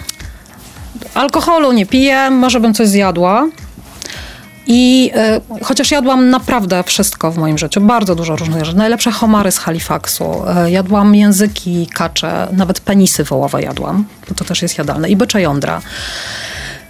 alkoholu 1.13 1.71
nie 1.71 1.85
piję, 1.85 2.29
może 2.29 2.59
bym 2.59 2.73
coś 2.73 2.87
zjadła. 2.87 3.47
I 4.71 5.11
y, 5.61 5.63
chociaż 5.63 5.91
jadłam 5.91 6.29
naprawdę 6.29 6.83
wszystko 6.83 7.31
w 7.31 7.37
moim 7.37 7.57
życiu, 7.57 7.81
bardzo 7.81 8.15
dużo 8.15 8.35
różnych 8.35 8.65
rzeczy. 8.65 8.77
Najlepsze 8.77 9.11
homary 9.11 9.51
z 9.51 9.57
Halifaxu, 9.57 10.23
y, 10.23 10.71
jadłam 10.71 11.15
języki 11.15 11.87
kacze, 11.93 12.47
nawet 12.51 12.79
penisy 12.79 13.23
wołowe 13.23 13.61
jadłam, 13.61 14.05
to 14.35 14.45
też 14.45 14.61
jest 14.61 14.77
jadalne, 14.77 15.09
i 15.09 15.15
bycze 15.15 15.41
jądra. 15.41 15.81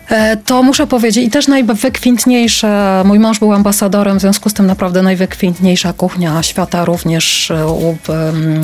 E, 0.09 0.37
to 0.37 0.63
muszę 0.63 0.87
powiedzieć, 0.87 1.25
i 1.25 1.29
też 1.29 1.47
najwykwintniejsze, 1.47 3.01
mój 3.05 3.19
mąż 3.19 3.39
był 3.39 3.53
ambasadorem, 3.53 4.17
w 4.17 4.21
związku 4.21 4.49
z 4.49 4.53
tym 4.53 4.67
naprawdę 4.67 5.01
najwykwintniejsza 5.01 5.93
kuchnia 5.93 6.43
świata, 6.43 6.85
również 6.85 7.51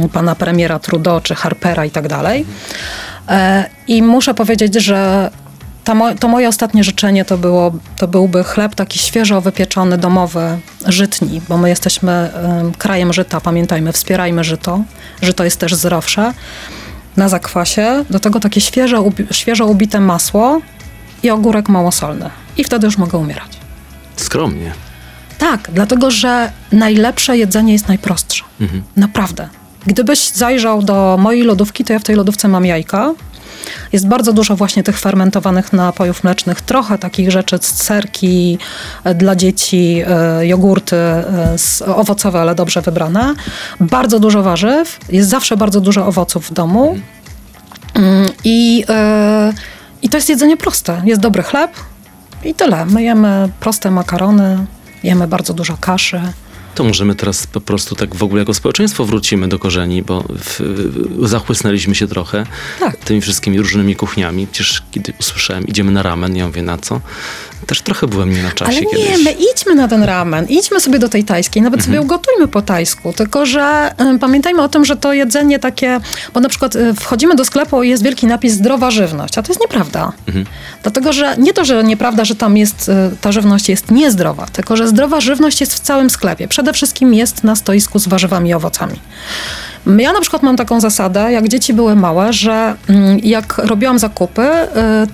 u 0.02 0.10
pana 0.10 0.36
premiera 0.36 0.80
Trudeau 0.80 1.22
czy 1.22 1.36
Harpera 1.36 1.86
i 1.86 1.92
tak 1.92 2.08
dalej. 2.08 2.46
I 3.88 4.02
muszę 4.02 4.34
powiedzieć, 4.34 4.76
że 4.76 5.32
mo 5.94 6.16
to 6.16 6.28
moje 6.28 6.48
ostatnie 6.48 6.84
życzenie 6.84 7.26
to, 7.26 7.38
było, 7.38 7.72
to 7.98 8.08
byłby 8.08 8.44
chleb 8.44 8.76
taki 8.76 9.00
świeżo 9.00 9.42
wypieczony, 9.42 9.98
domowy, 9.98 10.58
żytni, 10.88 11.42
bo 11.50 11.58
my 11.58 11.70
jesteśmy 11.70 12.32
krajem 12.78 13.14
żyta, 13.14 13.42
pamiętajmy, 13.42 13.94
wspierajmy 13.94 14.44
żyto. 14.44 14.84
Żyto 15.22 15.44
jest 15.44 15.60
też 15.60 15.76
zdrowsze. 15.76 16.34
Na 17.18 17.30
zakwasie, 17.30 18.06
do 18.10 18.20
tego 18.20 18.40
takie 18.40 18.62
świeżo, 18.62 19.04
świeżo 19.32 19.66
ubite 19.66 20.00
masło 20.00 20.62
i 21.24 21.30
ogórek 21.30 21.70
małosolny. 21.70 22.30
I 22.58 22.64
wtedy 22.64 22.86
już 22.86 22.98
mogę 22.98 23.18
umierać. 23.18 23.58
Skromnie. 24.16 24.72
Tak, 25.38 25.70
dlatego 25.74 26.12
że 26.12 26.52
najlepsze 26.72 27.38
jedzenie 27.38 27.74
jest 27.74 27.88
najprostsze. 27.88 28.44
Mhm. 28.62 28.84
Naprawdę. 28.96 29.50
Gdybyś 29.86 30.30
zajrzał 30.30 30.82
do 30.82 31.18
mojej 31.20 31.44
lodówki, 31.44 31.84
to 31.84 31.94
ja 31.94 32.00
w 32.00 32.04
tej 32.04 32.16
lodówce 32.16 32.48
mam 32.48 32.66
jajka. 32.66 33.14
Jest 33.94 34.08
bardzo 34.08 34.34
dużo 34.34 34.56
właśnie 34.56 34.84
tych 34.84 35.00
fermentowanych 35.00 35.74
napojów 35.74 36.24
mlecznych, 36.24 36.62
trochę 36.62 36.98
takich 36.98 37.32
rzeczy, 37.32 37.58
serki 37.62 38.58
e, 39.04 39.16
dla 39.16 39.36
dzieci, 39.36 40.02
e, 40.08 40.48
jogurty 40.48 40.96
e, 40.96 41.56
owocowe, 41.96 42.42
ale 42.42 42.56
dobrze 42.56 42.82
wybrane. 42.82 43.34
Bardzo 43.80 44.20
dużo 44.20 44.44
warzyw, 44.44 45.00
jest 45.10 45.30
zawsze 45.30 45.58
bardzo 45.58 45.82
dużo 45.82 46.08
owoców 46.08 46.50
w 46.50 46.54
domu. 46.54 46.98
Mm, 47.94 48.30
I, 48.44 48.86
I 50.02 50.10
to 50.10 50.18
jest 50.18 50.30
jedzenie 50.30 50.58
proste. 50.58 51.02
Jest 51.06 51.22
dobry 51.22 51.44
chleb 51.44 51.72
i 52.44 52.54
tyle. 52.54 52.86
My 52.86 53.04
jemy 53.04 53.50
proste 53.60 53.92
makarony, 53.92 54.66
jemy 55.04 55.28
bardzo 55.28 55.54
dużo 55.54 55.78
kaszy. 55.82 56.22
To 56.76 56.84
możemy 56.84 57.16
teraz 57.16 57.48
po 57.48 57.62
prostu 57.62 57.96
tak 57.96 58.16
w 58.16 58.24
ogóle 58.24 58.42
jako 58.42 58.54
społeczeństwo 58.54 59.06
wrócimy 59.06 59.48
do 59.48 59.60
korzeni, 59.60 60.04
bo 60.04 60.24
w, 60.30 60.60
zachłysnęliśmy 61.22 61.96
się 61.96 62.08
trochę 62.08 62.46
tak. 62.80 62.98
tymi 62.98 63.22
wszystkimi 63.22 63.58
różnymi 63.58 63.96
kuchniami. 63.96 64.48
Przecież 64.52 64.84
kiedy 64.92 65.14
usłyszałem, 65.20 65.68
idziemy 65.68 65.92
na 65.92 66.04
ramen, 66.04 66.36
ja 66.36 66.48
mówię, 66.48 66.62
na 66.62 66.78
co? 66.78 67.02
Też 67.68 67.82
trochę 67.82 68.08
byłem 68.08 68.34
nie 68.34 68.44
na 68.44 68.52
czasie 68.52 68.72
Ale 68.72 68.82
nie, 68.82 69.06
kiedyś. 69.06 69.26
my 69.26 69.32
idźmy 69.32 69.76
na 69.76 69.88
ten 69.88 70.04
ramen, 70.04 70.46
idźmy 70.50 70.80
sobie 70.80 71.00
do 71.00 71.10
tej 71.10 71.24
tajskiej, 71.24 71.62
nawet 71.64 71.80
mhm. 71.80 71.94
sobie 71.94 72.02
ugotujmy 72.02 72.48
po 72.48 72.62
tajsku, 72.62 73.14
tylko 73.14 73.46
że 73.46 73.94
y, 74.16 74.20
pamiętajmy 74.20 74.62
o 74.62 74.70
tym, 74.70 74.86
że 74.86 74.96
to 74.96 75.14
jedzenie 75.14 75.60
takie, 75.60 76.00
bo 76.34 76.40
na 76.40 76.50
przykład 76.50 76.76
y, 76.76 76.94
wchodzimy 76.94 77.36
do 77.36 77.46
sklepu 77.46 77.84
i 77.84 77.90
jest 77.90 78.04
wielki 78.04 78.28
napis 78.28 78.54
zdrowa 78.54 78.92
żywność, 78.92 79.38
a 79.38 79.44
to 79.44 79.52
jest 79.52 79.62
nieprawda. 79.62 80.12
Mhm. 80.28 80.46
Dlatego, 80.84 81.14
że 81.14 81.36
nie 81.38 81.54
to, 81.54 81.66
że 81.66 81.84
nieprawda, 81.84 82.26
że 82.26 82.36
tam 82.36 82.58
jest, 82.58 82.90
y, 82.90 83.18
ta 83.22 83.32
żywność 83.32 83.70
jest 83.70 83.92
niezdrowa, 83.92 84.46
tylko 84.46 84.78
że 84.78 84.88
zdrowa 84.88 85.22
żywność 85.22 85.62
jest 85.62 85.74
w 85.74 85.80
całym 85.80 86.10
sklepie. 86.10 86.48
Przede 86.66 86.74
wszystkim 86.74 87.14
jest 87.14 87.44
na 87.44 87.56
stoisku 87.56 88.00
z 88.00 88.08
warzywami 88.08 88.50
i 88.50 88.54
owocami. 88.54 89.00
Ja 89.98 90.14
na 90.14 90.22
przykład 90.22 90.44
mam 90.44 90.58
taką 90.58 90.80
zasadę, 90.80 91.32
jak 91.32 91.48
dzieci 91.48 91.74
były 91.74 91.96
małe, 91.96 92.34
że 92.34 92.76
mm, 92.90 93.20
jak 93.20 93.58
robiłam 93.58 94.00
zakupy, 94.00 94.42
y, 94.42 94.68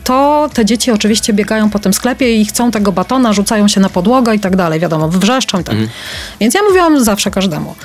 to 0.03 0.49
te 0.53 0.65
dzieci 0.65 0.91
oczywiście 0.91 1.33
biegają 1.33 1.69
po 1.69 1.79
tym 1.79 1.93
sklepie 1.93 2.35
i 2.35 2.45
chcą 2.45 2.71
tego 2.71 2.91
batona, 2.91 3.33
rzucają 3.33 3.67
się 3.67 3.81
na 3.81 3.89
podłogę 3.89 4.35
i 4.35 4.39
tak 4.39 4.55
dalej, 4.55 4.79
wiadomo, 4.79 5.07
wrzeszczą 5.07 5.59
i 5.59 5.63
tak. 5.63 5.73
Mhm. 5.73 5.89
Więc 6.39 6.53
ja 6.53 6.61
mówiłam 6.63 7.03
zawsze 7.03 7.31
każdemu. 7.31 7.75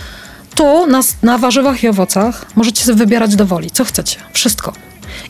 Tu 0.55 0.87
na, 0.87 1.01
na 1.23 1.39
warzywach 1.39 1.83
i 1.83 1.89
owocach 1.89 2.47
możecie 2.57 2.85
sobie 2.85 2.99
wybierać 2.99 3.37
do 3.37 3.47
woli, 3.47 3.71
co 3.71 3.85
chcecie, 3.85 4.19
wszystko. 4.33 4.73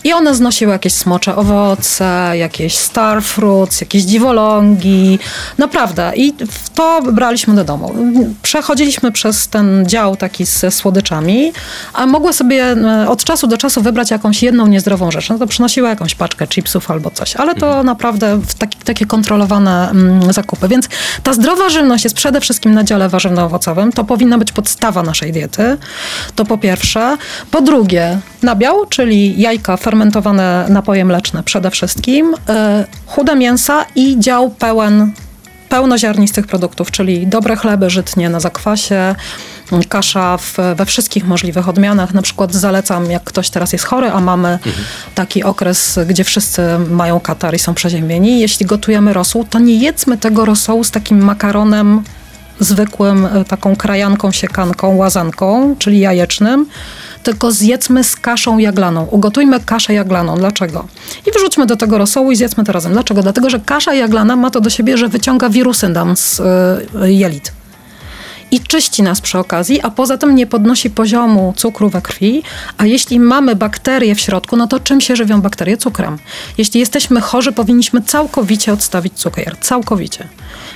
I 0.04 0.12
one 0.12 0.34
znosiły 0.34 0.72
jakieś 0.72 0.92
smocze 0.92 1.36
owoce, 1.36 2.32
jakieś 2.34 2.74
starfruits, 2.74 3.80
jakieś 3.80 4.02
dziwolągi. 4.02 5.18
Naprawdę. 5.58 6.12
I 6.16 6.34
to 6.74 7.02
braliśmy 7.12 7.54
do 7.54 7.64
domu. 7.64 7.94
Przechodziliśmy 8.42 9.12
przez 9.12 9.48
ten 9.48 9.86
dział 9.86 10.16
taki 10.16 10.44
ze 10.44 10.70
słodyczami, 10.70 11.52
a 11.92 12.06
mogły 12.06 12.32
sobie 12.32 12.64
e, 12.64 13.08
od 13.08 13.24
czasu 13.24 13.46
do 13.46 13.58
czasu 13.58 13.82
wybrać 13.82 14.10
jakąś 14.10 14.42
jedną 14.42 14.66
niezdrową 14.66 15.10
rzecz. 15.10 15.28
No 15.28 15.38
to 15.38 15.46
przynosiła 15.46 15.88
jakąś 15.88 16.14
paczkę 16.14 16.46
chipsów 16.46 16.90
albo 16.90 17.10
coś. 17.10 17.36
Ale 17.36 17.54
to 17.54 17.66
mhm. 17.66 17.86
naprawdę 17.86 18.40
taki, 18.58 18.78
takie 18.78 19.06
kontrolowane 19.06 19.90
mm, 19.90 20.32
zakupy. 20.32 20.68
Więc 20.68 20.88
ta 21.22 21.32
zdrowa 21.32 21.68
żywność 21.68 22.04
jest 22.04 22.16
przede 22.16 22.40
wszystkim 22.40 22.74
na 22.74 22.84
dziale 22.84 23.08
warzywno-owocowym. 23.08 23.92
To 23.92 24.04
powinna 24.04 24.38
być 24.38 24.52
podstawa 24.52 25.02
naszej 25.02 25.32
diety. 25.32 25.76
To 26.34 26.44
po 26.44 26.58
pierwsze. 26.58 27.16
Po 27.50 27.60
drugie, 27.60 28.18
nabiał, 28.42 28.86
czyli 28.86 29.40
jajka 29.40 29.65
fermentowane 29.76 30.66
napoje 30.68 31.05
mleczne 31.05 31.42
przede 31.42 31.70
wszystkim, 31.70 32.35
e, 32.48 32.85
chude 33.07 33.37
mięsa 33.37 33.85
i 33.94 34.20
dział 34.20 34.50
pełen 34.50 35.12
pełnoziarnistych 35.68 36.46
produktów, 36.46 36.90
czyli 36.90 37.27
dobre 37.27 37.56
chleby 37.56 37.90
żytnie 37.90 38.29
na 38.29 38.40
zakwasie, 38.40 39.14
kasza 39.88 40.37
w, 40.37 40.56
we 40.77 40.87
wszystkich 40.87 41.27
możliwych 41.27 41.69
odmianach. 41.69 42.14
Na 42.14 42.23
przykład 42.23 42.54
zalecam, 42.54 43.10
jak 43.10 43.25
ktoś 43.25 43.50
teraz 43.50 43.73
jest 43.73 43.85
chory, 43.85 44.10
a 44.10 44.21
mamy 44.21 44.48
mhm. 44.48 44.75
taki 45.14 45.44
okres, 45.44 45.98
gdzie 46.06 46.25
wszyscy 46.25 46.62
mają 46.90 47.21
katar 47.21 47.54
i 47.54 47.58
są 47.58 47.75
przeziębieni. 47.75 48.40
Jeśli 48.40 48.67
gotujemy 48.67 49.12
rosół, 49.12 49.44
to 49.44 49.58
nie 49.58 49.77
jedzmy 49.77 50.19
tego 50.19 50.44
rosołu 50.44 50.85
z 50.85 50.90
takim 50.90 51.25
makaronem 51.25 52.02
zwykłym, 52.60 53.27
e, 53.27 53.44
taką 53.44 53.77
krajanką, 53.77 54.33
siekanką, 54.33 54.96
łazanką, 54.96 55.77
czyli 55.79 55.98
jajecznym, 55.98 56.67
tylko 57.27 57.52
zjedzmy 57.52 58.04
z 58.04 58.16
kaszą 58.16 58.58
jaglaną. 58.58 59.06
Ugotujmy 59.10 59.60
kaszę 59.60 59.94
jaglaną. 59.94 60.37
Dlaczego? 60.37 60.87
I 61.27 61.33
wyrzućmy 61.33 61.66
do 61.66 61.77
tego 61.77 61.98
rosołu 61.98 62.33
i 62.33 62.37
zjedzmy 62.37 62.64
to 62.64 62.72
razem. 62.72 62.92
Dlaczego? 62.92 63.22
Dlatego, 63.22 63.50
że 63.50 63.60
kasza 63.60 63.94
jaglana 63.94 64.37
ma 64.37 64.50
to 64.50 64.60
do 64.60 64.70
siebie, 64.70 64.98
że 64.98 65.08
wyciąga 65.08 65.48
wirusy 65.48 65.88
nam 65.88 66.16
z 66.16 66.40
y, 66.40 67.12
jelit 67.12 67.52
i 68.57 68.61
czyści 68.61 69.02
nas 69.02 69.21
przy 69.21 69.38
okazji, 69.38 69.81
a 69.81 69.90
poza 69.90 70.19
tym 70.19 70.35
nie 70.35 70.46
podnosi 70.46 70.90
poziomu 70.90 71.54
cukru 71.57 71.90
we 71.90 72.02
krwi. 72.02 72.42
A 72.79 72.87
jeśli 72.87 73.21
mamy 73.21 73.57
bakterie 73.57 74.15
w 74.15 74.21
środku, 74.21 74.57
no 74.57 74.67
to 74.67 74.81
czym 74.81 75.00
się 75.00 75.17
żywią 75.17 75.40
bakterie? 75.40 75.77
Cukrem. 75.77 76.19
Jeśli 76.59 76.81
jesteśmy 76.81 77.21
chorzy, 77.21 77.52
powinniśmy 77.52 78.02
całkowicie 78.02 78.73
odstawić 78.73 79.15
cukier. 79.15 79.57
Całkowicie. 79.61 80.29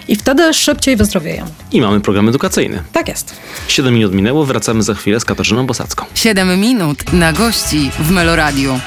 I 0.08 0.16
wtedy 0.16 0.54
szybciej 0.54 0.96
wyzdrowiejemy. 0.96 1.50
I 1.72 1.80
mamy 1.80 2.00
program 2.00 2.28
edukacyjny. 2.28 2.82
Tak 2.92 3.08
jest. 3.08 3.36
7 3.68 3.94
minut 3.94 4.14
minęło, 4.14 4.44
wracamy 4.44 4.82
za 4.82 4.94
chwilę 4.94 5.20
z 5.20 5.24
Katarzyną 5.24 5.66
Bosacką. 5.66 6.04
7 6.14 6.60
minut 6.60 7.12
na 7.12 7.32
gości 7.32 7.90
w 7.98 8.10
Meloradiu. 8.10 8.80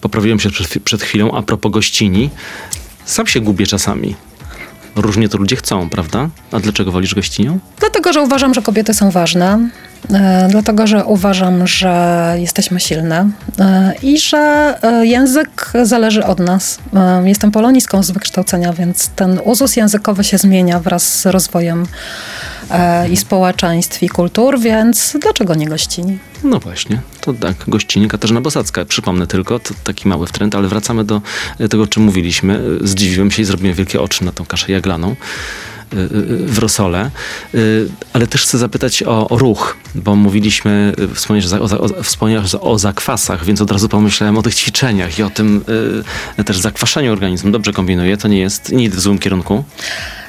Poprawiłem 0.00 0.40
się 0.40 0.50
przed, 0.50 0.82
przed 0.84 1.02
chwilą 1.02 1.32
a 1.32 1.42
propos 1.42 1.72
gościni. 1.72 2.30
Sam 3.04 3.26
się 3.26 3.40
gubię 3.40 3.66
czasami. 3.66 4.14
Różnie 4.96 5.28
to 5.28 5.38
ludzie 5.38 5.56
chcą, 5.56 5.88
prawda? 5.88 6.28
A 6.52 6.60
dlaczego 6.60 6.92
wolisz 6.92 7.14
gościnią? 7.14 7.58
Dlatego, 7.80 8.12
że 8.12 8.20
uważam, 8.20 8.54
że 8.54 8.62
kobiety 8.62 8.94
są 8.94 9.10
ważne. 9.10 9.68
E, 10.12 10.48
dlatego, 10.50 10.86
że 10.86 11.04
uważam, 11.04 11.66
że 11.66 12.34
jesteśmy 12.38 12.80
silne 12.80 13.30
e, 13.58 13.92
i 14.02 14.18
że 14.18 14.74
e, 14.82 15.06
język 15.06 15.72
zależy 15.82 16.24
od 16.24 16.38
nas. 16.38 16.78
Jestem 17.24 17.50
polonistką 17.50 18.02
z 18.02 18.10
wykształcenia, 18.10 18.72
więc 18.72 19.08
ten 19.08 19.40
uzus 19.44 19.76
językowy 19.76 20.24
się 20.24 20.38
zmienia 20.38 20.80
wraz 20.80 21.20
z 21.20 21.26
rozwojem 21.26 21.86
i 23.10 23.16
społeczeństw, 23.16 24.02
i 24.02 24.08
kultur, 24.08 24.60
więc 24.60 25.16
dlaczego 25.22 25.54
nie 25.54 25.68
gościni? 25.68 26.18
No 26.44 26.60
właśnie, 26.60 27.00
to 27.20 27.32
tak, 27.32 27.54
gościnie 27.68 28.08
Katarzyna 28.08 28.40
Bosacka. 28.40 28.84
Przypomnę 28.84 29.26
tylko, 29.26 29.58
to 29.58 29.74
taki 29.84 30.08
mały 30.08 30.26
wtręt, 30.26 30.54
ale 30.54 30.68
wracamy 30.68 31.04
do 31.04 31.22
e, 31.58 31.68
tego, 31.68 31.82
o 31.82 31.86
czym 31.86 32.02
mówiliśmy. 32.02 32.60
E, 32.82 32.86
Zdziwiłem 32.86 33.30
się 33.30 33.42
i 33.42 33.44
zrobiłem 33.44 33.74
wielkie 33.76 34.00
oczy 34.00 34.24
na 34.24 34.32
tą 34.32 34.44
kaszę 34.46 34.72
jaglaną 34.72 35.08
e, 35.10 35.12
e, 35.12 35.16
w 36.46 36.58
rosole. 36.58 37.10
E, 37.54 37.58
Ale 38.12 38.26
też 38.26 38.42
chcę 38.42 38.58
zapytać 38.58 39.02
o, 39.02 39.28
o 39.28 39.38
ruch, 39.38 39.76
bo 39.94 40.16
mówiliśmy, 40.16 40.92
e, 41.12 41.14
wspomniałeś, 41.14 41.52
o, 41.52 41.80
o, 41.80 42.02
wspomniałeś 42.02 42.54
o 42.60 42.78
zakwasach, 42.78 43.44
więc 43.44 43.60
od 43.60 43.70
razu 43.70 43.88
pomyślałem 43.88 44.38
o 44.38 44.42
tych 44.42 44.54
ćwiczeniach 44.54 45.18
i 45.18 45.22
o 45.22 45.30
tym 45.30 45.64
e, 46.38 46.44
też 46.44 46.58
zakwaszeniu 46.58 47.12
organizmu. 47.12 47.50
Dobrze 47.50 47.72
kombinuję, 47.72 48.16
to 48.16 48.28
nie 48.28 48.38
jest, 48.38 48.70
idę 48.70 48.96
w 48.96 49.00
złym 49.00 49.18
kierunku. 49.18 49.64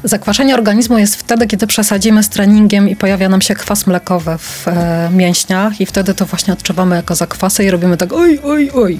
Zakwaszenie 0.03 0.53
organizmu 0.53 0.97
jest 0.97 1.15
wtedy, 1.15 1.47
kiedy 1.47 1.67
przesadzimy 1.67 2.23
z 2.23 2.29
treningiem 2.29 2.89
i 2.89 2.95
pojawia 2.95 3.29
nam 3.29 3.41
się 3.41 3.55
kwas 3.55 3.87
mlekowy 3.87 4.37
w 4.37 4.67
e, 4.67 5.09
mięśniach 5.13 5.81
i 5.81 5.85
wtedy 5.85 6.13
to 6.13 6.25
właśnie 6.25 6.53
odczuwamy 6.53 6.95
jako 6.95 7.15
zakwasy 7.15 7.63
i 7.63 7.71
robimy 7.71 7.97
tak 7.97 8.13
oj, 8.13 8.39
oj, 8.43 8.71
oj. 8.73 8.99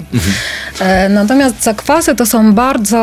E, 0.80 1.08
natomiast 1.08 1.62
zakwasy 1.62 2.14
to 2.14 2.26
są 2.26 2.52
bardzo, 2.52 2.96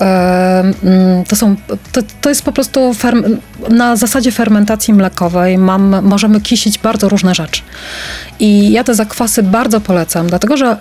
e, 0.00 0.60
mm, 0.84 1.24
to 1.24 1.36
są, 1.36 1.56
to, 1.92 2.00
to 2.20 2.28
jest 2.28 2.42
po 2.42 2.52
prostu 2.52 2.80
ferm- 2.92 3.36
na 3.68 3.96
zasadzie 3.96 4.32
fermentacji 4.32 4.94
mlekowej 4.94 5.58
mam, 5.58 6.02
możemy 6.02 6.40
kisić 6.40 6.78
bardzo 6.78 7.08
różne 7.08 7.34
rzeczy. 7.34 7.62
I 8.40 8.72
ja 8.72 8.84
te 8.84 8.94
zakwasy 8.94 9.42
bardzo 9.42 9.80
polecam, 9.80 10.26
dlatego 10.26 10.56
że 10.56 10.76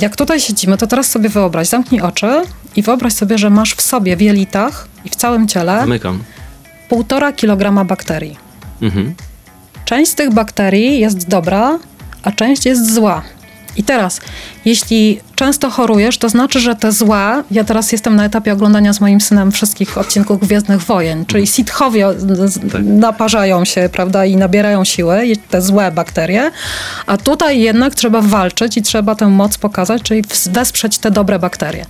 jak 0.00 0.16
tutaj 0.16 0.40
siedzimy, 0.40 0.76
to 0.76 0.86
teraz 0.86 1.06
sobie 1.06 1.28
wyobraź, 1.28 1.68
zamknij 1.68 2.00
oczy 2.00 2.42
i 2.76 2.82
wyobraź 2.82 3.12
sobie, 3.12 3.38
że 3.38 3.50
masz 3.50 3.74
w 3.74 3.80
sobie 3.82 4.16
w 4.16 4.20
jelitach 4.20 4.88
i 5.04 5.10
w 5.10 5.16
całym 5.16 5.48
ciele 5.48 5.80
Zamykam. 5.80 6.22
półtora 6.88 7.32
kilograma 7.32 7.84
bakterii. 7.84 8.36
Mhm. 8.82 9.14
Część 9.84 10.10
z 10.10 10.14
tych 10.14 10.34
bakterii 10.34 10.98
jest 11.00 11.28
dobra, 11.28 11.78
a 12.22 12.32
część 12.32 12.66
jest 12.66 12.94
zła. 12.94 13.22
I 13.80 13.82
teraz, 13.82 14.20
jeśli 14.64 15.20
często 15.34 15.70
chorujesz, 15.70 16.18
to 16.18 16.28
znaczy, 16.28 16.60
że 16.60 16.74
te 16.76 16.92
złe, 16.92 17.42
ja 17.50 17.64
teraz 17.64 17.92
jestem 17.92 18.16
na 18.16 18.24
etapie 18.24 18.52
oglądania 18.52 18.92
z 18.92 19.00
moim 19.00 19.20
synem 19.20 19.52
wszystkich 19.52 19.98
odcinków 19.98 20.40
Gwiezdnych 20.40 20.80
Wojen, 20.82 21.26
czyli 21.26 21.46
sitchowie 21.46 22.06
z- 22.18 22.72
Tak. 22.72 22.82
naparzają 22.84 23.64
się, 23.64 23.88
prawda, 23.92 24.24
i 24.24 24.36
nabierają 24.36 24.84
siły, 24.84 25.22
te 25.50 25.62
złe 25.62 25.92
bakterie, 25.92 26.50
a 27.06 27.16
tutaj 27.16 27.60
jednak 27.60 27.94
trzeba 27.94 28.20
walczyć 28.22 28.76
i 28.76 28.82
trzeba 28.82 29.14
tę 29.14 29.26
moc 29.28 29.58
pokazać, 29.58 30.02
czyli 30.02 30.22
wesprzeć 30.50 30.98
te 30.98 31.10
dobre 31.10 31.38
bakterie. 31.38 31.86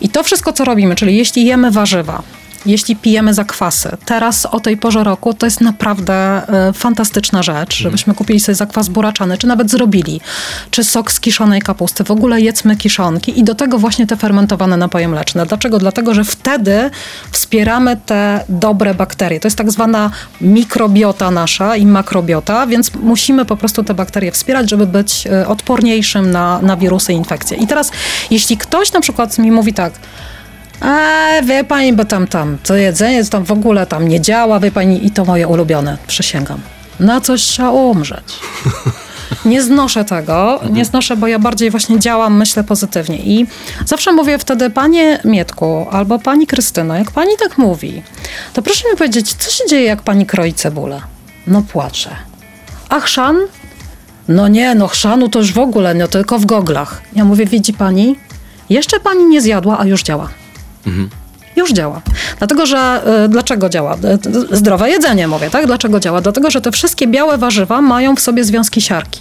I 0.00 0.08
to 0.08 0.22
wszystko, 0.22 0.52
co 0.52 0.64
robimy, 0.64 0.94
czyli 0.96 1.16
jeśli 1.16 1.44
jemy 1.44 1.70
warzywa, 1.70 2.22
jeśli 2.66 2.96
pijemy 2.96 3.34
zakwasy. 3.34 3.96
Teraz 4.04 4.46
o 4.46 4.60
tej 4.60 4.76
porze 4.76 5.04
roku 5.04 5.34
to 5.34 5.46
jest 5.46 5.60
naprawdę 5.60 6.14
e, 6.14 6.72
fantastyczna 6.72 7.42
rzecz, 7.42 7.76
żebyśmy 7.76 8.14
kupili 8.14 8.40
sobie 8.40 8.56
zakwas 8.56 8.88
buraczany, 8.88 9.38
czy 9.38 9.46
nawet 9.46 9.70
zrobili, 9.70 10.20
czy 10.70 10.84
sok 10.84 11.12
z 11.12 11.20
kiszonej 11.20 11.62
kapusty. 11.62 12.04
W 12.04 12.10
ogóle 12.10 12.40
jedzmy 12.40 12.76
kiszonki 12.76 13.40
i 13.40 13.44
do 13.44 13.54
tego 13.54 13.78
właśnie 13.78 14.06
te 14.06 14.16
fermentowane 14.16 14.76
napoje 14.76 15.08
mleczne. 15.08 15.46
Dlaczego? 15.46 15.78
Dlatego, 15.78 16.14
że 16.14 16.24
wtedy 16.24 16.90
wspieramy 17.30 17.96
te 18.06 18.44
dobre 18.48 18.94
bakterie. 18.94 19.40
To 19.40 19.48
jest 19.48 19.58
tak 19.58 19.70
zwana 19.70 20.10
mikrobiota 20.40 21.30
nasza 21.30 21.76
i 21.76 21.86
makrobiota, 21.86 22.66
więc 22.66 22.94
musimy 22.94 23.44
po 23.44 23.56
prostu 23.56 23.84
te 23.84 23.94
bakterie 23.94 24.32
wspierać, 24.32 24.70
żeby 24.70 24.86
być 24.86 25.26
e, 25.26 25.48
odporniejszym 25.48 26.30
na, 26.30 26.60
na 26.62 26.76
wirusy 26.76 27.12
i 27.12 27.16
infekcje. 27.16 27.56
I 27.56 27.66
teraz, 27.66 27.90
jeśli 28.30 28.56
ktoś 28.56 28.92
na 28.92 29.00
przykład 29.00 29.38
mi 29.38 29.52
mówi 29.52 29.72
tak, 29.72 29.92
a 30.84 31.42
wie 31.42 31.64
pani, 31.64 31.92
bo 31.92 32.04
tam, 32.04 32.26
tam, 32.26 32.58
to 32.62 32.76
jedzenie 32.76 33.24
tam 33.24 33.44
w 33.44 33.52
ogóle 33.52 33.86
tam 33.86 34.08
nie 34.08 34.20
działa, 34.20 34.60
wie 34.60 34.70
pani, 34.70 35.06
i 35.06 35.10
to 35.10 35.24
moje 35.24 35.48
ulubione, 35.48 35.98
przysięgam. 36.06 36.60
Na 37.00 37.20
coś 37.20 37.42
trzeba 37.42 37.70
umrzeć. 37.70 38.24
Nie 39.44 39.62
znoszę 39.62 40.04
tego, 40.04 40.60
nie 40.70 40.84
znoszę, 40.84 41.16
bo 41.16 41.26
ja 41.26 41.38
bardziej 41.38 41.70
właśnie 41.70 41.98
działam, 41.98 42.36
myślę 42.36 42.64
pozytywnie. 42.64 43.16
I 43.18 43.46
zawsze 43.86 44.12
mówię 44.12 44.38
wtedy, 44.38 44.70
panie 44.70 45.20
Mietku 45.24 45.86
albo 45.90 46.18
pani 46.18 46.46
Krystyno, 46.46 46.94
jak 46.96 47.10
pani 47.10 47.32
tak 47.38 47.58
mówi, 47.58 48.02
to 48.52 48.62
proszę 48.62 48.88
mi 48.90 48.96
powiedzieć, 48.96 49.34
co 49.34 49.50
się 49.50 49.64
dzieje, 49.68 49.84
jak 49.84 50.02
pani 50.02 50.26
kroi 50.26 50.54
cebulę? 50.54 51.00
No 51.46 51.62
płaczę. 51.62 52.10
A 52.88 53.00
chrzan? 53.00 53.36
No 54.28 54.48
nie, 54.48 54.74
no 54.74 54.88
chrzanu 54.88 55.28
to 55.28 55.38
już 55.38 55.52
w 55.52 55.58
ogóle, 55.58 55.94
no 55.94 56.08
tylko 56.08 56.38
w 56.38 56.46
goglach. 56.46 57.02
Ja 57.16 57.24
mówię, 57.24 57.46
widzi 57.46 57.72
pani, 57.72 58.16
jeszcze 58.70 59.00
pani 59.00 59.24
nie 59.24 59.40
zjadła, 59.40 59.78
a 59.78 59.84
już 59.84 60.02
działa. 60.02 60.28
Już 61.56 61.72
działa. 61.72 62.00
Dlatego, 62.38 62.66
że 62.66 63.02
y, 63.24 63.28
dlaczego 63.28 63.68
działa? 63.68 63.94
Y, 63.94 64.52
y, 64.52 64.56
Zdrowe 64.56 64.90
jedzenie 64.90 65.28
mówię, 65.28 65.50
tak? 65.50 65.66
Dlaczego 65.66 66.00
działa? 66.00 66.20
Dlatego, 66.20 66.50
że 66.50 66.60
te 66.60 66.72
wszystkie 66.72 67.06
białe 67.06 67.38
warzywa 67.38 67.80
mają 67.80 68.16
w 68.16 68.20
sobie 68.20 68.44
związki 68.44 68.80
siarki. 68.80 69.20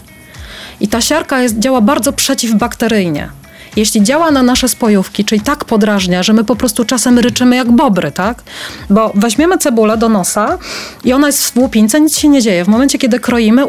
I 0.80 0.88
ta 0.88 1.02
siarka 1.02 1.42
jest, 1.42 1.60
działa 1.60 1.82
bardzo 1.82 2.14
przeciwbakteryjnie. 2.14 3.30
Jeśli 3.76 4.04
działa 4.04 4.32
na 4.32 4.44
nasze 4.44 4.68
spojówki, 4.68 5.26
czyli 5.26 5.42
tak 5.42 5.66
podrażnia, 5.66 6.24
że 6.24 6.34
my 6.34 6.44
po 6.44 6.56
prostu 6.56 6.86
czasem 6.86 7.20
ryczymy 7.20 7.56
jak 7.56 7.72
bobry, 7.72 8.12
tak? 8.12 8.44
Bo 8.90 9.12
weźmiemy 9.16 9.58
cebulę 9.58 9.98
do 9.98 10.10
nosa 10.10 10.58
i 11.04 11.14
ona 11.14 11.28
jest 11.28 11.54
w 11.54 11.58
łupince, 11.58 12.02
nic 12.02 12.18
się 12.18 12.28
nie 12.28 12.42
dzieje. 12.42 12.66
W 12.66 12.68
momencie, 12.68 12.98
kiedy 12.98 13.20
kroimy, 13.20 13.66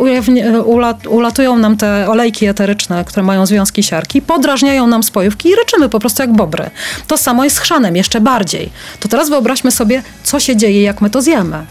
ulat, 0.65 1.07
ulatują 1.07 1.59
nam 1.59 1.77
te 1.77 2.09
olejki 2.09 2.47
eteryczne, 2.47 3.05
które 3.05 3.23
mają 3.23 3.47
związki 3.47 3.83
siarki, 3.83 4.23
podrażniają 4.23 4.87
nam 4.87 5.03
spojówki 5.03 5.49
i 5.49 5.57
ryczymy 5.57 5.89
po 5.89 6.01
prostu 6.01 6.23
jak 6.23 6.33
bobry. 6.33 6.71
To 7.07 7.19
samo 7.19 7.45
jest 7.45 7.57
z 7.57 7.59
chrzanem, 7.59 7.97
jeszcze 7.97 8.21
bardziej. 8.21 8.71
To 9.01 9.09
teraz 9.09 9.29
wyobraźmy 9.29 9.71
sobie, 9.71 10.03
co 10.23 10.41
się 10.41 10.57
dzieje, 10.57 10.83
jak 10.83 11.01
my 11.01 11.11
to 11.11 11.23
zjemy. 11.23 11.67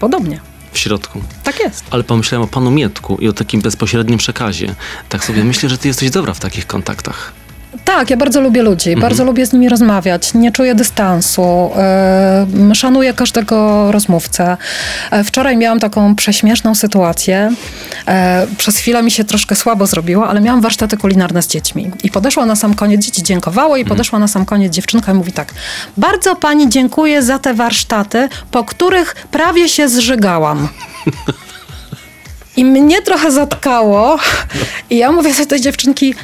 Podobnie. 0.00 0.40
W 0.72 0.78
środku. 0.78 1.20
Tak 1.44 1.60
jest. 1.60 1.84
Ale 1.90 2.04
pomyślałem 2.04 2.44
o 2.44 2.46
panu 2.48 2.70
Mietku 2.70 3.16
i 3.20 3.28
o 3.28 3.32
takim 3.32 3.60
bezpośrednim 3.60 4.18
przekazie. 4.18 4.74
Tak 5.08 5.24
sobie 5.24 5.44
myślę, 5.44 5.68
że 5.68 5.78
ty 5.78 5.88
jesteś 5.88 6.10
dobra 6.10 6.34
w 6.34 6.40
takich 6.40 6.66
kontaktach. 6.66 7.32
Tak, 7.84 8.10
ja 8.10 8.16
bardzo 8.16 8.40
lubię 8.40 8.62
ludzi, 8.62 8.96
bardzo 8.96 9.24
lubię 9.24 9.46
z 9.46 9.52
nimi 9.52 9.68
rozmawiać, 9.68 10.34
nie 10.34 10.52
czuję 10.52 10.74
dystansu, 10.74 11.70
yy, 12.68 12.74
szanuję 12.74 13.14
każdego 13.14 13.92
rozmówcę. 13.92 14.56
E, 15.10 15.24
Wczoraj 15.24 15.56
miałam 15.56 15.80
taką 15.80 16.14
prześmieszną 16.14 16.74
sytuację. 16.74 17.52
E, 18.06 18.46
przez 18.58 18.76
chwilę 18.76 19.02
mi 19.02 19.10
się 19.10 19.24
troszkę 19.24 19.56
słabo 19.56 19.86
zrobiło, 19.86 20.28
ale 20.28 20.40
miałam 20.40 20.60
warsztaty 20.60 20.96
kulinarne 20.96 21.42
z 21.42 21.46
dziećmi. 21.46 21.90
I 22.02 22.10
podeszła 22.10 22.46
na 22.46 22.56
sam 22.56 22.74
koniec, 22.74 23.04
dzieci 23.04 23.22
dziękowały 23.22 23.80
i 23.80 23.84
podeszła 23.84 24.18
na 24.18 24.28
sam 24.28 24.44
koniec 24.44 24.72
dziewczynka 24.72 25.12
i 25.12 25.14
mówi 25.14 25.32
tak, 25.32 25.54
bardzo 25.96 26.36
pani 26.36 26.68
dziękuję 26.68 27.22
za 27.22 27.38
te 27.38 27.54
warsztaty, 27.54 28.28
po 28.50 28.64
których 28.64 29.14
prawie 29.14 29.68
się 29.68 29.88
zżygałam. 29.88 30.68
I 32.56 32.64
mnie 32.64 33.02
trochę 33.02 33.30
zatkało. 33.30 34.18
I 34.90 34.96
ja 34.96 35.12
mówię 35.12 35.34
do 35.34 35.46
tej 35.46 35.60
dziewczynki, 35.60 36.14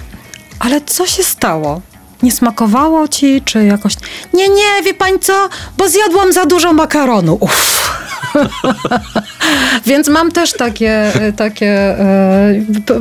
ale 0.59 0.81
co 0.81 1.07
się 1.07 1.25
stało? 1.25 1.81
Nie 2.23 2.33
smakowało 2.33 3.09
ci, 3.09 3.43
czy 3.43 3.65
jakoś... 3.65 3.95
Nie, 4.35 4.49
nie, 4.49 4.83
wie 4.85 4.95
pani 4.95 5.19
co? 5.19 5.49
Bo 5.79 5.89
zjadłam 5.89 6.33
za 6.33 6.47
dużo 6.47 6.73
makaronu. 6.73 7.37
Uff. 7.41 7.91
Więc 9.87 10.09
mam 10.09 10.33
też 10.33 10.53
takie, 10.53 11.13
takie, 11.37 11.71
e, 11.71 12.55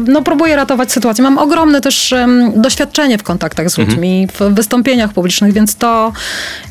no 0.07 0.21
próbuję 0.21 0.55
ratować 0.55 0.91
sytuację. 0.91 1.23
Mam 1.23 1.37
ogromne 1.37 1.81
też 1.81 2.13
doświadczenie 2.55 3.17
w 3.17 3.23
kontaktach 3.23 3.69
z 3.69 3.77
ludźmi, 3.77 4.27
w 4.33 4.53
wystąpieniach 4.53 5.13
publicznych, 5.13 5.53
więc 5.53 5.75
to 5.75 6.13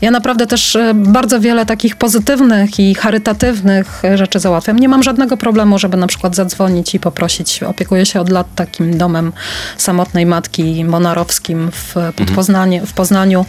ja 0.01 0.11
naprawdę 0.11 0.47
też 0.47 0.77
e, 0.77 0.93
bardzo 0.95 1.41
wiele 1.41 1.67
takich 1.67 1.97
pozytywnych 1.97 2.81
i 2.81 2.95
charytatywnych 2.95 4.03
rzeczy 4.15 4.41
załatwiam. 4.41 4.79
Nie 4.79 4.89
mam 4.89 5.03
żadnego 5.03 5.37
problemu, 5.37 5.79
żeby 5.79 5.97
na 5.97 6.07
przykład 6.07 6.35
zadzwonić 6.35 6.95
i 6.95 7.01
poprosić. 7.01 7.63
Opiekuję 7.63 8.07
się 8.07 8.21
od 8.21 8.29
lat 8.29 8.47
takim 8.55 8.99
domem 8.99 9.33
samotnej 9.77 10.27
matki 10.27 10.85
monarowskim 10.85 11.71
w, 11.73 11.95
pod 12.17 12.31
Poznanie, 12.31 12.87
w 12.87 12.93
Poznaniu, 12.93 13.47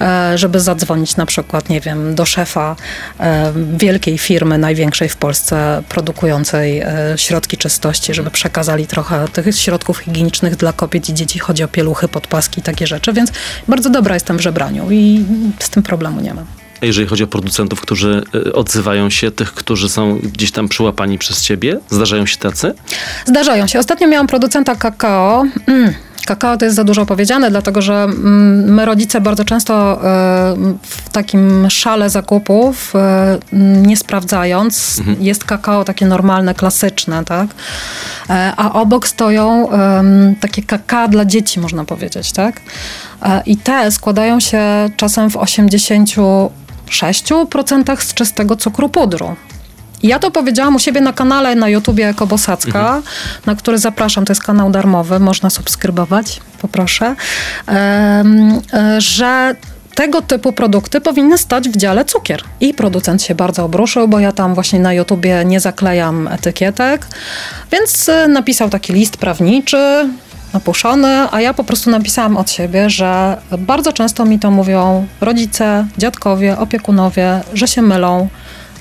e, 0.00 0.38
żeby 0.38 0.60
zadzwonić 0.60 1.16
na 1.16 1.26
przykład, 1.26 1.68
nie 1.68 1.80
wiem, 1.80 2.14
do 2.14 2.24
szefa 2.24 2.76
wielkiej 3.76 4.18
firmy, 4.18 4.49
największej 4.58 5.08
w 5.08 5.16
Polsce, 5.16 5.82
produkującej 5.88 6.80
e, 6.80 7.14
środki 7.16 7.56
czystości, 7.56 8.14
żeby 8.14 8.30
przekazali 8.30 8.86
trochę 8.86 9.28
tych 9.28 9.56
środków 9.56 9.98
higienicznych 9.98 10.56
dla 10.56 10.72
kobiet 10.72 11.08
i 11.08 11.14
dzieci. 11.14 11.38
Chodzi 11.38 11.64
o 11.64 11.68
pieluchy, 11.68 12.08
podpaski, 12.08 12.62
takie 12.62 12.86
rzeczy, 12.86 13.12
więc 13.12 13.32
bardzo 13.68 13.90
dobra 13.90 14.14
jestem 14.14 14.38
w 14.38 14.40
żebraniu 14.40 14.90
i 14.90 15.24
z 15.58 15.70
tym 15.70 15.82
problemu 15.82 16.20
nie 16.20 16.34
mam. 16.34 16.46
A 16.82 16.86
jeżeli 16.86 17.06
chodzi 17.06 17.24
o 17.24 17.26
producentów, 17.26 17.80
którzy 17.80 18.22
e, 18.34 18.52
odzywają 18.52 19.10
się, 19.10 19.30
tych, 19.30 19.54
którzy 19.54 19.88
są 19.88 20.18
gdzieś 20.18 20.52
tam 20.52 20.68
przyłapani 20.68 21.18
przez 21.18 21.42
ciebie, 21.42 21.78
zdarzają 21.90 22.26
się 22.26 22.36
tacy? 22.36 22.74
Zdarzają 23.26 23.66
się. 23.66 23.78
Ostatnio 23.78 24.08
miałam 24.08 24.26
producenta 24.26 24.76
kakao. 24.76 25.44
Mm 25.66 25.94
kakao 26.26 26.56
to 26.56 26.64
jest 26.64 26.76
za 26.76 26.84
dużo 26.84 27.06
powiedziane, 27.06 27.50
dlatego 27.50 27.82
że 27.82 27.94
mm, 27.94 28.74
my 28.74 28.84
rodzice 28.84 29.20
bardzo 29.20 29.44
często 29.44 29.92
e, 29.92 29.96
w 30.82 31.08
takim 31.12 31.70
szale 31.70 32.10
zakupów, 32.10 32.92
e, 32.96 33.38
nie 33.82 33.96
sprawdzając, 33.96 34.98
mhm. 34.98 35.22
jest 35.22 35.44
kakao 35.44 35.84
takie 35.84 36.06
normalne, 36.06 36.54
klasyczne, 36.54 37.24
tak? 37.24 37.46
E, 38.30 38.52
a 38.56 38.72
obok 38.72 39.08
stoją 39.08 39.68
takie 40.40 40.62
kakao 40.62 41.08
dla 41.08 41.24
dzieci, 41.24 41.60
można 41.60 41.84
powiedzieć, 41.84 42.32
tak? 42.32 42.60
I 43.46 43.56
te 43.56 43.90
składają 43.90 44.40
się 44.40 44.90
czasem 44.96 45.30
w 45.30 45.34
86% 45.34 46.50
z 48.00 48.14
czystego 48.14 48.56
cukru 48.56 48.88
pudru. 48.88 49.36
Ja 50.02 50.18
to 50.18 50.30
powiedziałam 50.30 50.76
u 50.76 50.78
siebie 50.78 51.00
na 51.00 51.12
kanale 51.12 51.54
na 51.54 51.68
YouTubie 51.68 52.04
jako 52.04 52.26
Bosacka, 52.26 52.96
mhm. 52.96 53.02
na 53.46 53.54
który 53.54 53.78
zapraszam, 53.78 54.24
to 54.24 54.30
jest 54.30 54.42
kanał 54.42 54.70
darmowy, 54.70 55.18
można 55.18 55.50
subskrybować, 55.50 56.40
poproszę, 56.60 57.14
e, 57.68 58.24
że 58.98 59.54
tego 59.94 60.22
typu 60.22 60.52
produkty 60.52 61.00
powinny 61.00 61.38
stać 61.38 61.68
w 61.68 61.76
dziale 61.76 62.04
cukier. 62.04 62.42
I 62.60 62.74
producent 62.74 63.22
się 63.22 63.34
bardzo 63.34 63.64
obruszył, 63.64 64.08
bo 64.08 64.20
ja 64.20 64.32
tam 64.32 64.54
właśnie 64.54 64.80
na 64.80 64.92
YouTubie 64.92 65.44
nie 65.44 65.60
zaklejam 65.60 66.28
etykietek, 66.28 67.06
więc 67.72 68.08
e, 68.08 68.28
napisał 68.28 68.70
taki 68.70 68.92
list 68.92 69.16
prawniczy, 69.16 70.08
napuszony, 70.52 71.26
a 71.30 71.40
ja 71.40 71.54
po 71.54 71.64
prostu 71.64 71.90
napisałam 71.90 72.36
od 72.36 72.50
siebie, 72.50 72.90
że 72.90 73.36
bardzo 73.58 73.92
często 73.92 74.24
mi 74.24 74.38
to 74.38 74.50
mówią 74.50 75.06
rodzice, 75.20 75.86
dziadkowie, 75.98 76.58
opiekunowie, 76.58 77.40
że 77.54 77.68
się 77.68 77.82
mylą, 77.82 78.28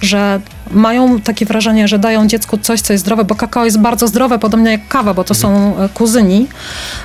że 0.01 0.41
mają 0.71 1.21
takie 1.21 1.45
wrażenie, 1.45 1.87
że 1.87 1.99
dają 1.99 2.27
dziecku 2.27 2.57
coś, 2.57 2.81
co 2.81 2.93
jest 2.93 3.05
zdrowe, 3.05 3.25
bo 3.25 3.35
kakao 3.35 3.65
jest 3.65 3.79
bardzo 3.79 4.07
zdrowe, 4.07 4.39
podobnie 4.39 4.71
jak 4.71 4.87
kawa, 4.87 5.13
bo 5.13 5.23
to 5.23 5.33
mhm. 5.33 5.41
są 5.41 5.77
e, 5.77 5.89
kuzyni 5.89 6.47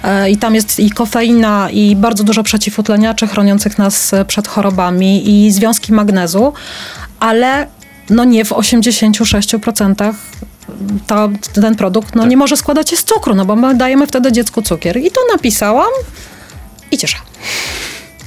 e, 0.02 0.30
i 0.30 0.36
tam 0.36 0.54
jest 0.54 0.80
i 0.80 0.90
kofeina 0.90 1.70
i 1.70 1.96
bardzo 1.96 2.24
dużo 2.24 2.42
przeciwutleniaczy 2.42 3.26
chroniących 3.26 3.78
nas 3.78 4.14
e, 4.14 4.24
przed 4.24 4.48
chorobami 4.48 5.30
i 5.30 5.52
związki 5.52 5.92
magnezu, 5.92 6.52
ale 7.20 7.66
no 8.10 8.24
nie 8.24 8.44
w 8.44 8.50
86% 8.50 10.14
ta, 11.06 11.28
ten 11.54 11.74
produkt 11.74 12.14
no, 12.14 12.22
tak. 12.22 12.30
nie 12.30 12.36
może 12.36 12.56
składać 12.56 12.90
się 12.90 12.96
z 12.96 13.04
cukru, 13.04 13.34
no 13.34 13.44
bo 13.44 13.56
my 13.56 13.74
dajemy 13.74 14.06
wtedy 14.06 14.32
dziecku 14.32 14.62
cukier. 14.62 14.96
I 14.96 15.10
to 15.10 15.20
napisałam 15.32 15.90
i 16.90 16.98
cieszę. 16.98 17.16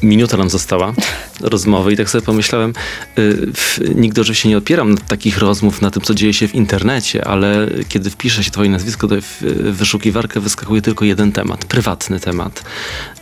Minuta 0.03 0.37
nam 0.37 0.49
została 0.49 0.93
rozmowy 1.41 1.93
i 1.93 1.97
tak 1.97 2.09
sobie 2.09 2.25
pomyślałem, 2.25 2.73
y, 3.17 3.51
nigdy 3.95 4.21
oczywiście 4.21 4.49
nie 4.49 4.57
opieram 4.57 4.97
takich 4.97 5.37
rozmów 5.37 5.81
na 5.81 5.91
tym, 5.91 6.01
co 6.01 6.15
dzieje 6.15 6.33
się 6.33 6.47
w 6.47 6.55
internecie, 6.55 7.27
ale 7.27 7.67
kiedy 7.89 8.09
wpisze 8.09 8.43
się 8.43 8.51
twoje 8.51 8.69
nazwisko, 8.69 9.07
to 9.07 9.15
w 9.21 9.41
wyszukiwarkę 9.71 10.39
wyskakuje 10.39 10.81
tylko 10.81 11.05
jeden 11.05 11.31
temat, 11.31 11.65
prywatny 11.65 12.19
temat. 12.19 12.63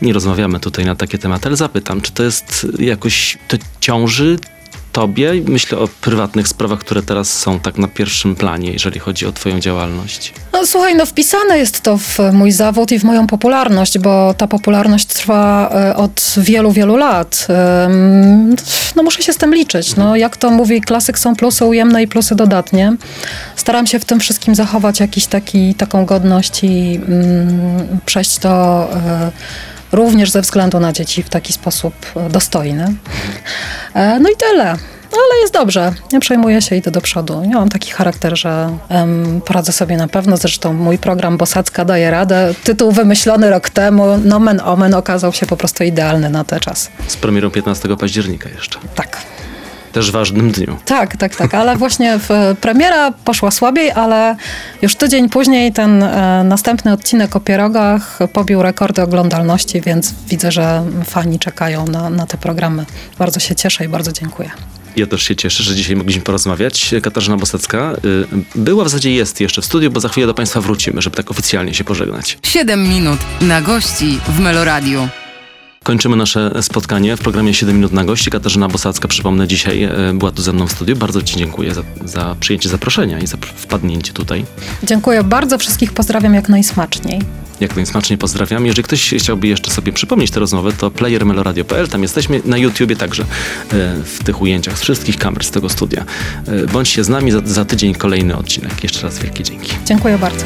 Nie 0.02 0.12
rozmawiamy 0.12 0.60
tutaj 0.60 0.84
na 0.84 0.94
takie 0.94 1.18
tematy, 1.18 1.48
ale 1.48 1.56
zapytam, 1.56 2.00
czy 2.00 2.12
to 2.12 2.22
jest 2.22 2.66
jakoś, 2.78 3.38
to 3.48 3.56
ciąży 3.80 4.38
tobie? 4.96 5.32
Myślę 5.48 5.78
o 5.78 5.88
prywatnych 5.88 6.48
sprawach, 6.48 6.78
które 6.78 7.02
teraz 7.02 7.32
są 7.38 7.60
tak 7.60 7.78
na 7.78 7.88
pierwszym 7.88 8.36
planie, 8.36 8.72
jeżeli 8.72 9.00
chodzi 9.00 9.26
o 9.26 9.32
twoją 9.32 9.60
działalność. 9.60 10.34
No 10.52 10.66
słuchaj, 10.66 10.94
no 10.94 11.06
wpisane 11.06 11.58
jest 11.58 11.80
to 11.80 11.98
w 11.98 12.18
mój 12.32 12.52
zawód 12.52 12.92
i 12.92 12.98
w 12.98 13.04
moją 13.04 13.26
popularność, 13.26 13.98
bo 13.98 14.34
ta 14.34 14.46
popularność 14.46 15.06
trwa 15.06 15.70
e, 15.74 15.96
od 15.96 16.34
wielu, 16.36 16.72
wielu 16.72 16.96
lat. 16.96 17.46
No 18.96 19.02
muszę 19.02 19.22
się 19.22 19.32
z 19.32 19.36
tym 19.36 19.54
liczyć. 19.54 19.96
No 19.96 20.16
jak 20.16 20.36
to 20.36 20.50
mówi 20.50 20.80
klasyk, 20.80 21.18
są 21.18 21.36
plusy 21.36 21.64
ujemne 21.64 22.02
i 22.02 22.08
plusy 22.08 22.34
dodatnie. 22.34 22.96
Staram 23.56 23.86
się 23.86 23.98
w 23.98 24.04
tym 24.04 24.20
wszystkim 24.20 24.54
zachować 24.54 25.00
jakiś 25.00 25.26
taki, 25.26 25.74
taką 25.74 26.04
godność 26.04 26.64
i 26.64 27.00
mm, 27.08 27.98
przejść 28.06 28.38
to 28.38 28.88
również 29.96 30.30
ze 30.30 30.40
względu 30.40 30.80
na 30.80 30.92
dzieci 30.92 31.22
w 31.22 31.28
taki 31.28 31.52
sposób 31.52 31.94
e, 32.16 32.30
dostojny. 32.30 32.94
E, 33.94 34.20
no 34.20 34.28
i 34.30 34.36
tyle. 34.36 34.76
Ale 35.12 35.40
jest 35.40 35.52
dobrze, 35.52 35.92
nie 36.12 36.20
przejmuję 36.20 36.62
się, 36.62 36.76
idę 36.76 36.90
do 36.90 37.00
przodu. 37.00 37.42
Nie 37.44 37.54
mam 37.54 37.68
taki 37.68 37.90
charakter, 37.90 38.38
że 38.38 38.78
um, 38.88 39.40
poradzę 39.44 39.72
sobie 39.72 39.96
na 39.96 40.08
pewno. 40.08 40.36
Zresztą 40.36 40.72
mój 40.72 40.98
program 40.98 41.36
Bosacka 41.36 41.84
daje 41.84 42.10
radę. 42.10 42.54
Tytuł 42.64 42.92
wymyślony 42.92 43.50
rok 43.50 43.70
temu, 43.70 44.18
nomen 44.24 44.60
omen, 44.64 44.94
okazał 44.94 45.32
się 45.32 45.46
po 45.46 45.56
prostu 45.56 45.84
idealny 45.84 46.30
na 46.30 46.44
ten 46.44 46.60
czas. 46.60 46.90
Z 47.06 47.16
premierą 47.16 47.50
15 47.50 47.96
października 47.96 48.48
jeszcze. 48.48 48.78
Tak 48.94 49.18
też 49.96 50.10
ważnym 50.10 50.50
dniu. 50.50 50.76
Tak, 50.84 51.16
tak, 51.16 51.36
tak, 51.36 51.54
ale 51.54 51.76
właśnie 51.76 52.18
premiera 52.60 53.10
poszła 53.10 53.50
słabiej, 53.50 53.90
ale 53.90 54.36
już 54.82 54.94
tydzień 54.94 55.28
później 55.28 55.72
ten 55.72 56.02
e, 56.02 56.44
następny 56.44 56.92
odcinek 56.92 57.36
o 57.36 57.40
pierogach 57.40 58.18
pobił 58.32 58.62
rekordy 58.62 59.02
oglądalności, 59.02 59.80
więc 59.80 60.14
widzę, 60.28 60.52
że 60.52 60.84
fani 61.04 61.38
czekają 61.38 61.86
na, 61.86 62.10
na 62.10 62.26
te 62.26 62.38
programy. 62.38 62.84
Bardzo 63.18 63.40
się 63.40 63.54
cieszę 63.54 63.84
i 63.84 63.88
bardzo 63.88 64.12
dziękuję. 64.12 64.50
Ja 64.96 65.06
też 65.06 65.22
się 65.22 65.36
cieszę, 65.36 65.62
że 65.62 65.74
dzisiaj 65.74 65.96
mogliśmy 65.96 66.22
porozmawiać. 66.22 66.94
Katarzyna 67.02 67.36
Bosecka 67.36 67.92
y, 68.04 68.26
była, 68.54 68.84
w 68.84 68.88
zasadzie 68.88 69.12
jest 69.12 69.40
jeszcze 69.40 69.62
w 69.62 69.64
studiu, 69.64 69.90
bo 69.90 70.00
za 70.00 70.08
chwilę 70.08 70.26
do 70.26 70.34
Państwa 70.34 70.60
wrócimy, 70.60 71.02
żeby 71.02 71.16
tak 71.16 71.30
oficjalnie 71.30 71.74
się 71.74 71.84
pożegnać. 71.84 72.38
7 72.42 72.88
minut 72.88 73.18
na 73.40 73.60
gości 73.60 74.18
w 74.28 74.40
Meloradiu. 74.40 75.08
Kończymy 75.86 76.16
nasze 76.16 76.62
spotkanie 76.62 77.16
w 77.16 77.20
programie 77.20 77.54
7 77.54 77.76
minut 77.76 77.92
na 77.92 78.04
gości. 78.04 78.30
Katarzyna 78.30 78.68
Bosacka, 78.68 79.08
przypomnę, 79.08 79.48
dzisiaj 79.48 79.82
e, 79.82 79.90
była 80.14 80.30
tu 80.32 80.42
ze 80.42 80.52
mną 80.52 80.66
w 80.66 80.72
studiu. 80.72 80.96
Bardzo 80.96 81.22
Ci 81.22 81.36
dziękuję 81.36 81.74
za, 81.74 81.82
za 82.04 82.36
przyjęcie 82.40 82.68
zaproszenia 82.68 83.18
i 83.18 83.26
za 83.26 83.36
wpadnięcie 83.36 84.12
tutaj. 84.12 84.44
Dziękuję 84.82 85.24
bardzo. 85.24 85.58
Wszystkich 85.58 85.92
pozdrawiam 85.92 86.34
jak 86.34 86.48
najsmaczniej. 86.48 87.22
Jak 87.60 87.76
najsmaczniej 87.76 88.18
pozdrawiam. 88.18 88.66
Jeżeli 88.66 88.82
ktoś 88.82 89.14
chciałby 89.18 89.46
jeszcze 89.46 89.70
sobie 89.70 89.92
przypomnieć 89.92 90.30
tę 90.30 90.40
rozmowę, 90.40 90.72
to 90.72 90.90
playermeloradio.pl. 90.90 91.88
Tam 91.88 92.02
jesteśmy 92.02 92.40
na 92.44 92.58
YouTubie 92.58 92.96
także 92.96 93.22
e, 93.22 93.26
w 94.04 94.24
tych 94.24 94.42
ujęciach 94.42 94.78
z 94.78 94.82
wszystkich 94.82 95.18
kamer 95.18 95.44
z 95.44 95.50
tego 95.50 95.68
studia. 95.68 96.04
E, 96.46 96.66
bądźcie 96.66 97.04
z 97.04 97.08
nami 97.08 97.30
za, 97.30 97.40
za 97.44 97.64
tydzień 97.64 97.94
kolejny 97.94 98.36
odcinek. 98.36 98.82
Jeszcze 98.82 99.02
raz 99.02 99.18
wielkie 99.18 99.44
dzięki. 99.44 99.72
Dziękuję 99.84 100.18
bardzo. 100.18 100.44